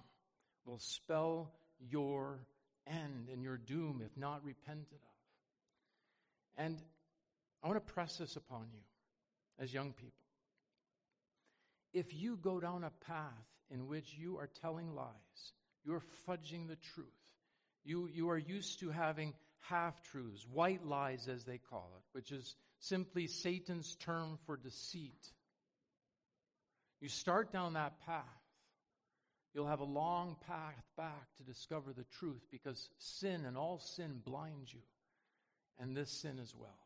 will 0.67 0.79
spell 0.79 1.53
your 1.91 2.41
end 2.87 3.29
and 3.33 3.43
your 3.43 3.57
doom 3.57 4.03
if 4.05 4.15
not 4.17 4.45
repented 4.45 4.87
of. 4.93 6.65
And 6.65 6.83
I 7.63 7.69
want 7.69 7.85
to 7.85 7.93
press 7.93 8.19
this 8.19 8.37
upon 8.37 8.67
you 8.73 8.81
as 9.59 9.73
young 9.73 9.93
people. 9.93 10.26
If 11.97 12.15
you 12.15 12.37
go 12.37 12.61
down 12.61 12.85
a 12.85 12.91
path 13.07 13.47
in 13.71 13.87
which 13.87 14.15
you 14.19 14.39
are 14.39 14.51
telling 14.61 14.95
lies, 14.95 15.53
you're 15.85 16.03
fudging 16.29 16.69
the 16.69 16.77
truth, 16.77 17.07
you, 17.85 18.09
you 18.13 18.29
are 18.31 18.39
used 18.39 18.81
to 18.81 18.91
having 18.91 19.33
half 19.61 20.03
truths, 20.11 20.47
white 20.53 20.85
lies 20.85 21.29
as 21.29 21.45
they 21.45 21.59
call 21.59 21.91
it, 21.97 22.03
which 22.13 22.33
is 22.33 22.55
simply 22.81 23.27
Satan's 23.27 23.97
term 23.97 24.39
for 24.45 24.57
deceit. 24.57 25.33
You 27.01 27.09
start 27.09 27.53
down 27.53 27.75
that 27.75 28.01
path 28.05 28.25
You'll 29.57 29.69
have 29.69 29.81
a 29.81 29.85
long 29.85 30.37
path 30.47 30.75
back 30.99 31.35
to 31.39 31.43
discover 31.43 31.95
the 31.95 32.05
truth 32.19 32.43
because 32.51 32.91
sin 32.99 33.47
and 33.47 33.57
all 33.57 33.79
sin 33.79 34.21
blinds 34.23 34.71
you, 34.71 34.83
and 35.79 35.97
this 35.97 36.11
sin 36.11 36.39
as 36.43 36.55
well. 36.55 36.77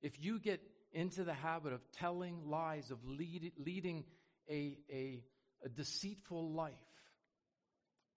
If 0.00 0.24
you 0.24 0.38
get 0.38 0.62
into 0.92 1.24
the 1.24 1.34
habit 1.34 1.72
of 1.72 1.80
telling 1.92 2.48
lies, 2.48 2.90
of 2.90 2.98
lead, 3.04 3.52
leading 3.58 4.04
a, 4.48 4.76
a, 4.90 5.22
a, 5.64 5.68
deceitful 5.68 6.52
life, 6.52 6.72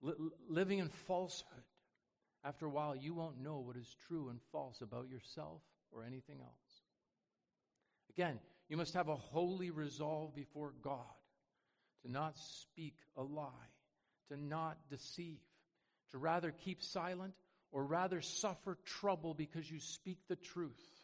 li- 0.02 0.14
living 0.50 0.80
in 0.80 0.90
falsehood, 1.08 1.64
after 2.44 2.66
a 2.66 2.70
while 2.70 2.96
you 2.96 3.14
won't 3.14 3.42
know 3.42 3.60
what 3.60 3.78
is 3.78 3.96
true 4.08 4.30
and 4.30 4.40
false 4.52 4.82
about 4.82 5.10
yourself 5.10 5.62
or 5.92 6.04
anything 6.04 6.42
else. 6.42 6.82
Again, 8.12 8.40
you 8.70 8.78
must 8.78 8.94
have 8.94 9.08
a 9.08 9.16
holy 9.16 9.72
resolve 9.72 10.36
before 10.36 10.74
God 10.82 11.00
to 12.04 12.12
not 12.12 12.38
speak 12.38 12.96
a 13.18 13.24
lie, 13.24 13.50
to 14.30 14.38
not 14.38 14.78
deceive, 14.90 15.40
to 16.12 16.18
rather 16.18 16.52
keep 16.52 16.84
silent 16.84 17.34
or 17.72 17.84
rather 17.84 18.22
suffer 18.22 18.78
trouble 18.86 19.34
because 19.34 19.70
you 19.70 19.80
speak 19.80 20.20
the 20.28 20.36
truth 20.36 20.95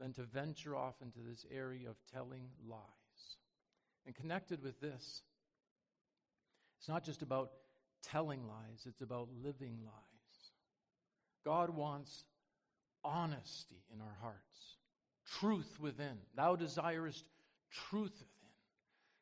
than 0.00 0.12
to 0.14 0.22
venture 0.22 0.76
off 0.76 0.94
into 1.02 1.18
this 1.20 1.44
area 1.52 1.88
of 1.88 1.96
telling 2.12 2.48
lies. 2.68 2.80
And 4.06 4.14
connected 4.14 4.62
with 4.62 4.80
this, 4.80 5.22
it's 6.78 6.88
not 6.88 7.04
just 7.04 7.22
about 7.22 7.50
telling 8.02 8.46
lies, 8.46 8.86
it's 8.86 9.00
about 9.00 9.28
living 9.42 9.78
lies. 9.84 10.52
God 11.44 11.70
wants 11.70 12.24
honesty 13.04 13.82
in 13.92 14.00
our 14.00 14.16
hearts, 14.20 14.76
truth 15.40 15.78
within. 15.80 16.18
Thou 16.36 16.56
desirest 16.56 17.24
truth 17.70 18.12
within. 18.12 18.28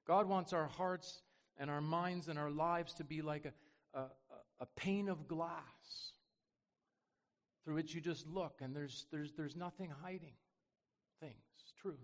God 0.07 0.29
wants 0.29 0.53
our 0.53 0.67
hearts 0.67 1.23
and 1.59 1.71
our 1.71 1.81
minds 1.81 2.29
and 2.29 2.39
our 2.39 2.51
lives 2.51 2.95
to 2.95 3.05
be 3.05 3.23
like 3.23 3.47
a, 3.95 3.99
a, 3.99 4.05
a 4.61 4.67
pane 4.77 5.09
of 5.09 5.27
glass 5.27 6.12
through 7.65 7.75
which 7.75 7.95
you 7.95 8.01
just 8.01 8.27
look 8.29 8.61
and 8.61 8.77
there's, 8.77 9.07
there's, 9.11 9.33
there's 9.33 9.57
nothing 9.57 9.91
hiding 10.03 10.35
things, 11.20 11.35
truth. 11.81 11.96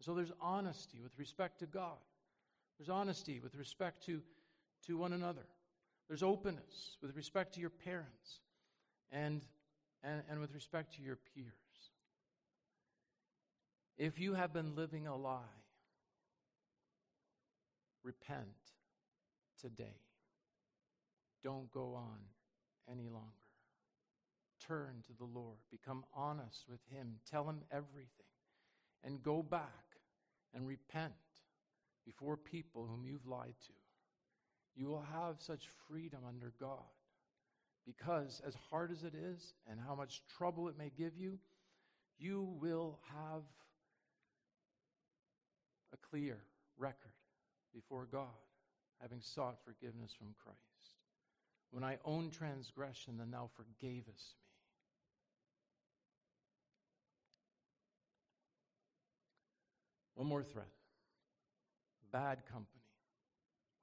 So 0.00 0.14
there's 0.14 0.32
honesty 0.40 1.00
with 1.02 1.18
respect 1.18 1.58
to 1.60 1.66
God. 1.66 1.98
There's 2.78 2.88
honesty 2.88 3.40
with 3.40 3.56
respect 3.56 4.04
to, 4.06 4.22
to 4.86 4.96
one 4.96 5.12
another. 5.12 5.46
There's 6.08 6.22
openness 6.22 6.96
with 7.02 7.16
respect 7.16 7.54
to 7.54 7.60
your 7.60 7.70
parents 7.70 8.40
and, 9.10 9.42
and, 10.02 10.22
and 10.30 10.40
with 10.40 10.54
respect 10.54 10.94
to 10.96 11.02
your 11.02 11.18
peers. 11.34 11.52
If 13.98 14.20
you 14.20 14.34
have 14.34 14.52
been 14.52 14.76
living 14.76 15.08
a 15.08 15.16
lie, 15.16 15.40
repent 18.04 18.46
today. 19.60 19.96
Don't 21.42 21.70
go 21.72 21.94
on 21.94 22.18
any 22.90 23.08
longer. 23.08 23.37
Turn 24.68 25.02
to 25.06 25.12
the 25.18 25.24
Lord. 25.24 25.56
Become 25.70 26.04
honest 26.14 26.66
with 26.68 26.80
Him. 26.90 27.14
Tell 27.28 27.48
Him 27.48 27.62
everything. 27.72 28.08
And 29.02 29.22
go 29.22 29.42
back 29.42 29.96
and 30.54 30.66
repent 30.66 31.12
before 32.04 32.36
people 32.36 32.86
whom 32.86 33.06
you've 33.06 33.26
lied 33.26 33.54
to. 33.66 33.72
You 34.76 34.88
will 34.88 35.04
have 35.12 35.36
such 35.38 35.68
freedom 35.88 36.20
under 36.28 36.52
God. 36.60 36.84
Because, 37.86 38.42
as 38.46 38.54
hard 38.70 38.92
as 38.92 39.02
it 39.02 39.14
is 39.14 39.54
and 39.70 39.80
how 39.80 39.94
much 39.94 40.22
trouble 40.36 40.68
it 40.68 40.76
may 40.76 40.90
give 40.96 41.16
you, 41.16 41.38
you 42.18 42.54
will 42.60 42.98
have 43.14 43.42
a 45.94 45.96
clear 46.10 46.38
record 46.76 47.12
before 47.74 48.06
God, 48.10 48.26
having 49.00 49.20
sought 49.22 49.56
forgiveness 49.64 50.12
from 50.12 50.34
Christ. 50.42 50.58
When 51.70 51.84
I 51.84 51.98
own 52.04 52.30
transgression, 52.30 53.16
then 53.18 53.30
thou 53.30 53.48
forgavest 53.56 54.34
me. 54.42 54.47
One 60.18 60.26
more 60.26 60.42
threat 60.42 60.66
bad 62.10 62.38
company. 62.50 62.82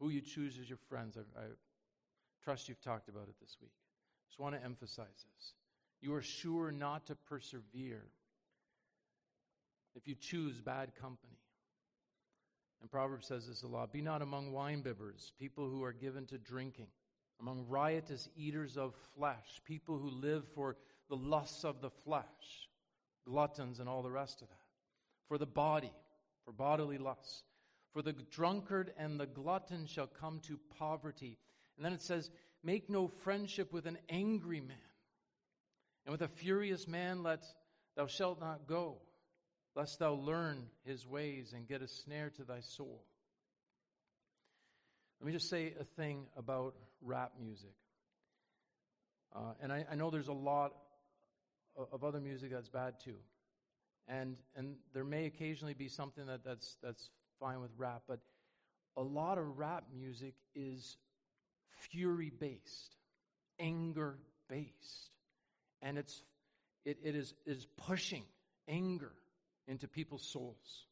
Who 0.02 0.10
you 0.10 0.20
choose 0.20 0.58
as 0.60 0.68
your 0.68 0.80
friends. 0.90 1.16
I, 1.18 1.40
I 1.40 1.44
trust 2.44 2.68
you've 2.68 2.82
talked 2.82 3.08
about 3.08 3.30
it 3.30 3.36
this 3.40 3.56
week. 3.62 3.72
Just 4.28 4.38
want 4.38 4.54
to 4.54 4.62
emphasize 4.62 5.06
this. 5.08 5.54
You 6.02 6.14
are 6.14 6.22
sure 6.22 6.74
not 6.74 7.06
to 7.06 7.16
persevere 7.16 8.04
if 9.96 10.10
you 10.10 10.16
choose 10.16 10.60
bad 10.60 10.94
company. 11.00 11.38
And 12.82 12.92
Proverbs 12.92 13.28
says 13.28 13.48
this 13.48 13.64
a 13.64 13.68
lot 13.68 13.94
Be 13.94 14.02
not 14.02 14.22
among 14.22 14.52
winebibbers, 14.52 15.32
people 15.40 15.70
who 15.70 15.86
are 15.86 15.94
given 15.94 16.26
to 16.26 16.38
drinking, 16.38 16.88
among 17.40 17.66
riotous 17.70 18.28
eaters 18.36 18.76
of 18.76 18.94
flesh, 19.18 19.62
people 19.64 19.98
who 19.98 20.10
live 20.10 20.44
for 20.54 20.76
the 21.08 21.16
lusts 21.16 21.64
of 21.64 21.80
the 21.80 21.90
flesh, 21.90 22.68
gluttons, 23.26 23.80
and 23.80 23.88
all 23.88 24.02
the 24.02 24.12
rest 24.12 24.42
of 24.42 24.50
that, 24.50 24.60
for 25.30 25.38
the 25.38 25.46
body, 25.46 25.94
for 26.46 26.52
bodily 26.52 26.98
lusts. 26.98 27.44
For 27.94 28.02
the 28.02 28.14
drunkard 28.14 28.94
and 28.98 29.20
the 29.20 29.26
glutton 29.26 29.88
shall 29.88 30.08
come 30.08 30.40
to 30.48 30.60
poverty. 30.78 31.38
And 31.78 31.86
then 31.86 31.94
it 31.94 32.02
says, 32.02 32.30
Make 32.64 32.90
no 32.90 33.08
friendship 33.08 33.72
with 33.72 33.86
an 33.86 33.98
angry 34.10 34.60
man, 34.60 34.78
and 36.06 36.12
with 36.12 36.22
a 36.22 36.28
furious 36.28 36.88
man 36.88 37.22
let 37.22 37.44
thou 37.96 38.08
shalt 38.08 38.40
not 38.40 38.68
go 38.68 38.98
lest 39.76 40.00
thou 40.00 40.14
learn 40.14 40.66
his 40.86 41.06
ways 41.06 41.54
and 41.54 41.68
get 41.68 41.82
a 41.82 41.88
snare 41.88 42.32
to 42.38 42.44
thy 42.44 42.62
soul. 42.62 43.04
Let 45.20 45.28
me 45.28 45.34
just 45.34 45.50
say 45.50 45.74
a 45.80 45.84
thing 45.84 46.28
about 46.38 46.76
rap 47.02 47.34
music. 47.40 47.74
Uh, 49.36 49.54
and 49.62 49.72
I, 49.72 49.86
I, 49.92 49.96
know 49.96 50.10
there's 50.10 50.30
a 50.30 50.34
lot 50.34 50.74
of, 51.76 51.88
of, 51.92 52.04
other 52.06 52.22
music 52.22 52.52
that's 52.52 52.70
bad 52.70 52.94
too. 53.04 53.18
And, 54.08 54.38
and 54.56 54.76
there 54.94 55.04
may 55.04 55.26
occasionally 55.26 55.74
be 55.74 55.88
something 55.88 56.26
that, 56.28 56.44
that's, 56.44 56.78
that's 56.84 57.10
fine 57.40 57.62
with 57.62 57.72
rap, 57.78 58.04
but 58.08 58.20
a 58.98 59.02
lot 59.02 59.38
of 59.38 59.58
rap 59.58 59.86
music 59.96 60.36
is 60.54 60.98
fury 61.90 62.32
based, 62.40 62.96
anger 63.60 64.18
based. 64.48 65.10
And 65.82 65.98
it's, 65.98 66.24
it, 66.86 66.98
it 67.04 67.16
is, 67.16 67.34
is 67.46 67.68
pushing 67.78 68.24
anger 68.68 69.12
into 69.68 69.88
people's 69.88 70.24
souls. 70.24 70.86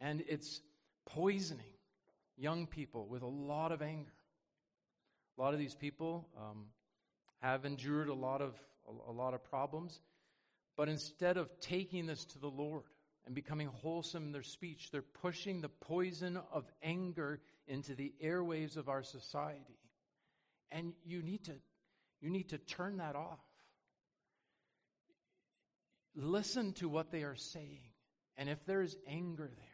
And 0.00 0.22
it's 0.28 0.60
poisoning 1.06 1.64
young 2.36 2.66
people 2.66 3.06
with 3.06 3.22
a 3.22 3.26
lot 3.26 3.70
of 3.70 3.82
anger. 3.82 4.12
A 5.38 5.40
lot 5.40 5.52
of 5.52 5.60
these 5.60 5.74
people 5.74 6.28
um, 6.36 6.66
have 7.40 7.64
endured 7.64 8.08
a 8.08 8.14
lot 8.14 8.42
of 8.42 8.54
a, 8.88 9.10
a 9.10 9.12
lot 9.12 9.34
of 9.34 9.44
problems, 9.44 10.00
but 10.76 10.88
instead 10.88 11.36
of 11.36 11.48
taking 11.60 12.06
this 12.06 12.24
to 12.26 12.38
the 12.38 12.48
Lord 12.48 12.84
and 13.26 13.34
becoming 13.34 13.68
wholesome 13.68 14.24
in 14.24 14.32
their 14.32 14.42
speech, 14.42 14.90
they're 14.90 15.02
pushing 15.02 15.60
the 15.60 15.68
poison 15.68 16.38
of 16.52 16.64
anger 16.82 17.40
into 17.66 17.94
the 17.94 18.12
airwaves 18.22 18.76
of 18.76 18.88
our 18.88 19.02
society. 19.02 19.78
And 20.72 20.92
you 21.04 21.22
need 21.22 21.44
to 21.44 21.54
you 22.20 22.30
need 22.30 22.50
to 22.50 22.58
turn 22.58 22.98
that 22.98 23.16
off. 23.16 23.40
Listen 26.14 26.72
to 26.74 26.88
what 26.88 27.10
they 27.10 27.22
are 27.22 27.36
saying. 27.36 27.80
And 28.36 28.48
if 28.48 28.64
there 28.66 28.82
is 28.82 28.96
anger 29.06 29.48
there, 29.48 29.66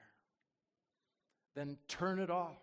then 1.54 1.76
turn 1.88 2.18
it 2.18 2.30
off. 2.30 2.58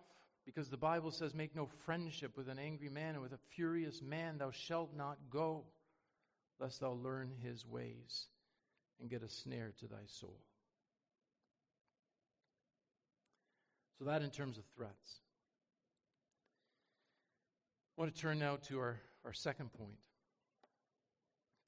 Because 0.46 0.70
the 0.70 0.78
Bible 0.78 1.12
says, 1.12 1.34
Make 1.34 1.56
no 1.56 1.68
friendship 1.86 2.38
with 2.38 2.50
an 2.50 2.60
angry 2.60 2.90
man, 2.90 3.16
and 3.16 3.22
with 3.22 3.34
a 3.34 3.40
furious 3.56 4.02
man 4.02 4.38
thou 4.38 4.52
shalt 4.52 4.96
not 4.96 5.18
go, 5.30 5.66
lest 6.60 6.80
thou 6.80 6.92
learn 6.92 7.32
his 7.42 7.66
ways 7.66 8.28
and 9.00 9.10
get 9.10 9.24
a 9.24 9.30
snare 9.30 9.74
to 9.80 9.88
thy 9.88 10.06
soul. 10.06 10.40
So, 14.00 14.06
that 14.06 14.22
in 14.22 14.32
terms 14.32 14.58
of 14.58 14.64
threats. 14.76 15.20
I 17.98 18.02
want 18.02 18.14
to 18.14 18.22
turn 18.22 18.40
now 18.40 18.58
to 18.68 18.80
our, 18.80 19.00
our 19.24 19.34
second 19.34 19.72
point 19.74 20.00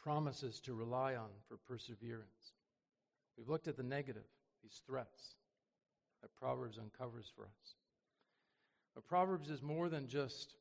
promises 0.06 0.60
to 0.62 0.74
rely 0.74 1.16
on 1.16 1.30
for 1.48 1.58
perseverance. 1.68 2.54
We've 3.38 3.50
looked 3.50 3.68
at 3.68 3.76
the 3.76 3.84
negative, 3.84 4.24
these 4.62 4.82
threats 4.88 5.36
that 6.22 6.36
Proverbs 6.36 6.78
uncovers 6.78 7.32
for 7.36 7.46
us. 7.46 7.76
But 8.94 9.08
Proverbs 9.08 9.50
is 9.50 9.62
more 9.62 9.90
than 9.90 10.08
just 10.08 10.54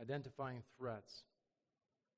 identifying 0.00 0.62
threats. 0.78 1.22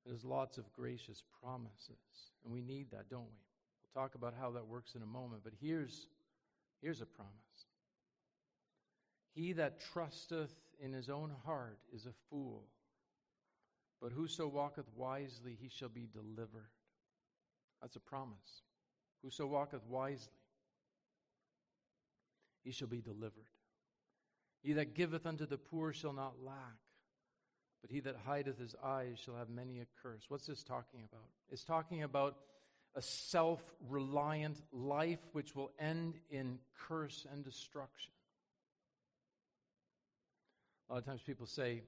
There's 0.07 0.23
lots 0.23 0.57
of 0.57 0.71
gracious 0.71 1.21
promises, 1.43 2.31
and 2.43 2.53
we 2.53 2.61
need 2.61 2.91
that, 2.91 3.09
don't 3.09 3.25
we? 3.25 3.35
We'll 3.83 4.03
talk 4.03 4.15
about 4.15 4.33
how 4.39 4.51
that 4.51 4.65
works 4.65 4.95
in 4.95 5.01
a 5.01 5.05
moment, 5.05 5.41
but 5.43 5.51
here's, 5.59 6.07
here's 6.81 7.01
a 7.01 7.05
promise. 7.05 7.33
He 9.35 9.51
that 9.53 9.81
trusteth 9.91 10.53
in 10.79 10.93
his 10.93 11.09
own 11.09 11.31
heart 11.45 11.79
is 11.93 12.05
a 12.05 12.13
fool, 12.29 12.63
but 14.01 14.13
whoso 14.13 14.47
walketh 14.47 14.87
wisely, 14.95 15.57
he 15.61 15.67
shall 15.67 15.89
be 15.89 16.07
delivered. 16.13 16.69
That's 17.81 17.97
a 17.97 17.99
promise. 17.99 18.61
Whoso 19.23 19.45
walketh 19.45 19.85
wisely, 19.87 20.31
he 22.63 22.71
shall 22.71 22.87
be 22.87 23.01
delivered. 23.01 23.49
He 24.63 24.73
that 24.73 24.93
giveth 24.93 25.25
unto 25.25 25.45
the 25.45 25.57
poor 25.57 25.91
shall 25.91 26.13
not 26.13 26.35
lack, 26.43 26.77
but 27.81 27.91
he 27.91 27.99
that 28.01 28.15
hideth 28.25 28.57
his 28.59 28.75
eyes 28.83 29.17
shall 29.23 29.35
have 29.35 29.49
many 29.49 29.79
a 29.79 29.85
curse. 30.01 30.23
What's 30.29 30.47
this 30.47 30.63
talking 30.63 31.01
about? 31.09 31.25
It's 31.51 31.63
talking 31.63 32.03
about 32.03 32.37
a 32.95 33.01
self 33.01 33.61
reliant 33.89 34.61
life 34.71 35.19
which 35.33 35.55
will 35.55 35.71
end 35.79 36.15
in 36.29 36.59
curse 36.87 37.25
and 37.31 37.43
destruction. 37.43 38.11
A 40.89 40.93
lot 40.93 40.99
of 40.99 41.05
times 41.05 41.21
people 41.21 41.45
say, 41.45 41.83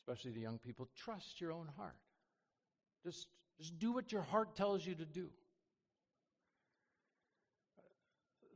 especially 0.00 0.32
to 0.32 0.40
young 0.40 0.58
people, 0.58 0.88
trust 0.96 1.40
your 1.40 1.52
own 1.52 1.68
heart. 1.76 1.96
Just, 3.02 3.28
just 3.58 3.78
do 3.78 3.92
what 3.92 4.12
your 4.12 4.22
heart 4.22 4.54
tells 4.54 4.86
you 4.86 4.94
to 4.94 5.04
do. 5.04 5.28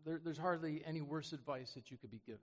there, 0.05 0.21
there's 0.23 0.39
hardly 0.39 0.83
any 0.87 1.01
worse 1.01 1.33
advice 1.33 1.73
that 1.73 1.91
you 1.91 1.97
could 1.97 2.11
be 2.11 2.21
given. 2.27 2.41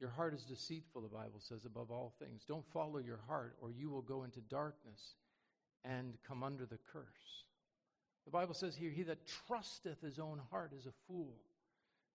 Your 0.00 0.10
heart 0.10 0.34
is 0.34 0.44
deceitful, 0.44 1.02
the 1.02 1.08
Bible 1.08 1.40
says, 1.40 1.64
above 1.64 1.90
all 1.90 2.12
things. 2.18 2.44
Don't 2.46 2.66
follow 2.72 2.98
your 2.98 3.20
heart, 3.26 3.56
or 3.60 3.70
you 3.70 3.90
will 3.90 4.02
go 4.02 4.22
into 4.22 4.40
darkness 4.40 5.14
and 5.84 6.16
come 6.26 6.44
under 6.44 6.66
the 6.66 6.78
curse. 6.92 7.44
The 8.24 8.30
Bible 8.30 8.54
says 8.54 8.76
here, 8.76 8.90
He 8.90 9.02
that 9.04 9.26
trusteth 9.46 10.00
his 10.00 10.18
own 10.18 10.40
heart 10.50 10.72
is 10.78 10.86
a 10.86 10.92
fool. 11.08 11.34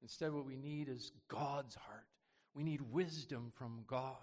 Instead, 0.02 0.32
what 0.32 0.46
we 0.46 0.56
need 0.56 0.88
is 0.88 1.12
God's 1.28 1.76
heart. 1.76 2.06
We 2.54 2.64
need 2.64 2.82
wisdom 2.82 3.52
from 3.56 3.84
God. 3.88 4.16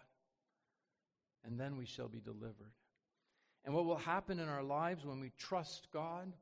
And 1.45 1.59
then 1.59 1.77
we 1.77 1.87
shall 1.87 2.09
be 2.09 2.21
delivered. 2.21 2.73
And 3.65 3.75
what 3.75 3.85
will 3.85 3.97
happen 3.97 4.39
in 4.39 4.49
our 4.49 4.63
lives 4.63 5.05
when 5.05 5.21
we 5.21 5.33
trust 5.39 5.89
God 5.93 6.33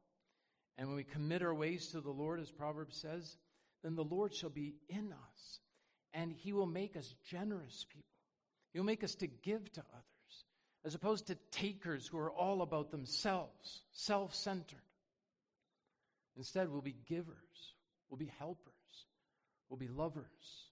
and 0.76 0.88
when 0.88 0.96
we 0.96 1.04
commit 1.04 1.42
our 1.42 1.54
ways 1.54 1.88
to 1.88 2.00
the 2.00 2.10
Lord, 2.10 2.40
as 2.40 2.50
Proverbs 2.50 2.96
says, 2.96 3.36
then 3.82 3.96
the 3.96 4.04
Lord 4.04 4.34
shall 4.34 4.50
be 4.50 4.74
in 4.88 5.12
us 5.12 5.60
and 6.18 6.32
he 6.32 6.52
will 6.52 6.66
make 6.66 6.96
us 6.96 7.14
generous 7.30 7.86
people. 7.88 8.04
He'll 8.72 8.82
make 8.82 9.04
us 9.04 9.14
to 9.16 9.28
give 9.28 9.72
to 9.72 9.80
others, 9.80 10.44
as 10.84 10.96
opposed 10.96 11.28
to 11.28 11.36
takers 11.52 12.08
who 12.08 12.18
are 12.18 12.32
all 12.32 12.62
about 12.62 12.90
themselves, 12.90 13.82
self 13.92 14.34
centered. 14.34 14.82
Instead, 16.36 16.70
we'll 16.70 16.82
be 16.82 16.96
givers, 17.08 17.74
we'll 18.10 18.18
be 18.18 18.32
helpers, 18.38 19.06
we'll 19.68 19.78
be 19.78 19.86
lovers 19.86 20.70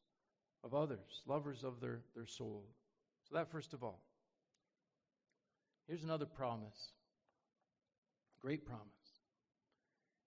of 0.64 0.74
others, 0.74 1.22
lovers 1.26 1.62
of 1.62 1.80
their, 1.80 2.00
their 2.16 2.26
soul. 2.26 2.64
So, 3.28 3.36
that 3.36 3.50
first 3.50 3.72
of 3.72 3.84
all. 3.84 4.02
Here's 5.86 6.02
another 6.02 6.26
promise. 6.26 6.90
Great 8.42 8.66
promise. 8.66 8.82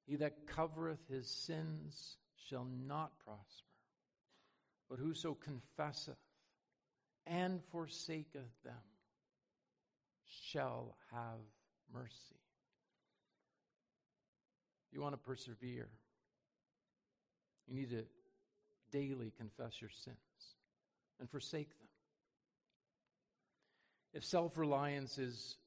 He 0.07 0.15
that 0.15 0.47
covereth 0.47 1.05
his 1.09 1.27
sins 1.27 2.15
shall 2.47 2.65
not 2.87 3.11
prosper. 3.19 3.68
But 4.89 4.99
whoso 4.99 5.35
confesseth 5.35 6.17
and 7.27 7.61
forsaketh 7.71 8.63
them 8.63 8.73
shall 10.25 10.95
have 11.11 11.39
mercy. 11.93 12.39
You 14.91 15.01
want 15.01 15.13
to 15.13 15.17
persevere. 15.19 15.89
You 17.67 17.75
need 17.75 17.91
to 17.91 18.03
daily 18.91 19.31
confess 19.37 19.79
your 19.79 19.91
sins 19.91 20.17
and 21.19 21.29
forsake 21.29 21.69
them. 21.77 21.87
If 24.13 24.25
self 24.25 24.57
reliance 24.57 25.19
is 25.19 25.57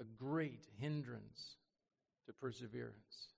a 0.00 0.04
great 0.04 0.66
hindrance 0.80 1.56
to 2.26 2.32
perseverance, 2.32 3.28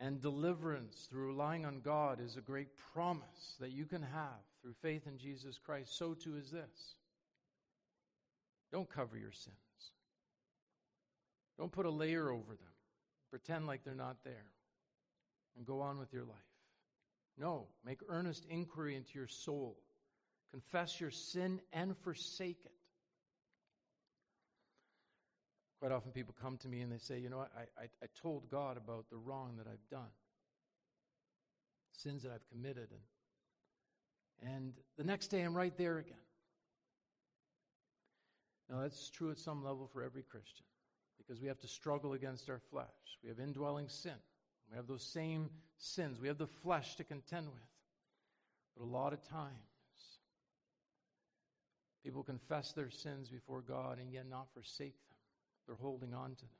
and 0.00 0.20
deliverance 0.20 1.06
through 1.10 1.28
relying 1.28 1.66
on 1.66 1.80
God 1.80 2.20
is 2.20 2.36
a 2.36 2.40
great 2.40 2.68
promise 2.94 3.56
that 3.60 3.70
you 3.70 3.84
can 3.84 4.02
have 4.02 4.40
through 4.62 4.72
faith 4.80 5.06
in 5.06 5.18
Jesus 5.18 5.58
Christ. 5.58 5.96
So 5.96 6.14
too 6.14 6.36
is 6.36 6.50
this. 6.50 6.94
Don't 8.72 8.88
cover 8.88 9.18
your 9.18 9.32
sins. 9.32 9.56
Don't 11.58 11.72
put 11.72 11.86
a 11.86 11.90
layer 11.90 12.30
over 12.30 12.52
them. 12.52 12.72
Pretend 13.30 13.66
like 13.66 13.84
they're 13.84 13.94
not 13.94 14.16
there. 14.24 14.50
And 15.56 15.66
go 15.66 15.80
on 15.82 15.98
with 15.98 16.12
your 16.12 16.24
life. 16.24 16.36
No, 17.36 17.66
make 17.84 18.00
earnest 18.08 18.46
inquiry 18.48 18.96
into 18.96 19.18
your 19.18 19.28
soul. 19.28 19.76
Confess 20.50 21.00
your 21.00 21.10
sin 21.10 21.60
and 21.72 21.96
forsake 21.98 22.60
it. 22.64 22.72
Quite 25.80 25.92
often 25.92 26.12
people 26.12 26.34
come 26.40 26.58
to 26.58 26.68
me 26.68 26.82
and 26.82 26.92
they 26.92 26.98
say, 26.98 27.18
you 27.18 27.30
know, 27.30 27.40
I, 27.40 27.82
I, 27.82 27.84
I 28.02 28.06
told 28.20 28.50
God 28.50 28.76
about 28.76 29.08
the 29.10 29.16
wrong 29.16 29.54
that 29.56 29.66
I've 29.66 29.88
done, 29.90 30.10
sins 31.96 32.22
that 32.22 32.32
I've 32.32 32.46
committed. 32.50 32.88
And, 34.42 34.52
and 34.54 34.72
the 34.98 35.04
next 35.04 35.28
day 35.28 35.40
I'm 35.40 35.56
right 35.56 35.76
there 35.78 35.98
again. 35.98 36.14
Now, 38.68 38.82
that's 38.82 39.10
true 39.10 39.30
at 39.30 39.38
some 39.38 39.64
level 39.64 39.88
for 39.90 40.02
every 40.02 40.22
Christian 40.22 40.66
because 41.18 41.40
we 41.40 41.48
have 41.48 41.58
to 41.60 41.68
struggle 41.68 42.12
against 42.12 42.48
our 42.50 42.60
flesh. 42.70 42.86
We 43.22 43.30
have 43.30 43.40
indwelling 43.40 43.88
sin. 43.88 44.14
We 44.70 44.76
have 44.76 44.86
those 44.86 45.02
same 45.02 45.48
sins. 45.78 46.20
We 46.20 46.28
have 46.28 46.38
the 46.38 46.46
flesh 46.46 46.96
to 46.96 47.04
contend 47.04 47.46
with. 47.46 47.62
But 48.76 48.84
a 48.84 48.86
lot 48.86 49.12
of 49.12 49.22
times, 49.28 49.50
people 52.04 52.22
confess 52.22 52.72
their 52.72 52.90
sins 52.90 53.28
before 53.28 53.62
God 53.62 53.98
and 53.98 54.12
yet 54.12 54.28
not 54.28 54.52
forsake 54.54 54.94
them. 55.06 55.09
They're 55.70 55.76
holding 55.80 56.14
on 56.14 56.34
to 56.34 56.40
them. 56.40 56.50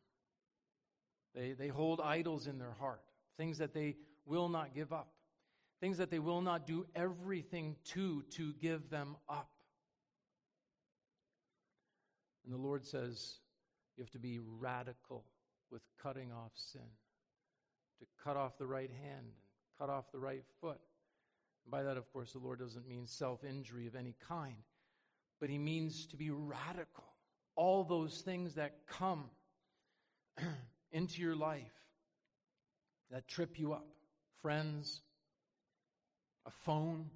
They, 1.35 1.53
they 1.53 1.67
hold 1.67 2.01
idols 2.01 2.47
in 2.47 2.61
their 2.61 2.77
heart, 2.79 3.03
things 3.37 3.59
that 3.59 3.75
they 3.75 3.97
will 4.25 4.49
not 4.49 4.73
give 4.73 4.93
up, 4.93 5.09
things 5.81 5.99
that 5.99 6.13
they 6.13 6.21
will 6.21 6.43
not 6.43 6.65
do 6.65 6.87
everything 6.95 7.75
to 7.87 8.23
to 8.37 8.53
give 8.61 8.89
them 8.89 9.17
up. 9.29 9.51
And 12.45 12.55
the 12.55 12.59
Lord 12.59 12.87
says 12.87 13.41
you 13.97 14.05
have 14.05 14.13
to 14.13 14.21
be 14.21 14.39
radical 14.39 15.25
with 15.73 15.83
cutting 16.01 16.31
off 16.31 16.53
sin, 16.55 16.81
to 17.99 18.07
cut 18.23 18.37
off 18.37 18.59
the 18.59 18.67
right 18.67 18.91
hand 18.91 19.25
and 19.25 19.33
cut 19.77 19.91
off 19.91 20.05
the 20.13 20.21
right 20.21 20.45
foot. 20.61 20.79
And 21.65 21.73
by 21.73 21.83
that, 21.83 21.97
of 21.97 22.13
course, 22.13 22.31
the 22.31 22.39
Lord 22.39 22.61
doesn't 22.61 22.87
mean 22.87 23.09
self 23.09 23.43
injury 23.43 23.89
of 23.89 23.97
any 23.97 24.15
kind, 24.29 24.63
but 25.41 25.51
He 25.51 25.59
means 25.59 26.07
to 26.07 26.17
be 26.17 26.31
radical 26.31 27.10
all 27.57 27.85
those 27.85 28.21
things 28.21 28.55
that 28.55 28.75
come 28.87 29.25
into 30.93 31.21
your 31.21 31.37
life 31.37 31.73
that 33.11 33.27
trip 33.29 33.59
you 33.59 33.73
up 33.73 33.87
friends, 34.41 35.03
a 36.47 36.51
phone. 36.65 37.07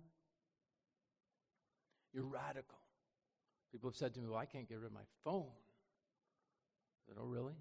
You're 2.13 2.25
radical. 2.25 2.79
People 3.73 3.91
have 3.91 3.97
said 3.97 4.15
to 4.15 4.21
me, 4.21 4.29
Well, 4.29 4.39
I 4.39 4.45
can't 4.45 4.69
get 4.69 4.79
rid 4.79 4.87
of 4.87 4.93
my 4.93 5.01
phone. 5.25 5.51
I 5.51 7.01
said, 7.09 7.17
Oh, 7.21 7.27
really? 7.27 7.57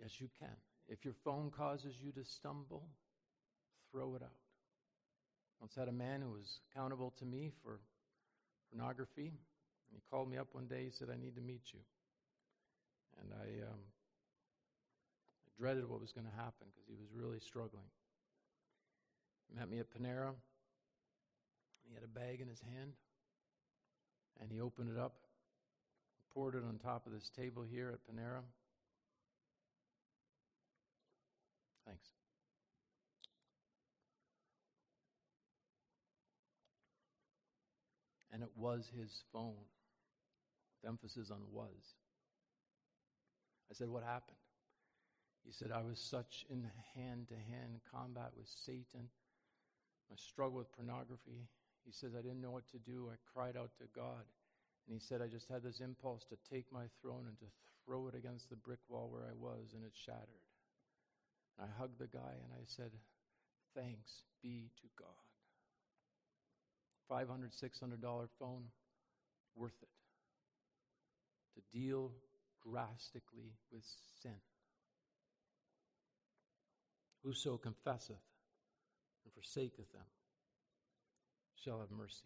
Yes, 0.00 0.20
you 0.20 0.28
can. 0.38 0.56
If 0.88 1.04
your 1.04 1.14
phone 1.24 1.50
causes 1.50 1.94
you 2.02 2.12
to 2.12 2.24
stumble, 2.24 2.88
throw 3.92 4.14
it 4.14 4.22
out. 4.22 4.30
Once 5.60 5.74
had 5.74 5.88
a 5.88 5.92
man 5.92 6.20
who 6.22 6.30
was 6.30 6.60
accountable 6.70 7.12
to 7.18 7.24
me 7.24 7.50
for 7.62 7.80
pornography. 8.70 9.32
And 9.90 9.96
he 9.96 10.02
called 10.10 10.30
me 10.30 10.36
up 10.36 10.48
one 10.52 10.66
day. 10.66 10.84
He 10.84 10.90
said, 10.90 11.08
I 11.12 11.16
need 11.16 11.34
to 11.36 11.40
meet 11.40 11.62
you. 11.72 11.80
And 13.20 13.32
I, 13.32 13.66
um, 13.66 13.80
I 15.46 15.50
dreaded 15.60 15.88
what 15.88 16.00
was 16.00 16.12
going 16.12 16.26
to 16.26 16.36
happen 16.36 16.68
because 16.70 16.86
he 16.88 16.94
was 16.94 17.08
really 17.12 17.40
struggling. 17.40 17.88
He 19.48 19.58
met 19.58 19.70
me 19.70 19.78
at 19.78 19.86
Panera. 19.90 20.32
He 21.88 21.94
had 21.94 22.04
a 22.04 22.08
bag 22.08 22.40
in 22.40 22.48
his 22.48 22.60
hand. 22.60 22.92
And 24.40 24.52
he 24.52 24.60
opened 24.60 24.90
it 24.94 25.00
up, 25.00 25.14
poured 26.32 26.54
it 26.54 26.62
on 26.68 26.78
top 26.78 27.06
of 27.06 27.12
this 27.12 27.30
table 27.36 27.64
here 27.68 27.90
at 27.92 27.98
Panera. 28.06 28.42
Thanks. 31.86 32.06
And 38.32 38.42
it 38.42 38.50
was 38.54 38.88
his 38.96 39.24
phone 39.32 39.56
with 40.80 40.88
emphasis 40.88 41.30
on 41.30 41.40
was. 41.52 41.94
I 43.70 43.74
said, 43.74 43.88
What 43.88 44.02
happened? 44.02 44.36
He 45.44 45.52
said, 45.52 45.70
I 45.72 45.82
was 45.82 45.98
such 45.98 46.44
in 46.50 46.66
hand 46.94 47.28
to 47.28 47.34
hand 47.34 47.80
combat 47.90 48.32
with 48.36 48.48
Satan. 48.48 49.08
I 50.12 50.16
struggled 50.16 50.58
with 50.58 50.72
pornography. 50.72 51.48
He 51.84 51.92
says, 51.92 52.12
I 52.14 52.22
didn't 52.22 52.42
know 52.42 52.50
what 52.50 52.68
to 52.72 52.78
do. 52.78 53.08
I 53.10 53.16
cried 53.32 53.56
out 53.56 53.70
to 53.78 53.84
God. 53.94 54.28
And 54.86 54.92
he 54.92 55.00
said, 55.00 55.22
I 55.22 55.26
just 55.26 55.48
had 55.48 55.62
this 55.62 55.80
impulse 55.80 56.24
to 56.28 56.36
take 56.50 56.66
my 56.72 56.84
throne 57.00 57.24
and 57.28 57.38
to 57.38 57.46
throw 57.84 58.08
it 58.08 58.14
against 58.14 58.50
the 58.50 58.56
brick 58.56 58.80
wall 58.88 59.08
where 59.10 59.24
I 59.24 59.32
was, 59.36 59.72
and 59.74 59.84
it 59.84 59.92
shattered. 59.94 60.44
And 61.56 61.68
I 61.68 61.80
hugged 61.80 61.98
the 61.98 62.08
guy 62.08 62.36
and 62.44 62.52
I 62.52 62.64
said, 62.66 62.92
Thanks 63.74 64.24
be 64.42 64.70
to 64.80 64.88
God. 64.98 65.08
$500, 67.10 67.56
$600 67.56 68.28
phone, 68.38 68.64
worth 69.56 69.76
it 69.82 69.97
to 71.58 71.78
deal 71.78 72.12
drastically 72.64 73.52
with 73.72 73.84
sin. 74.22 74.32
Whoso 77.24 77.56
confesseth 77.56 78.16
and 79.24 79.34
forsaketh 79.34 79.90
them 79.92 80.06
shall 81.56 81.80
have 81.80 81.90
mercy. 81.90 82.24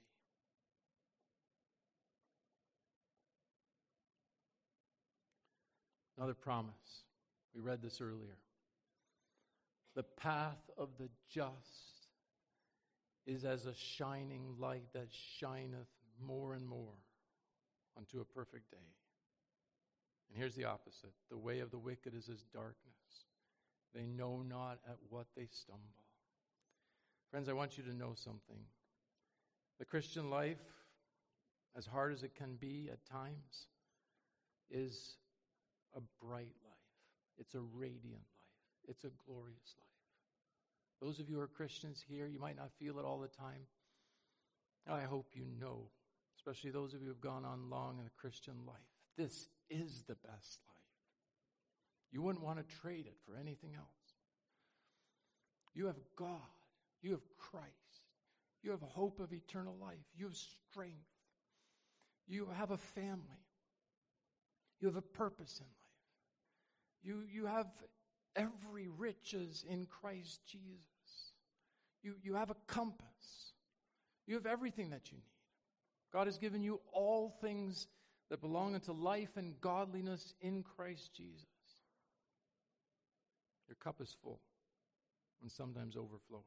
Another 6.18 6.34
promise. 6.34 7.04
We 7.54 7.60
read 7.60 7.82
this 7.82 8.00
earlier. 8.00 8.36
The 9.94 10.02
path 10.02 10.70
of 10.78 10.90
the 10.98 11.08
just 11.28 12.08
is 13.26 13.44
as 13.44 13.66
a 13.66 13.74
shining 13.74 14.54
light 14.58 14.84
that 14.92 15.08
shineth 15.10 15.88
more 16.20 16.54
and 16.54 16.66
more 16.66 16.94
unto 17.96 18.20
a 18.20 18.24
perfect 18.24 18.70
day. 18.70 19.01
And 20.32 20.40
here's 20.40 20.54
the 20.54 20.64
opposite 20.64 21.12
the 21.30 21.36
way 21.36 21.60
of 21.60 21.70
the 21.70 21.78
wicked 21.78 22.14
is 22.14 22.30
as 22.30 22.42
darkness. 22.54 23.26
They 23.94 24.06
know 24.06 24.42
not 24.48 24.78
at 24.88 24.96
what 25.10 25.26
they 25.36 25.46
stumble. 25.50 25.82
Friends, 27.30 27.50
I 27.50 27.52
want 27.52 27.76
you 27.76 27.84
to 27.84 27.94
know 27.94 28.12
something. 28.14 28.64
The 29.78 29.84
Christian 29.84 30.30
life, 30.30 30.62
as 31.76 31.84
hard 31.84 32.14
as 32.14 32.22
it 32.22 32.34
can 32.34 32.56
be 32.56 32.88
at 32.90 33.04
times, 33.04 33.66
is 34.70 35.16
a 35.94 36.00
bright 36.24 36.54
life. 36.64 36.72
It's 37.38 37.54
a 37.54 37.60
radiant 37.60 38.24
life. 38.36 38.88
It's 38.88 39.04
a 39.04 39.10
glorious 39.26 39.76
life. 39.80 39.88
Those 41.02 41.20
of 41.20 41.28
you 41.28 41.36
who 41.36 41.42
are 41.42 41.48
Christians 41.48 42.02
here, 42.08 42.26
you 42.26 42.38
might 42.38 42.56
not 42.56 42.70
feel 42.78 42.98
it 42.98 43.04
all 43.04 43.18
the 43.18 43.28
time. 43.28 43.66
I 44.88 45.02
hope 45.02 45.26
you 45.34 45.44
know, 45.60 45.90
especially 46.38 46.70
those 46.70 46.94
of 46.94 47.00
you 47.00 47.08
who 47.08 47.12
have 47.12 47.20
gone 47.20 47.44
on 47.44 47.68
long 47.68 47.98
in 47.98 48.04
the 48.04 48.10
Christian 48.18 48.54
life, 48.66 48.76
this 49.16 49.48
is 49.70 50.02
the 50.02 50.14
best 50.14 50.60
life. 50.68 50.82
You 52.12 52.22
wouldn't 52.22 52.44
want 52.44 52.58
to 52.58 52.76
trade 52.80 53.06
it 53.06 53.16
for 53.26 53.36
anything 53.36 53.74
else. 53.74 53.86
You 55.74 55.86
have 55.86 55.96
God. 56.16 56.38
You 57.00 57.12
have 57.12 57.22
Christ. 57.38 57.66
You 58.62 58.70
have 58.70 58.82
hope 58.82 59.18
of 59.18 59.32
eternal 59.32 59.76
life. 59.80 60.04
You 60.16 60.26
have 60.26 60.36
strength. 60.36 60.96
You 62.28 62.48
have 62.56 62.70
a 62.70 62.76
family. 62.76 63.46
You 64.80 64.88
have 64.88 64.96
a 64.96 65.02
purpose 65.02 65.58
in 65.60 65.66
life. 65.66 65.72
You, 67.02 67.22
you 67.32 67.46
have 67.46 67.66
every 68.36 68.88
riches 68.88 69.64
in 69.68 69.86
Christ 69.86 70.40
Jesus. 70.46 71.32
You, 72.02 72.14
you 72.22 72.34
have 72.34 72.50
a 72.50 72.56
compass. 72.66 73.54
You 74.26 74.34
have 74.34 74.46
everything 74.46 74.90
that 74.90 75.10
you 75.10 75.18
need. 75.18 75.24
God 76.12 76.26
has 76.26 76.38
given 76.38 76.62
you 76.62 76.80
all 76.92 77.34
things 77.40 77.86
that 78.30 78.40
belong 78.40 78.74
unto 78.74 78.92
life 78.92 79.36
and 79.36 79.60
godliness 79.60 80.34
in 80.40 80.62
Christ 80.62 81.14
Jesus. 81.14 81.46
Your 83.68 83.76
cup 83.76 84.00
is 84.00 84.14
full 84.22 84.40
and 85.40 85.50
sometimes 85.50 85.96
overflowing. 85.96 86.44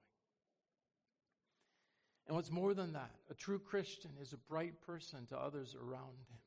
And 2.28 2.36
what's 2.36 2.51
more 2.51 2.73
than 2.73 2.93
that, 2.93 3.11
a 3.30 3.36
true 3.36 3.59
Christian 3.59 4.11
is 4.21 4.34
a 4.34 4.38
bright 4.38 4.82
person 4.82 5.28
to 5.28 5.38
others 5.38 5.76
around 5.76 6.17
him. 6.30 6.39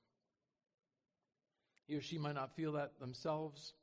He 1.87 1.95
or 1.95 2.03
she 2.03 2.19
might 2.19 2.35
not 2.35 2.55
feel 2.57 2.73
that 2.73 2.99
themselves, 2.99 3.75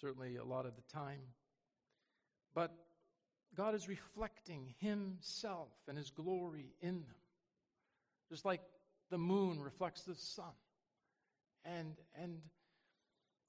certainly 0.00 0.36
a 0.36 0.44
lot 0.44 0.66
of 0.66 0.74
the 0.76 0.82
time, 0.92 1.20
but 2.54 2.72
God 3.54 3.74
is 3.74 3.88
reflecting 3.88 4.74
Himself 4.78 5.72
and 5.86 5.96
His 5.96 6.10
glory 6.10 6.74
in 6.80 6.94
them. 6.94 7.16
Just 8.30 8.44
like 8.44 8.60
the 9.10 9.18
moon 9.18 9.60
reflects 9.60 10.02
the 10.02 10.14
sun. 10.14 10.52
And, 11.64 11.96
and 12.20 12.40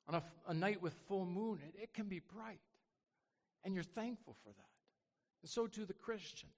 on 0.08 0.16
a, 0.16 0.24
a 0.48 0.54
night 0.54 0.82
with 0.82 0.94
full 1.08 1.26
moon, 1.26 1.60
it, 1.68 1.84
it 1.84 1.94
can 1.94 2.08
be 2.08 2.20
bright. 2.20 2.60
And 3.64 3.74
you're 3.74 3.84
thankful 3.84 4.36
for 4.44 4.50
that. 4.50 4.70
And 5.42 5.50
so 5.50 5.68
too 5.68 5.86
the 5.86 5.94
Christian. 5.94 6.50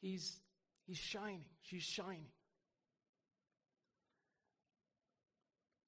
He's, 0.00 0.40
he's 0.86 0.98
shining. 0.98 1.44
She's 1.60 1.82
shining. 1.82 2.26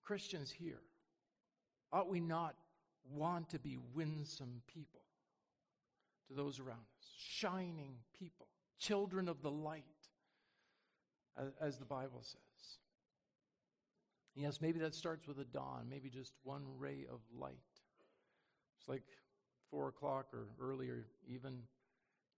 Christians 0.03 0.51
here, 0.51 0.82
ought 1.92 2.09
we 2.09 2.20
not 2.20 2.55
want 3.11 3.49
to 3.51 3.59
be 3.59 3.78
winsome 3.95 4.61
people 4.66 5.01
to 6.28 6.34
those 6.34 6.61
around 6.61 6.84
us? 6.99 7.09
Shining 7.16 7.95
people, 8.18 8.49
children 8.78 9.28
of 9.28 9.40
the 9.40 9.51
light, 9.51 9.84
as, 11.61 11.78
the 11.78 11.85
Bible 11.85 12.20
says. 12.22 12.78
Yes, 14.35 14.61
maybe 14.61 14.78
that 14.80 14.95
starts 14.95 15.26
with 15.26 15.39
a 15.39 15.45
dawn, 15.45 15.87
maybe 15.89 16.09
just 16.09 16.32
one 16.43 16.62
ray 16.78 17.07
of 17.11 17.20
light. 17.39 17.55
It's 18.78 18.89
like 18.89 19.05
four 19.70 19.89
o'clock 19.89 20.26
or 20.32 20.47
earlier, 20.61 21.07
even. 21.28 21.62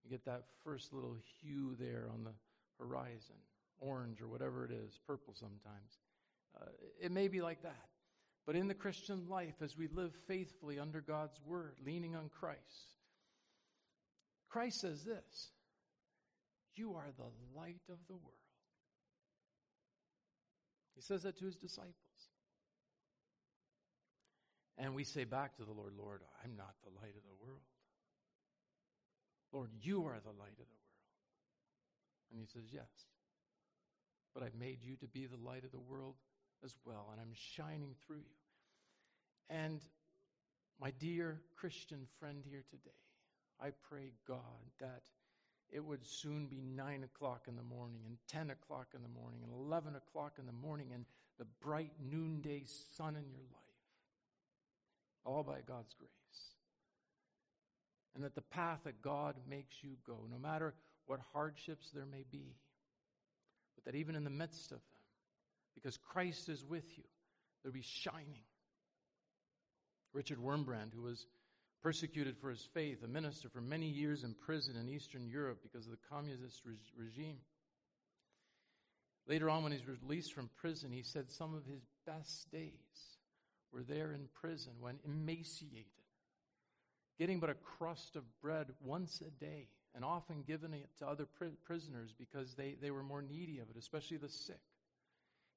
You 0.05 0.11
get 0.11 0.25
that 0.27 0.45
first 0.63 0.93
little 0.93 1.17
hue 1.41 1.75
there 1.81 2.09
on 2.13 2.23
the 2.23 2.31
horizon, 2.79 3.35
orange 3.81 4.21
or 4.21 4.29
whatever 4.29 4.65
it 4.65 4.71
is, 4.71 5.01
purple 5.05 5.35
sometimes. 5.35 5.99
Uh, 6.61 6.67
it 7.01 7.11
may 7.11 7.27
be 7.27 7.41
like 7.41 7.63
that. 7.63 7.89
But 8.47 8.55
in 8.55 8.69
the 8.69 8.75
Christian 8.75 9.29
life, 9.29 9.57
as 9.61 9.77
we 9.77 9.89
live 9.89 10.13
faithfully 10.29 10.79
under 10.79 11.01
God's 11.01 11.41
word, 11.45 11.75
leaning 11.85 12.15
on 12.15 12.29
Christ, 12.29 12.95
Christ 14.49 14.81
says 14.81 15.05
this 15.05 15.51
You 16.77 16.95
are 16.95 17.11
the 17.17 17.59
light 17.59 17.83
of 17.91 17.99
the 18.07 18.15
world. 18.15 18.46
He 20.97 21.03
says 21.03 21.23
that 21.23 21.39
to 21.39 21.45
his 21.45 21.57
disciples. 21.57 21.95
And 24.79 24.95
we 24.95 25.05
say 25.05 25.25
back 25.25 25.57
to 25.57 25.65
the 25.65 25.73
Lord, 25.73 25.93
Lord, 25.97 26.23
I'm 26.43 26.57
not 26.57 26.75
the 26.83 26.91
light 26.91 27.15
of 27.17 27.23
the 27.23 27.45
world. 27.45 27.61
Lord, 29.53 29.71
you 29.81 30.05
are 30.07 30.19
the 30.21 30.39
light 30.39 30.59
of 30.59 30.67
the 30.67 30.81
world. 30.81 30.97
And 32.33 32.41
he 32.41 32.47
says, 32.47 32.65
Yes. 32.73 32.89
But 34.35 34.43
I've 34.43 34.55
made 34.55 34.83
you 34.83 34.97
to 34.97 35.07
be 35.07 35.27
the 35.27 35.37
light 35.37 35.65
of 35.65 35.73
the 35.73 35.81
world 35.81 36.17
as 36.63 36.75
well, 36.85 37.09
and 37.11 37.21
I'm 37.21 37.33
shining 37.33 37.95
through 38.07 38.19
you. 38.19 38.37
And 39.49 39.81
my 40.79 40.91
dear 40.99 41.41
Christian 41.57 42.07
friend 42.19 42.43
here 42.45 42.65
today, 42.69 42.91
I 43.61 43.71
pray, 43.89 44.13
God, 44.29 44.41
that 44.81 45.05
it 45.71 45.85
would 45.85 46.07
soon 46.07 46.47
be 46.47 46.61
9 46.61 47.05
o'clock 47.05 47.47
in 47.49 47.57
the 47.57 47.63
morning, 47.63 48.01
and 48.07 48.17
10 48.29 48.51
o'clock 48.51 48.89
in 48.95 49.03
the 49.03 49.09
morning, 49.09 49.41
and 49.43 49.53
11 49.53 49.97
o'clock 49.97 50.35
in 50.39 50.47
the 50.47 50.53
morning, 50.53 50.89
and 50.95 51.05
the 51.39 51.47
bright 51.61 51.93
noonday 52.11 52.65
sun 52.97 53.17
in 53.17 53.29
your 53.31 53.45
life, 53.53 53.63
all 55.25 55.43
by 55.43 55.59
God's 55.67 55.95
grace. 55.95 56.11
And 58.15 58.25
that 58.25 58.35
the 58.35 58.41
path 58.41 58.81
that 58.85 59.03
God 59.03 59.35
makes 59.49 59.83
you 59.83 59.91
go, 60.07 60.27
no 60.31 60.39
matter 60.39 60.73
what 61.07 61.21
hardships 61.33 61.91
there 61.93 62.07
may 62.07 62.25
be, 62.31 62.57
but 63.75 63.85
that 63.85 63.99
even 63.99 64.15
in 64.15 64.25
the 64.25 64.31
midst 64.31 64.73
of 64.73 64.79
them, 64.79 65.03
because 65.75 65.99
Christ 65.99 66.49
is 66.49 66.65
with 66.65 66.97
you, 66.97 67.05
there'll 67.63 67.75
be 67.75 67.83
shining. 67.83 68.45
Richard 70.15 70.39
Wurmbrand, 70.39 70.95
who 70.95 71.03
was 71.03 71.27
persecuted 71.87 72.37
for 72.37 72.51
his 72.51 72.67
faith, 72.75 73.05
a 73.05 73.07
minister 73.07 73.49
for 73.49 73.61
many 73.61 73.87
years 73.87 74.25
in 74.25 74.35
prison 74.35 74.75
in 74.75 74.89
Eastern 74.89 75.25
Europe 75.25 75.61
because 75.63 75.87
of 75.87 75.93
the 75.93 76.09
communist 76.11 76.63
re- 76.67 76.75
regime. 76.99 77.37
Later 79.29 79.49
on, 79.49 79.63
when 79.63 79.71
he's 79.71 79.87
released 79.87 80.35
from 80.35 80.51
prison, 80.57 80.91
he 80.91 81.05
said 81.05 81.31
some 81.31 81.55
of 81.55 81.65
his 81.65 81.87
best 82.05 82.51
days 82.51 82.73
were 83.73 83.85
there 83.85 84.11
in 84.11 84.27
prison 84.35 84.73
when 84.81 84.99
emaciated, 85.05 85.87
getting 87.21 87.39
but 87.39 87.51
a 87.51 87.55
crust 87.55 88.17
of 88.17 88.25
bread 88.43 88.67
once 88.81 89.23
a 89.25 89.31
day, 89.31 89.69
and 89.95 90.05
often 90.05 90.43
giving 90.45 90.73
it 90.73 90.91
to 90.99 91.07
other 91.07 91.27
pri- 91.39 91.51
prisoners 91.63 92.13
because 92.19 92.57
they, 92.57 92.75
they 92.83 92.91
were 92.91 93.05
more 93.05 93.23
needy 93.23 93.61
of 93.61 93.71
it, 93.71 93.77
especially 93.79 94.17
the 94.17 94.29
sick. 94.29 94.59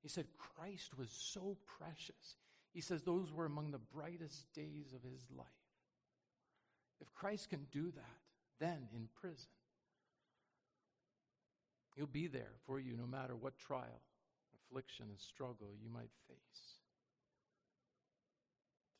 He 0.03 0.09
said 0.09 0.27
Christ 0.37 0.95
was 0.95 1.09
so 1.09 1.57
precious. 1.79 2.35
He 2.71 2.81
says 2.81 3.01
those 3.01 3.33
were 3.33 3.47
among 3.47 3.71
the 3.71 3.79
brightest 3.79 4.53
days 4.53 4.93
of 4.93 5.01
his 5.01 5.25
life. 5.35 5.47
If 7.01 7.13
Christ 7.13 7.49
can 7.49 7.67
do 7.71 7.91
that, 7.91 8.17
then 8.59 8.87
in 8.93 9.07
prison, 9.19 9.47
He'll 11.99 12.07
be 12.07 12.27
there 12.27 12.53
for 12.65 12.79
you 12.79 12.95
no 12.95 13.05
matter 13.05 13.35
what 13.35 13.59
trial, 13.59 14.01
affliction, 14.55 15.07
and 15.09 15.19
struggle 15.19 15.73
you 15.83 15.89
might 15.89 16.11
face. 16.29 16.77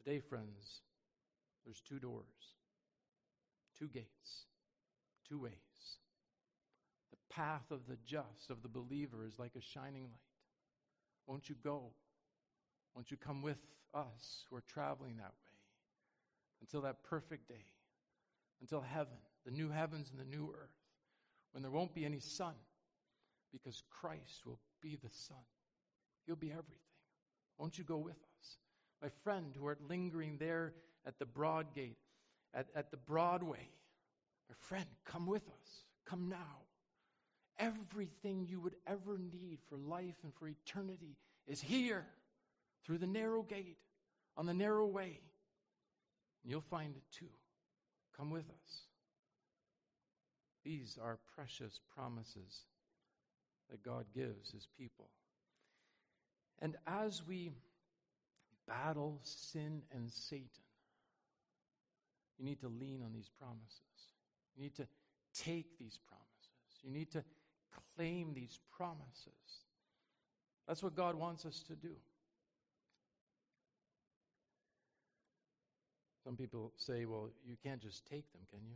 Today, 0.04 0.20
friends, 0.20 0.82
there's 1.64 1.80
two 1.80 1.98
doors, 1.98 2.26
two 3.78 3.88
gates, 3.88 4.48
two 5.30 5.40
ways. 5.40 5.54
The 7.12 7.34
path 7.34 7.72
of 7.72 7.88
the 7.88 7.96
just, 8.06 8.50
of 8.50 8.64
the 8.64 8.68
believer, 8.68 9.26
is 9.26 9.40
like 9.40 9.56
a 9.58 9.62
shining 9.62 10.04
light. 10.04 10.20
Won't 11.26 11.48
you 11.48 11.56
go? 11.64 11.92
Won't 12.96 13.12
you 13.12 13.18
come 13.18 13.42
with 13.42 13.60
us 13.94 14.44
who 14.50 14.58
are 14.58 14.64
traveling 14.68 15.16
that 15.18 15.32
way 15.32 15.56
until 16.60 16.82
that 16.82 17.02
perfect 17.04 17.48
day? 17.48 17.64
Until 18.62 18.82
heaven, 18.82 19.18
the 19.46 19.52
new 19.52 19.70
heavens 19.70 20.12
and 20.12 20.20
the 20.20 20.38
new 20.38 20.54
earth, 20.54 20.70
when 21.52 21.64
there 21.64 21.72
won't 21.72 21.94
be 21.94 22.06
any 22.06 22.20
sun, 22.20 22.54
because 23.52 23.84
Christ 23.90 24.46
will 24.46 24.60
be 24.82 24.98
the 25.02 25.10
sun. 25.12 25.38
He'll 26.26 26.36
be 26.36 26.52
everything. 26.52 26.76
Won't 27.58 27.78
you 27.78 27.84
go 27.84 27.98
with 27.98 28.16
us? 28.16 28.58
My 29.02 29.10
friend 29.24 29.54
who 29.58 29.66
art 29.66 29.80
lingering 29.88 30.38
there 30.38 30.74
at 31.06 31.18
the 31.18 31.26
broad 31.26 31.74
gate, 31.74 31.98
at, 32.54 32.68
at 32.76 32.92
the 32.92 32.98
Broadway, 32.98 33.70
my 34.50 34.56
friend, 34.60 34.86
come 35.06 35.26
with 35.26 35.48
us. 35.48 35.86
Come 36.06 36.30
now. 36.30 36.64
Everything 37.60 38.46
you 38.50 38.60
would 38.60 38.76
ever 38.88 39.18
need 39.18 39.60
for 39.68 39.78
life 39.78 40.16
and 40.24 40.34
for 40.34 40.48
eternity 40.48 41.18
is 41.48 41.62
here 41.62 42.06
through 42.86 42.98
the 42.98 43.08
narrow 43.08 43.44
gate, 43.44 43.78
on 44.38 44.46
the 44.46 44.54
narrow 44.54 44.86
way. 44.86 45.20
And 46.44 46.52
you'll 46.52 46.62
find 46.62 46.96
it 46.96 47.04
too. 47.12 47.26
Come 48.20 48.32
with 48.32 48.50
us. 48.50 48.82
These 50.66 50.98
are 51.02 51.18
precious 51.36 51.80
promises 51.96 52.66
that 53.72 53.82
God 53.82 54.06
gives 54.14 54.52
his 54.52 54.68
people. 54.78 55.08
And 56.62 56.76
as 56.86 57.24
we 57.26 57.52
battle 58.68 59.22
sin 59.24 59.84
and 59.94 60.12
Satan, 60.12 60.50
you 62.38 62.44
need 62.44 62.60
to 62.60 62.68
lean 62.68 63.02
on 63.06 63.14
these 63.14 63.30
promises. 63.40 63.80
You 64.58 64.64
need 64.64 64.76
to 64.76 64.88
take 65.34 65.80
these 65.80 65.98
promises. 66.06 66.84
You 66.84 66.92
need 66.92 67.12
to 67.12 67.24
claim 67.96 68.34
these 68.34 68.60
promises. 68.76 69.64
That's 70.68 70.84
what 70.84 70.94
God 70.96 71.16
wants 71.16 71.46
us 71.46 71.64
to 71.68 71.76
do. 71.76 71.96
Some 76.30 76.38
people 76.38 76.72
say, 76.78 77.06
well, 77.06 77.32
you 77.44 77.56
can't 77.64 77.82
just 77.82 78.06
take 78.06 78.32
them, 78.32 78.42
can 78.52 78.60
you? 78.64 78.76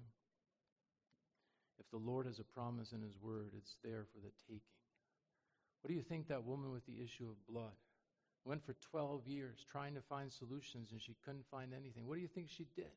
If 1.78 1.88
the 1.92 2.00
Lord 2.00 2.26
has 2.26 2.40
a 2.40 2.44
promise 2.44 2.94
in 2.94 3.04
His 3.04 3.16
Word, 3.22 3.52
it's 3.56 3.78
there 3.84 4.08
for 4.12 4.18
the 4.22 4.32
taking. 4.48 4.82
What 5.82 5.90
do 5.90 5.94
you 5.94 6.02
think 6.02 6.28
that 6.30 6.46
woman 6.46 6.72
with 6.72 6.84
the 6.88 7.00
issue 7.00 7.30
of 7.30 7.46
blood 7.48 7.76
went 8.44 8.66
for 8.66 8.74
12 8.74 9.28
years 9.28 9.64
trying 9.72 9.94
to 9.94 10.02
find 10.02 10.34
solutions 10.34 10.94
and 10.94 11.00
she 11.00 11.16
couldn't 11.24 11.46
find 11.52 11.76
anything? 11.76 12.08
What 12.08 12.16
do 12.16 12.22
you 12.22 12.28
think 12.28 12.50
she 12.50 12.66
did? 12.76 12.90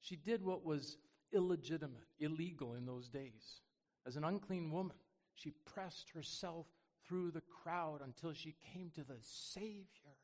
She 0.00 0.16
did 0.16 0.44
what 0.44 0.66
was 0.66 0.96
illegitimate, 1.32 2.08
illegal 2.18 2.74
in 2.74 2.86
those 2.86 3.08
days. 3.08 3.60
As 4.04 4.16
an 4.16 4.24
unclean 4.24 4.72
woman, 4.72 4.96
she 5.36 5.52
pressed 5.72 6.10
herself 6.12 6.66
through 7.06 7.30
the 7.30 7.42
crowd 7.62 8.00
until 8.04 8.32
she 8.32 8.56
came 8.74 8.90
to 8.96 9.04
the 9.04 9.18
Savior. 9.20 10.16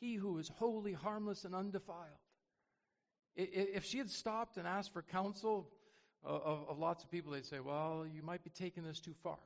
He 0.00 0.14
who 0.14 0.38
is 0.38 0.48
holy, 0.48 0.92
harmless, 0.92 1.44
and 1.44 1.54
undefiled. 1.54 2.18
If 3.36 3.84
she 3.84 3.98
had 3.98 4.10
stopped 4.10 4.56
and 4.56 4.66
asked 4.66 4.92
for 4.92 5.02
counsel 5.02 5.70
of, 6.24 6.66
of 6.68 6.78
lots 6.78 7.04
of 7.04 7.10
people, 7.10 7.32
they'd 7.32 7.46
say, 7.46 7.60
Well, 7.60 8.04
you 8.12 8.22
might 8.22 8.42
be 8.42 8.50
taking 8.50 8.84
this 8.84 9.00
too 9.00 9.14
far. 9.22 9.38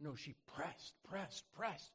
No, 0.00 0.14
she 0.14 0.34
pressed, 0.54 0.94
pressed, 1.08 1.44
pressed 1.54 1.92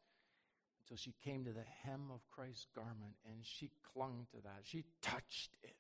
until 0.84 0.98
she 0.98 1.14
came 1.24 1.46
to 1.46 1.52
the 1.52 1.64
hem 1.84 2.10
of 2.14 2.20
Christ's 2.30 2.68
garment 2.76 3.16
and 3.26 3.38
she 3.44 3.72
clung 3.94 4.28
to 4.32 4.42
that. 4.44 4.62
She 4.64 4.84
touched 5.02 5.56
it. 5.64 5.76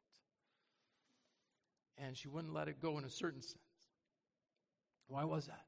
And 1.98 2.18
she 2.18 2.28
wouldn't 2.28 2.54
let 2.54 2.68
it 2.68 2.82
go 2.82 2.98
in 2.98 3.04
a 3.04 3.10
certain 3.10 3.42
sense. 3.42 3.58
Why 5.08 5.26
was 5.26 5.48
that? 5.48 5.66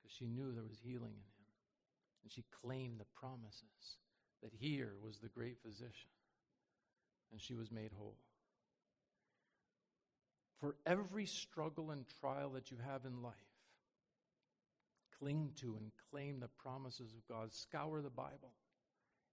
Because 0.00 0.14
she 0.16 0.26
knew 0.26 0.52
there 0.52 0.62
was 0.62 0.78
healing 0.82 1.12
in 1.12 1.16
him. 1.16 1.50
And 2.22 2.30
she 2.30 2.44
claimed 2.62 3.00
the 3.00 3.06
promises 3.18 3.96
that 4.42 4.52
here 4.58 4.92
was 5.02 5.18
the 5.18 5.28
great 5.28 5.58
physician. 5.62 6.10
And 7.32 7.40
she 7.40 7.54
was 7.54 7.70
made 7.70 7.92
whole. 7.96 8.16
For 10.60 10.76
every 10.84 11.26
struggle 11.26 11.90
and 11.90 12.04
trial 12.20 12.50
that 12.50 12.70
you 12.70 12.76
have 12.86 13.04
in 13.04 13.22
life, 13.22 13.34
cling 15.18 15.52
to 15.60 15.76
and 15.78 15.92
claim 16.10 16.40
the 16.40 16.48
promises 16.48 17.12
of 17.12 17.26
God. 17.28 17.52
Scour 17.52 18.00
the 18.02 18.10
Bible 18.10 18.52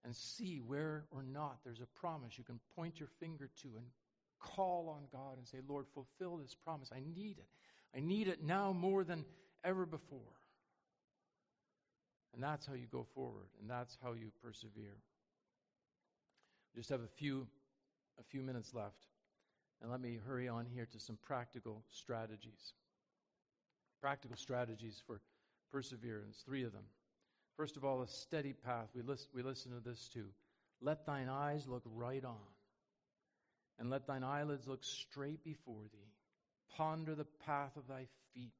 and 0.04 0.14
see 0.14 0.60
where 0.64 1.06
or 1.10 1.22
not 1.22 1.58
there's 1.64 1.80
a 1.80 2.00
promise 2.00 2.38
you 2.38 2.44
can 2.44 2.60
point 2.76 3.00
your 3.00 3.08
finger 3.20 3.50
to 3.62 3.68
and 3.76 3.86
call 4.40 4.88
on 4.88 5.02
God 5.12 5.36
and 5.36 5.46
say, 5.46 5.58
Lord, 5.66 5.86
fulfill 5.92 6.36
this 6.36 6.54
promise. 6.54 6.90
I 6.94 7.02
need 7.14 7.38
it. 7.38 7.48
I 7.96 8.00
need 8.00 8.28
it 8.28 8.42
now 8.42 8.72
more 8.72 9.02
than 9.02 9.24
ever 9.64 9.84
before. 9.86 10.37
And 12.34 12.42
that's 12.42 12.66
how 12.66 12.74
you 12.74 12.86
go 12.90 13.06
forward, 13.14 13.48
and 13.60 13.68
that's 13.68 13.96
how 14.02 14.12
you 14.12 14.30
persevere. 14.42 14.96
We 16.74 16.80
just 16.80 16.90
have 16.90 17.00
a 17.00 17.08
few, 17.16 17.46
a 18.20 18.22
few 18.22 18.42
minutes 18.42 18.74
left. 18.74 19.06
And 19.80 19.90
let 19.90 20.00
me 20.00 20.18
hurry 20.26 20.48
on 20.48 20.66
here 20.66 20.86
to 20.92 21.00
some 21.00 21.18
practical 21.22 21.84
strategies. 21.88 22.74
Practical 24.00 24.36
strategies 24.36 25.02
for 25.06 25.20
perseverance, 25.72 26.42
three 26.44 26.64
of 26.64 26.72
them. 26.72 26.84
First 27.56 27.76
of 27.76 27.84
all, 27.84 28.02
a 28.02 28.08
steady 28.08 28.52
path. 28.52 28.88
We 28.94 29.02
listen, 29.02 29.28
we 29.34 29.42
listen 29.42 29.72
to 29.72 29.80
this 29.80 30.08
too. 30.08 30.26
Let 30.80 31.06
thine 31.06 31.28
eyes 31.28 31.66
look 31.66 31.82
right 31.84 32.24
on, 32.24 32.36
and 33.78 33.90
let 33.90 34.06
thine 34.06 34.22
eyelids 34.22 34.68
look 34.68 34.84
straight 34.84 35.42
before 35.42 35.82
thee. 35.92 36.12
Ponder 36.76 37.14
the 37.14 37.26
path 37.46 37.76
of 37.76 37.88
thy 37.88 38.06
feet, 38.34 38.52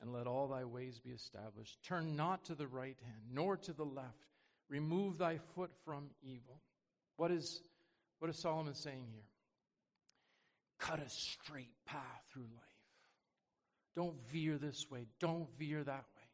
and 0.00 0.12
let 0.12 0.26
all 0.26 0.48
thy 0.48 0.64
ways 0.64 0.98
be 0.98 1.10
established. 1.10 1.78
Turn 1.82 2.16
not 2.16 2.44
to 2.44 2.54
the 2.54 2.66
right 2.66 2.96
hand, 3.02 3.22
nor 3.32 3.56
to 3.56 3.72
the 3.72 3.84
left. 3.84 4.26
Remove 4.68 5.18
thy 5.18 5.38
foot 5.54 5.70
from 5.84 6.10
evil. 6.22 6.60
What 7.16 7.30
is, 7.30 7.62
what 8.18 8.30
is 8.30 8.38
Solomon 8.38 8.74
saying 8.74 9.06
here? 9.10 9.24
Cut 10.78 11.00
a 11.00 11.08
straight 11.08 11.72
path 11.86 12.22
through 12.32 12.42
life. 12.42 12.68
Don't 13.96 14.16
veer 14.30 14.58
this 14.58 14.88
way. 14.90 15.06
Don't 15.18 15.48
veer 15.58 15.82
that 15.82 16.04
way. 16.16 16.28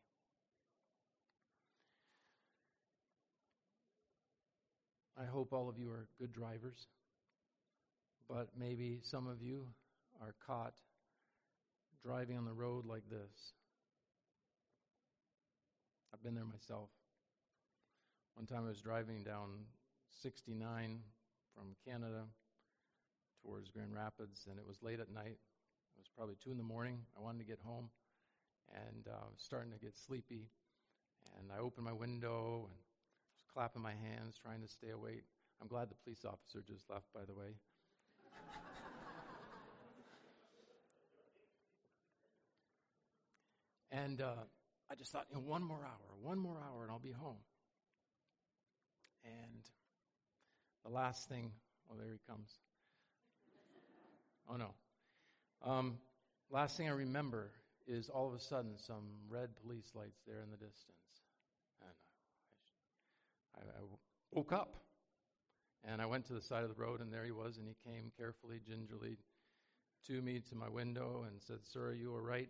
I 5.16 5.24
hope 5.24 5.52
all 5.52 5.68
of 5.68 5.78
you 5.78 5.90
are 5.90 6.08
good 6.18 6.32
drivers, 6.32 6.88
but 8.28 8.48
maybe 8.58 8.98
some 9.02 9.28
of 9.28 9.40
you 9.40 9.66
are 10.20 10.34
caught 10.44 10.74
driving 12.04 12.36
on 12.36 12.44
the 12.44 12.52
road 12.52 12.84
like 12.84 13.08
this. 13.08 13.52
I've 16.12 16.22
been 16.22 16.34
there 16.34 16.44
myself. 16.44 16.90
One 18.34 18.46
time 18.46 18.64
I 18.66 18.68
was 18.68 18.80
driving 18.80 19.22
down 19.22 19.64
69 20.22 21.00
from 21.54 21.64
Canada 21.86 22.24
towards 23.42 23.70
Grand 23.70 23.94
Rapids, 23.94 24.46
and 24.50 24.58
it 24.58 24.66
was 24.66 24.82
late 24.82 25.00
at 25.00 25.10
night. 25.10 25.38
It 25.96 25.98
was 25.98 26.10
probably 26.14 26.36
2 26.44 26.50
in 26.50 26.58
the 26.58 26.62
morning. 26.62 26.98
I 27.16 27.22
wanted 27.22 27.38
to 27.38 27.44
get 27.44 27.60
home, 27.64 27.88
and 28.74 29.06
uh, 29.08 29.24
I 29.24 29.30
was 29.30 29.40
starting 29.40 29.72
to 29.72 29.78
get 29.78 29.96
sleepy. 29.96 30.50
And 31.38 31.50
I 31.50 31.60
opened 31.62 31.86
my 31.86 31.92
window 31.92 32.68
and 32.68 32.76
was 32.76 33.48
clapping 33.52 33.82
my 33.82 33.94
hands, 33.94 34.36
trying 34.36 34.60
to 34.60 34.68
stay 34.68 34.90
awake. 34.90 35.24
I'm 35.62 35.68
glad 35.68 35.88
the 35.88 35.96
police 36.04 36.24
officer 36.24 36.62
just 36.66 36.90
left, 36.90 37.06
by 37.14 37.24
the 37.26 37.34
way. 37.34 37.56
And 43.94 44.20
uh, 44.20 44.42
I 44.90 44.94
just 44.96 45.12
thought, 45.12 45.26
you 45.30 45.36
know, 45.36 45.42
one 45.42 45.62
more 45.62 45.84
hour, 45.84 46.16
one 46.20 46.38
more 46.38 46.56
hour, 46.56 46.82
and 46.82 46.90
I'll 46.90 46.98
be 46.98 47.12
home. 47.12 47.36
And 49.24 49.62
the 50.84 50.90
last 50.90 51.28
thing, 51.28 51.52
oh, 51.90 51.94
there 51.96 52.12
he 52.12 52.18
comes. 52.28 52.50
Oh, 54.50 54.56
no. 54.56 54.74
Um, 55.64 55.98
last 56.50 56.76
thing 56.76 56.88
I 56.88 56.92
remember 56.92 57.52
is 57.86 58.08
all 58.08 58.26
of 58.26 58.34
a 58.34 58.40
sudden 58.40 58.72
some 58.76 59.04
red 59.28 59.50
police 59.62 59.92
lights 59.94 60.20
there 60.26 60.42
in 60.42 60.50
the 60.50 60.56
distance. 60.56 61.22
And 61.80 61.90
I, 63.56 63.60
I, 63.60 63.80
I 63.80 63.84
woke 64.32 64.52
up 64.52 64.74
and 65.84 66.02
I 66.02 66.06
went 66.06 66.26
to 66.26 66.32
the 66.32 66.40
side 66.40 66.64
of 66.64 66.74
the 66.74 66.82
road, 66.82 67.00
and 67.00 67.12
there 67.12 67.24
he 67.24 67.30
was, 67.30 67.58
and 67.58 67.68
he 67.68 67.76
came 67.86 68.10
carefully, 68.16 68.58
gingerly 68.66 69.18
to 70.06 70.20
me, 70.20 70.40
to 70.48 70.54
my 70.54 70.68
window, 70.68 71.24
and 71.28 71.40
said, 71.40 71.58
Sir, 71.62 71.92
you 71.92 72.14
all 72.14 72.20
right? 72.20 72.48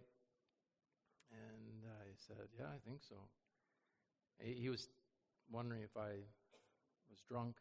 Said, 2.26 2.48
Yeah, 2.58 2.66
I 2.66 2.78
think 2.88 3.00
so. 3.02 3.16
He, 4.38 4.54
he 4.54 4.68
was 4.68 4.88
wondering 5.50 5.82
if 5.82 5.96
I 5.96 6.24
was 7.10 7.20
drunk, 7.28 7.56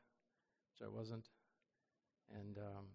which 0.72 0.88
I 0.88 0.90
wasn't. 0.90 1.28
And 2.32 2.58
um, 2.58 2.86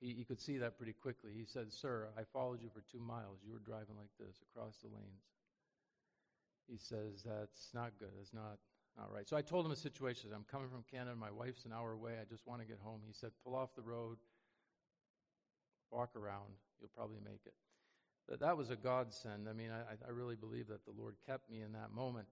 he, 0.00 0.12
he 0.12 0.24
could 0.24 0.40
see 0.40 0.58
that 0.58 0.76
pretty 0.76 0.92
quickly. 0.92 1.32
He 1.36 1.44
said, 1.44 1.72
Sir, 1.72 2.08
I 2.18 2.22
followed 2.32 2.62
you 2.62 2.68
for 2.72 2.82
two 2.90 3.00
miles. 3.00 3.40
You 3.44 3.52
were 3.52 3.64
driving 3.64 3.96
like 3.96 4.12
this 4.20 4.42
across 4.50 4.76
the 4.78 4.88
lanes. 4.88 5.24
He 6.68 6.76
says, 6.78 7.24
That's 7.24 7.70
not 7.72 7.92
good. 7.98 8.10
That's 8.16 8.34
not, 8.34 8.58
not 8.96 9.12
right. 9.12 9.28
So 9.28 9.36
I 9.36 9.42
told 9.42 9.64
him 9.64 9.70
the 9.70 9.76
situation. 9.76 10.30
I'm 10.34 10.44
coming 10.50 10.68
from 10.68 10.84
Canada. 10.90 11.16
My 11.16 11.30
wife's 11.30 11.64
an 11.64 11.72
hour 11.72 11.92
away. 11.92 12.12
I 12.20 12.24
just 12.28 12.46
want 12.46 12.60
to 12.60 12.66
get 12.66 12.78
home. 12.82 13.00
He 13.06 13.14
said, 13.14 13.30
Pull 13.44 13.54
off 13.54 13.74
the 13.74 13.82
road, 13.82 14.18
walk 15.90 16.10
around. 16.16 16.52
You'll 16.80 16.92
probably 16.94 17.20
make 17.24 17.40
it. 17.46 17.54
But 18.28 18.40
that 18.40 18.56
was 18.56 18.70
a 18.70 18.76
godsend. 18.76 19.48
I 19.48 19.52
mean, 19.52 19.70
I, 19.70 19.92
I 20.06 20.10
really 20.10 20.34
believe 20.34 20.68
that 20.68 20.84
the 20.84 20.92
Lord 20.98 21.14
kept 21.26 21.48
me 21.48 21.62
in 21.62 21.72
that 21.72 21.92
moment. 21.94 22.26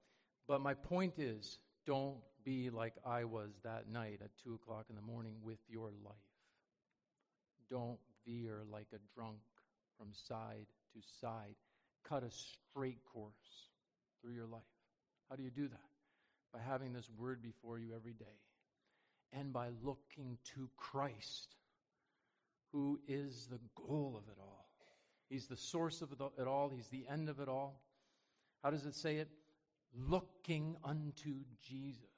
But 0.49 0.61
my 0.61 0.75
point 0.75 1.15
is, 1.19 1.59
don't 1.87 2.17
be 2.45 2.71
like 2.71 2.95
I 3.07 3.25
was 3.25 3.51
that 3.63 3.89
night 3.89 4.21
at 4.23 4.31
2 4.43 4.55
o'clock 4.55 4.87
in 4.91 4.97
the 4.97 5.03
morning 5.03 5.35
with 5.43 5.59
your 5.69 5.91
life. 6.05 6.15
Don't 7.71 7.99
veer 8.27 8.63
like 8.71 8.89
a 8.93 8.99
drunk 9.15 9.39
from 9.97 10.09
side 10.13 10.67
to 10.93 11.01
side. 11.21 11.55
Cut 12.09 12.23
a 12.23 12.31
straight 12.31 12.99
course 13.13 13.69
through 14.21 14.35
your 14.35 14.47
life. 14.47 14.63
How 15.31 15.37
do 15.37 15.43
you 15.43 15.51
do 15.51 15.69
that? 15.69 15.91
By 16.53 16.61
having 16.61 16.93
this 16.93 17.09
word 17.19 17.43
before 17.43 17.79
you 17.79 17.95
every 17.95 18.13
day 18.13 18.39
and 19.33 19.53
by 19.53 19.69
looking 19.83 20.39
to 20.55 20.69
Christ, 20.77 21.57
who 22.73 23.01
is 23.09 23.47
the 23.51 23.61
goal 23.75 24.15
of 24.17 24.29
it 24.31 24.39
all. 24.41 24.64
He's 25.29 25.47
the 25.47 25.57
source 25.57 26.03
of 26.03 26.13
it 26.13 26.47
all, 26.47 26.69
He's 26.69 26.89
the 26.89 27.07
end 27.11 27.29
of 27.29 27.41
it 27.41 27.49
all. 27.49 27.83
How 28.63 28.71
does 28.71 28.87
it 28.87 28.95
say 28.95 29.17
it? 29.17 29.29
Looking 29.97 30.77
unto 30.85 31.35
Jesus, 31.63 32.09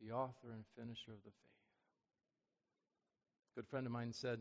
the 0.00 0.12
author 0.12 0.52
and 0.52 0.64
finisher 0.76 1.12
of 1.12 1.22
the 1.24 1.30
faith 1.30 1.50
good 3.60 3.68
friend 3.68 3.84
of 3.84 3.92
mine 3.92 4.10
said, 4.10 4.38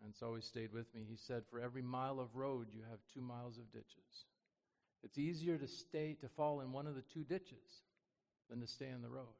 and 0.00 0.10
it's 0.10 0.20
always 0.20 0.44
stayed 0.44 0.72
with 0.72 0.92
me, 0.96 1.06
he 1.08 1.16
said, 1.16 1.44
For 1.48 1.60
every 1.60 1.82
mile 1.82 2.18
of 2.18 2.34
road, 2.34 2.66
you 2.72 2.80
have 2.90 2.98
two 3.14 3.20
miles 3.20 3.56
of 3.56 3.70
ditches. 3.70 4.26
It's 5.04 5.16
easier 5.16 5.56
to 5.58 5.68
stay, 5.68 6.16
to 6.20 6.28
fall 6.28 6.60
in 6.60 6.72
one 6.72 6.88
of 6.88 6.96
the 6.96 7.02
two 7.02 7.22
ditches 7.22 7.84
than 8.50 8.60
to 8.60 8.66
stay 8.66 8.90
on 8.92 9.00
the 9.00 9.08
road. 9.08 9.34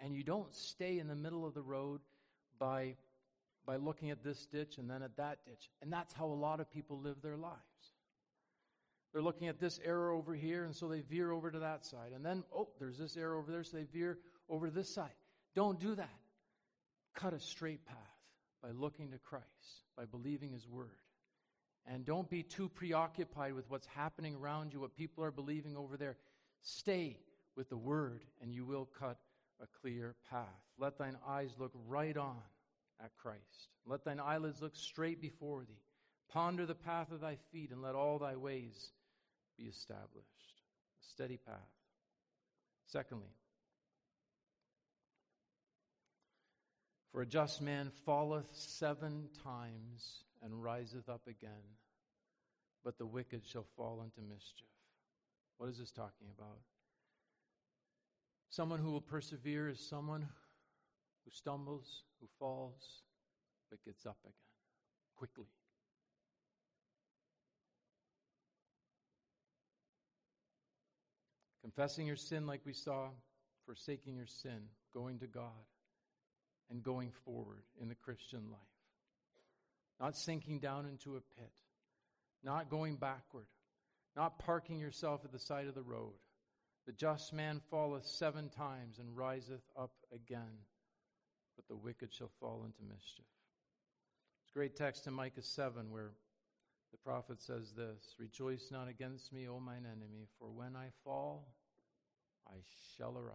And 0.00 0.16
you 0.16 0.24
don't 0.24 0.52
stay 0.52 0.98
in 0.98 1.06
the 1.06 1.14
middle 1.14 1.46
of 1.46 1.54
the 1.54 1.62
road 1.62 2.00
by 2.58 2.96
by 3.66 3.76
looking 3.76 4.10
at 4.10 4.24
this 4.24 4.46
ditch 4.46 4.78
and 4.78 4.88
then 4.88 5.02
at 5.02 5.16
that 5.16 5.44
ditch. 5.44 5.70
And 5.82 5.92
that's 5.92 6.14
how 6.14 6.26
a 6.26 6.34
lot 6.34 6.60
of 6.60 6.70
people 6.70 6.98
live 6.98 7.16
their 7.22 7.36
lives. 7.36 7.56
They're 9.12 9.22
looking 9.22 9.48
at 9.48 9.58
this 9.58 9.80
arrow 9.84 10.18
over 10.18 10.34
here, 10.34 10.64
and 10.64 10.74
so 10.74 10.88
they 10.88 11.00
veer 11.00 11.32
over 11.32 11.50
to 11.50 11.58
that 11.60 11.84
side. 11.84 12.12
And 12.14 12.24
then, 12.24 12.44
oh, 12.54 12.68
there's 12.78 12.98
this 12.98 13.16
arrow 13.16 13.38
over 13.38 13.50
there, 13.50 13.64
so 13.64 13.76
they 13.76 13.84
veer 13.84 14.18
over 14.48 14.70
this 14.70 14.92
side. 14.92 15.14
Don't 15.54 15.80
do 15.80 15.94
that. 15.94 16.08
Cut 17.14 17.32
a 17.32 17.40
straight 17.40 17.84
path 17.86 17.96
by 18.62 18.70
looking 18.70 19.10
to 19.10 19.18
Christ, 19.18 19.44
by 19.96 20.04
believing 20.04 20.52
His 20.52 20.68
Word. 20.68 20.90
And 21.86 22.04
don't 22.04 22.28
be 22.28 22.42
too 22.42 22.68
preoccupied 22.68 23.54
with 23.54 23.68
what's 23.70 23.86
happening 23.86 24.34
around 24.34 24.74
you, 24.74 24.80
what 24.80 24.94
people 24.94 25.24
are 25.24 25.30
believing 25.30 25.76
over 25.76 25.96
there. 25.96 26.16
Stay 26.60 27.16
with 27.56 27.70
the 27.70 27.76
Word, 27.76 28.24
and 28.42 28.54
you 28.54 28.66
will 28.66 28.88
cut 28.98 29.16
a 29.60 29.66
clear 29.80 30.14
path. 30.30 30.44
Let 30.78 30.98
thine 30.98 31.16
eyes 31.26 31.50
look 31.58 31.72
right 31.88 32.16
on 32.16 32.36
at 33.02 33.16
Christ. 33.16 33.68
Let 33.86 34.04
thine 34.04 34.20
eyelids 34.20 34.62
look 34.62 34.76
straight 34.76 35.20
before 35.20 35.64
thee. 35.64 35.82
Ponder 36.32 36.66
the 36.66 36.74
path 36.74 37.10
of 37.10 37.20
thy 37.20 37.36
feet, 37.52 37.70
and 37.70 37.82
let 37.82 37.94
all 37.94 38.18
thy 38.18 38.36
ways 38.36 38.92
be 39.56 39.64
established. 39.64 40.62
A 41.00 41.04
steady 41.12 41.38
path. 41.38 41.54
Secondly, 42.86 43.28
for 47.12 47.22
a 47.22 47.26
just 47.26 47.60
man 47.60 47.90
falleth 48.04 48.48
seven 48.52 49.28
times 49.42 50.24
and 50.42 50.62
riseth 50.62 51.08
up 51.08 51.22
again, 51.26 51.76
but 52.84 52.98
the 52.98 53.06
wicked 53.06 53.46
shall 53.46 53.66
fall 53.76 54.02
into 54.02 54.20
mischief. 54.20 54.68
What 55.56 55.68
is 55.68 55.78
this 55.78 55.90
talking 55.90 56.28
about? 56.36 56.60
Someone 58.50 58.78
who 58.78 58.92
will 58.92 59.00
persevere 59.00 59.68
is 59.68 59.80
someone 59.80 60.28
who 61.28 61.36
stumbles, 61.36 62.04
who 62.20 62.26
falls, 62.38 63.02
but 63.70 63.84
gets 63.84 64.06
up 64.06 64.16
again 64.24 64.32
quickly. 65.16 65.46
Confessing 71.62 72.06
your 72.06 72.16
sin, 72.16 72.46
like 72.46 72.62
we 72.64 72.72
saw, 72.72 73.08
forsaking 73.66 74.16
your 74.16 74.26
sin, 74.26 74.60
going 74.94 75.18
to 75.18 75.26
God, 75.26 75.42
and 76.70 76.82
going 76.82 77.12
forward 77.26 77.62
in 77.80 77.88
the 77.88 77.94
Christian 77.94 78.44
life. 78.50 78.60
Not 80.00 80.16
sinking 80.16 80.60
down 80.60 80.86
into 80.86 81.16
a 81.16 81.20
pit, 81.20 81.50
not 82.42 82.70
going 82.70 82.96
backward, 82.96 83.48
not 84.16 84.38
parking 84.38 84.78
yourself 84.78 85.24
at 85.24 85.32
the 85.32 85.38
side 85.38 85.66
of 85.66 85.74
the 85.74 85.82
road. 85.82 86.14
The 86.86 86.92
just 86.92 87.34
man 87.34 87.60
falleth 87.70 88.06
seven 88.06 88.48
times 88.48 88.98
and 88.98 89.14
riseth 89.14 89.68
up 89.76 89.90
again, 90.14 90.64
but 91.58 91.66
the 91.66 91.76
wicked 91.76 92.14
shall 92.14 92.30
fall 92.40 92.62
into 92.64 92.78
mischief. 92.88 93.26
It's 94.44 94.52
a 94.54 94.58
great 94.58 94.76
text 94.76 95.08
in 95.08 95.12
Micah 95.12 95.42
7 95.42 95.90
where 95.90 96.12
the 96.92 96.98
prophet 96.98 97.42
says 97.42 97.72
this 97.76 98.14
Rejoice 98.16 98.68
not 98.70 98.88
against 98.88 99.32
me, 99.32 99.48
O 99.48 99.58
mine 99.58 99.84
enemy, 99.84 100.28
for 100.38 100.48
when 100.48 100.76
I 100.76 100.90
fall, 101.02 101.48
I 102.48 102.58
shall 102.96 103.18
arise. 103.18 103.34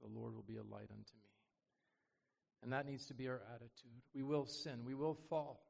The 0.00 0.08
Lord 0.08 0.34
will 0.34 0.46
be 0.48 0.56
a 0.56 0.62
light 0.62 0.88
unto 0.90 1.14
me. 1.14 1.28
And 2.62 2.72
that 2.72 2.86
needs 2.86 3.06
to 3.06 3.14
be 3.14 3.28
our 3.28 3.42
attitude. 3.54 4.02
We 4.14 4.22
will 4.22 4.46
sin, 4.46 4.80
we 4.86 4.94
will 4.94 5.18
fall. 5.28 5.60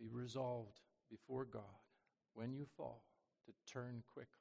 Be 0.00 0.08
resolved 0.10 0.80
before 1.08 1.44
God 1.44 1.62
when 2.34 2.52
you 2.52 2.66
fall 2.76 3.02
to 3.46 3.72
turn 3.72 4.02
quickly 4.12 4.32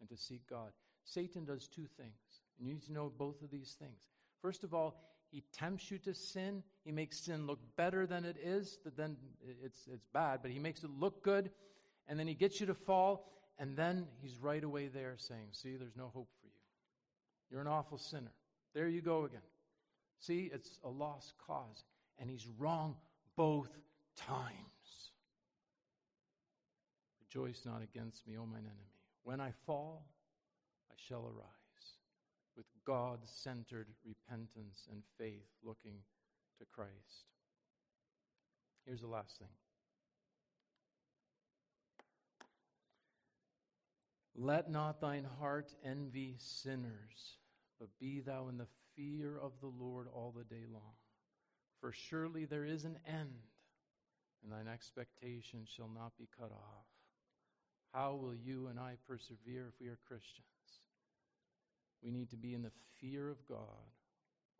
and 0.00 0.08
to 0.08 0.16
seek 0.16 0.48
God. 0.48 0.70
Satan 1.04 1.44
does 1.44 1.68
two 1.68 1.86
things. 1.96 2.45
And 2.58 2.66
you 2.66 2.74
need 2.74 2.84
to 2.86 2.92
know 2.92 3.12
both 3.16 3.42
of 3.42 3.50
these 3.50 3.76
things. 3.78 4.00
First 4.40 4.64
of 4.64 4.74
all, 4.74 4.96
he 5.30 5.42
tempts 5.52 5.90
you 5.90 5.98
to 5.98 6.14
sin. 6.14 6.62
He 6.84 6.92
makes 6.92 7.20
sin 7.20 7.46
look 7.46 7.58
better 7.76 8.06
than 8.06 8.24
it 8.24 8.36
is. 8.42 8.78
that 8.84 8.96
Then 8.96 9.16
it's, 9.62 9.86
it's 9.92 10.06
bad, 10.12 10.40
but 10.42 10.50
he 10.50 10.58
makes 10.58 10.84
it 10.84 10.90
look 10.90 11.22
good. 11.22 11.50
And 12.08 12.18
then 12.18 12.26
he 12.26 12.34
gets 12.34 12.60
you 12.60 12.66
to 12.66 12.74
fall. 12.74 13.32
And 13.58 13.76
then 13.76 14.06
he's 14.22 14.38
right 14.38 14.62
away 14.62 14.88
there 14.88 15.14
saying, 15.18 15.48
See, 15.52 15.76
there's 15.76 15.96
no 15.96 16.10
hope 16.14 16.28
for 16.40 16.46
you. 16.46 16.52
You're 17.50 17.60
an 17.60 17.66
awful 17.66 17.98
sinner. 17.98 18.32
There 18.74 18.88
you 18.88 19.00
go 19.00 19.24
again. 19.24 19.40
See, 20.20 20.50
it's 20.52 20.78
a 20.84 20.88
lost 20.88 21.34
cause. 21.46 21.84
And 22.18 22.30
he's 22.30 22.46
wrong 22.58 22.96
both 23.36 23.70
times. 24.16 24.52
Rejoice 27.20 27.62
not 27.64 27.82
against 27.82 28.26
me, 28.26 28.36
O 28.38 28.46
mine 28.46 28.60
enemy. 28.60 28.90
When 29.24 29.40
I 29.40 29.52
fall, 29.66 30.06
I 30.90 30.94
shall 30.96 31.26
arise 31.26 31.65
with 32.56 32.66
God 32.86 33.20
centered 33.24 33.88
repentance 34.04 34.88
and 34.90 35.02
faith 35.18 35.48
looking 35.64 35.98
to 36.58 36.64
Christ. 36.72 37.26
Here's 38.84 39.00
the 39.00 39.06
last 39.06 39.38
thing. 39.38 39.48
Let 44.34 44.70
not 44.70 45.00
thine 45.00 45.26
heart 45.38 45.74
envy 45.84 46.36
sinners 46.38 47.38
but 47.78 47.88
be 48.00 48.20
thou 48.20 48.48
in 48.48 48.58
the 48.58 48.66
fear 48.94 49.38
of 49.38 49.52
the 49.60 49.66
Lord 49.66 50.08
all 50.12 50.32
the 50.36 50.44
day 50.44 50.64
long. 50.72 50.94
For 51.80 51.92
surely 51.92 52.44
there 52.44 52.64
is 52.64 52.84
an 52.84 52.98
end, 53.06 53.34
and 54.42 54.52
thine 54.52 54.72
expectation 54.72 55.66
shall 55.66 55.90
not 55.94 56.12
be 56.18 56.28
cut 56.38 56.50
off. 56.52 56.86
How 57.92 58.14
will 58.14 58.34
you 58.34 58.68
and 58.68 58.78
I 58.78 58.96
persevere 59.06 59.68
if 59.68 59.80
we 59.80 59.88
are 59.88 59.98
Christians? 60.08 60.46
We 62.06 62.12
need 62.12 62.30
to 62.30 62.36
be 62.36 62.54
in 62.54 62.62
the 62.62 62.70
fear 63.00 63.28
of 63.28 63.44
God 63.48 63.90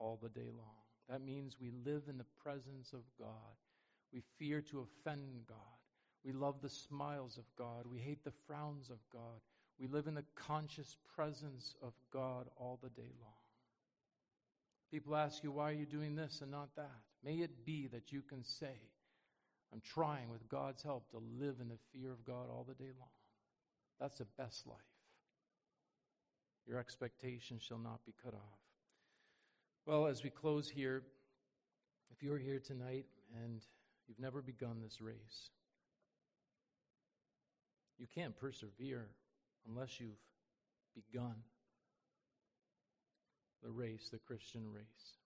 all 0.00 0.18
the 0.20 0.28
day 0.28 0.50
long. 0.50 0.82
That 1.08 1.22
means 1.22 1.56
we 1.60 1.70
live 1.84 2.02
in 2.08 2.18
the 2.18 2.26
presence 2.42 2.92
of 2.92 3.02
God. 3.16 3.54
We 4.12 4.24
fear 4.36 4.60
to 4.62 4.80
offend 4.80 5.44
God. 5.48 5.56
We 6.24 6.32
love 6.32 6.56
the 6.60 6.68
smiles 6.68 7.38
of 7.38 7.44
God. 7.56 7.86
We 7.88 7.98
hate 7.98 8.24
the 8.24 8.32
frowns 8.48 8.90
of 8.90 8.98
God. 9.12 9.40
We 9.78 9.86
live 9.86 10.08
in 10.08 10.14
the 10.14 10.24
conscious 10.34 10.96
presence 11.14 11.76
of 11.82 11.92
God 12.12 12.48
all 12.56 12.80
the 12.82 12.90
day 12.90 13.12
long. 13.22 13.32
People 14.90 15.14
ask 15.14 15.44
you, 15.44 15.52
why 15.52 15.70
are 15.70 15.74
you 15.74 15.86
doing 15.86 16.16
this 16.16 16.40
and 16.42 16.50
not 16.50 16.74
that? 16.74 17.00
May 17.24 17.36
it 17.36 17.64
be 17.64 17.86
that 17.92 18.10
you 18.10 18.22
can 18.22 18.42
say, 18.42 18.74
I'm 19.72 19.82
trying 19.94 20.30
with 20.30 20.48
God's 20.48 20.82
help 20.82 21.08
to 21.10 21.22
live 21.38 21.56
in 21.60 21.68
the 21.68 21.78
fear 21.92 22.10
of 22.10 22.24
God 22.24 22.48
all 22.50 22.66
the 22.66 22.74
day 22.74 22.90
long. 22.98 23.08
That's 24.00 24.18
the 24.18 24.26
best 24.36 24.66
life. 24.66 24.95
Your 26.66 26.78
expectations 26.78 27.62
shall 27.62 27.78
not 27.78 28.04
be 28.04 28.12
cut 28.22 28.34
off. 28.34 28.58
Well, 29.86 30.06
as 30.06 30.24
we 30.24 30.30
close 30.30 30.68
here, 30.68 31.02
if 32.10 32.22
you're 32.22 32.38
here 32.38 32.58
tonight 32.58 33.06
and 33.44 33.62
you've 34.08 34.18
never 34.18 34.42
begun 34.42 34.80
this 34.82 35.00
race, 35.00 35.50
you 37.98 38.06
can't 38.12 38.36
persevere 38.36 39.06
unless 39.68 40.00
you've 40.00 40.18
begun 40.94 41.34
the 43.62 43.70
race, 43.70 44.08
the 44.10 44.18
Christian 44.18 44.62
race. 44.72 45.16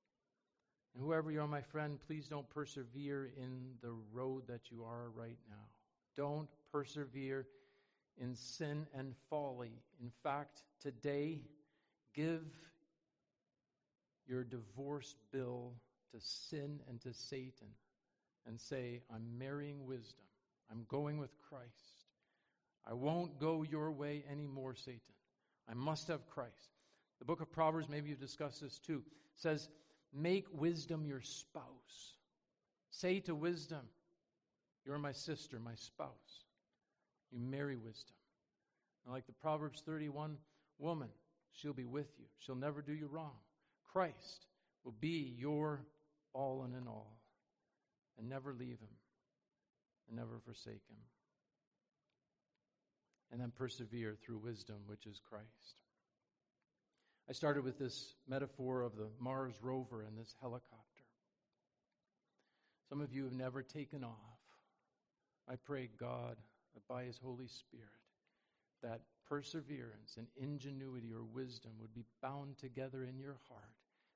And 0.94 1.02
whoever 1.02 1.30
you 1.30 1.40
are, 1.40 1.48
my 1.48 1.62
friend, 1.62 1.98
please 2.06 2.28
don't 2.28 2.48
persevere 2.50 3.30
in 3.36 3.76
the 3.80 3.94
road 4.12 4.46
that 4.48 4.70
you 4.70 4.84
are 4.84 5.10
right 5.14 5.38
now. 5.48 5.68
Don't 6.16 6.48
persevere 6.72 7.46
in 8.20 8.34
sin 8.36 8.86
and 8.94 9.14
folly. 9.28 9.72
In 10.00 10.10
fact, 10.22 10.62
today, 10.80 11.40
give 12.14 12.44
your 14.26 14.44
divorce 14.44 15.16
bill 15.32 15.72
to 16.12 16.20
sin 16.20 16.80
and 16.88 17.00
to 17.00 17.12
Satan 17.12 17.68
and 18.46 18.60
say, 18.60 19.00
I'm 19.12 19.38
marrying 19.38 19.86
wisdom. 19.86 20.24
I'm 20.70 20.84
going 20.88 21.18
with 21.18 21.30
Christ. 21.48 22.04
I 22.88 22.94
won't 22.94 23.38
go 23.38 23.62
your 23.62 23.90
way 23.90 24.24
anymore, 24.30 24.74
Satan. 24.74 25.00
I 25.68 25.74
must 25.74 26.08
have 26.08 26.28
Christ. 26.28 26.70
The 27.18 27.24
book 27.24 27.40
of 27.40 27.52
Proverbs, 27.52 27.88
maybe 27.88 28.08
you've 28.08 28.20
discussed 28.20 28.60
this 28.60 28.78
too, 28.78 29.02
says, 29.36 29.68
Make 30.12 30.46
wisdom 30.52 31.06
your 31.06 31.20
spouse. 31.20 32.16
Say 32.90 33.20
to 33.20 33.34
wisdom, 33.34 33.82
You're 34.84 34.98
my 34.98 35.12
sister, 35.12 35.60
my 35.60 35.74
spouse. 35.74 36.44
You 37.32 37.38
marry 37.38 37.76
wisdom. 37.76 38.16
And 39.04 39.14
like 39.14 39.26
the 39.26 39.32
Proverbs 39.32 39.82
31 39.84 40.36
woman, 40.78 41.08
she'll 41.52 41.72
be 41.72 41.84
with 41.84 42.08
you. 42.18 42.26
She'll 42.38 42.56
never 42.56 42.82
do 42.82 42.92
you 42.92 43.06
wrong. 43.06 43.36
Christ 43.92 44.46
will 44.84 44.94
be 45.00 45.34
your 45.38 45.84
all 46.32 46.62
and 46.64 46.74
in 46.74 46.86
all. 46.86 47.18
And 48.18 48.28
never 48.28 48.52
leave 48.52 48.78
him 48.78 48.96
and 50.08 50.16
never 50.16 50.40
forsake 50.44 50.82
him 50.88 50.98
and 53.32 53.40
then 53.40 53.52
persevere 53.56 54.16
through 54.24 54.38
wisdom, 54.38 54.76
which 54.86 55.06
is 55.06 55.20
Christ. 55.28 55.76
I 57.28 57.32
started 57.32 57.64
with 57.64 57.78
this 57.78 58.14
metaphor 58.28 58.82
of 58.82 58.96
the 58.96 59.08
Mars 59.20 59.54
rover 59.62 60.02
and 60.02 60.18
this 60.18 60.34
helicopter. 60.40 60.74
Some 62.88 63.00
of 63.00 63.12
you 63.12 63.24
have 63.24 63.32
never 63.32 63.62
taken 63.62 64.02
off. 64.02 64.16
I 65.48 65.54
pray, 65.54 65.88
God, 65.98 66.36
that 66.74 66.86
by 66.88 67.04
His 67.04 67.18
Holy 67.22 67.48
Spirit, 67.48 67.86
that 68.82 69.00
perseverance 69.28 70.16
and 70.16 70.26
ingenuity 70.36 71.12
or 71.12 71.22
wisdom 71.22 71.72
would 71.80 71.94
be 71.94 72.04
bound 72.22 72.58
together 72.58 73.04
in 73.04 73.18
your 73.18 73.38
heart, 73.48 73.74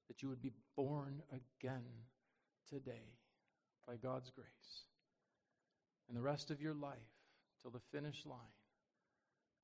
that 0.09 0.23
you 0.23 0.29
would 0.29 0.43
be 0.43 0.53
born 0.77 1.23
again 1.33 1.85
today 2.69 3.13
by 3.87 3.95
God's 3.97 4.31
grace. 4.31 4.85
And 6.09 6.17
the 6.17 6.23
rest 6.23 6.51
of 6.51 6.61
your 6.61 6.75
life, 6.75 6.97
till 7.63 7.71
the 7.71 7.81
finish 7.93 8.27
line, 8.27 8.39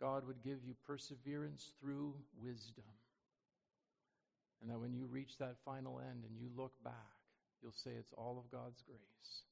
God 0.01 0.27
would 0.27 0.43
give 0.43 0.65
you 0.65 0.75
perseverance 0.87 1.73
through 1.81 2.15
wisdom. 2.43 2.85
And 4.63 4.71
that 4.71 4.81
when 4.81 4.95
you 4.95 5.07
reach 5.07 5.39
that 5.39 5.57
final 5.65 6.01
end 6.01 6.25
and 6.25 6.39
you 6.39 6.49
look 6.57 6.73
back, 6.83 6.95
you'll 7.63 7.73
say 7.73 7.91
it's 7.99 8.13
all 8.17 8.39
of 8.39 8.51
God's 8.51 8.83
grace. 8.87 9.43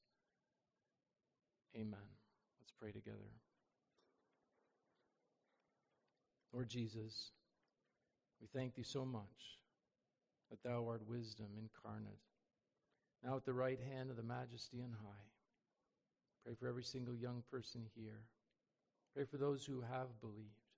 Amen. 1.75 2.18
Let's 2.69 2.93
pray 2.93 3.01
together. 3.01 3.31
Lord 6.53 6.69
Jesus, 6.69 7.31
we 8.39 8.47
thank 8.53 8.75
thee 8.75 8.83
so 8.83 9.05
much 9.05 9.57
that 10.51 10.61
thou 10.61 10.85
art 10.87 11.01
wisdom 11.07 11.47
incarnate, 11.57 12.19
now 13.23 13.37
at 13.37 13.45
the 13.45 13.53
right 13.53 13.79
hand 13.91 14.11
of 14.11 14.17
the 14.17 14.23
majesty 14.23 14.81
and 14.81 14.93
high. 14.93 15.29
Pray 16.45 16.53
for 16.59 16.67
every 16.67 16.83
single 16.83 17.15
young 17.15 17.41
person 17.49 17.81
here. 17.95 18.21
Pray 19.15 19.25
for 19.25 19.37
those 19.37 19.65
who 19.65 19.81
have 19.81 20.21
believed, 20.21 20.69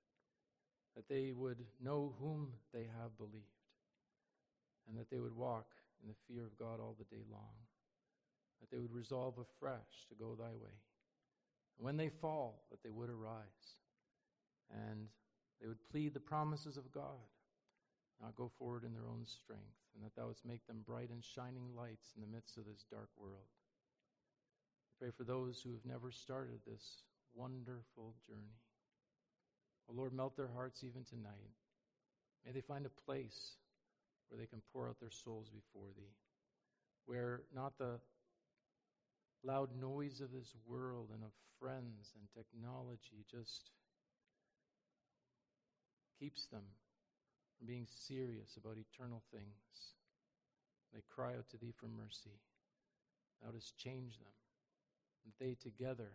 that 0.96 1.10
they 1.10 1.34
would 1.36 1.60
know 1.84 2.14
whom 2.22 2.54
they 2.74 2.88
have 3.02 3.18
believed, 3.18 3.36
and 4.88 4.98
that 4.98 5.10
they 5.10 5.20
would 5.20 5.36
walk 5.36 5.68
in 6.02 6.08
the 6.08 6.34
fear 6.34 6.46
of 6.46 6.58
God 6.58 6.80
all 6.80 6.96
the 6.98 7.16
day 7.16 7.24
long, 7.30 7.52
that 8.62 8.72
they 8.72 8.80
would 8.80 8.94
resolve 8.94 9.34
afresh 9.38 10.08
to 10.08 10.16
go 10.16 10.36
thy 10.39 10.56
way. 10.56 10.78
When 11.82 11.97
they 11.97 12.09
fall, 12.09 12.61
that 12.69 12.84
they 12.84 12.91
would 12.91 13.09
arise 13.09 13.82
and 14.69 15.07
they 15.59 15.67
would 15.67 15.89
plead 15.89 16.13
the 16.13 16.19
promises 16.19 16.77
of 16.77 16.91
God, 16.91 17.17
not 18.21 18.36
go 18.36 18.51
forward 18.59 18.84
in 18.84 18.93
their 18.93 19.09
own 19.09 19.25
strength, 19.25 19.82
and 19.95 20.05
that 20.05 20.15
thou 20.15 20.27
wouldst 20.27 20.45
make 20.45 20.65
them 20.67 20.84
bright 20.86 21.09
and 21.09 21.25
shining 21.25 21.75
lights 21.75 22.13
in 22.15 22.21
the 22.21 22.27
midst 22.27 22.57
of 22.57 22.65
this 22.65 22.86
dark 22.91 23.09
world. 23.17 23.49
I 23.49 24.93
pray 24.99 25.09
for 25.17 25.23
those 25.23 25.59
who 25.59 25.71
have 25.71 25.84
never 25.84 26.11
started 26.11 26.59
this 26.67 27.01
wonderful 27.34 28.13
journey. 28.27 28.61
Oh 29.89 29.93
Lord, 29.95 30.13
melt 30.13 30.38
their 30.38 30.51
hearts 30.53 30.84
even 30.84 31.03
tonight. 31.03 31.57
May 32.45 32.51
they 32.51 32.61
find 32.61 32.86
a 32.86 33.01
place 33.05 33.53
where 34.29 34.39
they 34.39 34.45
can 34.45 34.61
pour 34.71 34.88
out 34.88 34.99
their 34.99 35.09
souls 35.09 35.49
before 35.49 35.89
Thee, 35.97 36.13
where 37.07 37.41
not 37.55 37.79
the 37.79 37.99
loud 39.44 39.70
noise 39.80 40.22
of 40.22 40.32
this 40.32 40.54
world 40.68 41.10
and 41.14 41.24
of 41.24 41.32
friends 41.60 42.14
and 42.16 42.28
technology 42.34 43.26
just 43.30 43.72
keeps 46.20 46.46
them 46.48 46.64
from 47.58 47.68
being 47.68 47.88
serious 47.89 48.58
about 48.58 48.78
eternal 48.78 49.24
things. 49.32 49.96
They 50.94 51.02
cry 51.10 51.34
out 51.36 51.50
to 51.50 51.58
Thee 51.58 51.74
for 51.76 51.88
mercy. 51.88 52.39
Thou 53.42 53.52
dost 53.52 53.78
change 53.78 54.20
them. 54.20 54.34
And 55.24 55.34
they 55.39 55.56
together 55.56 56.12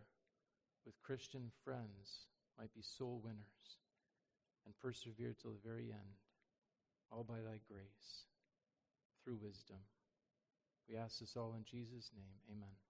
with 0.85 1.01
Christian 1.03 1.51
friends 1.65 2.27
might 2.59 2.75
be 2.75 2.83
soul 2.83 3.21
winners 3.23 3.79
and 4.65 4.75
persevere 4.83 5.35
till 5.41 5.53
the 5.53 5.69
very 5.69 5.91
end, 5.91 6.19
all 7.11 7.25
by 7.25 7.37
Thy 7.37 7.61
grace, 7.69 8.27
through 9.25 9.39
wisdom. 9.43 9.79
We 10.89 10.97
ask 10.97 11.19
this 11.19 11.37
all 11.37 11.55
in 11.57 11.65
Jesus' 11.65 12.11
name. 12.15 12.39
Amen. 12.51 12.86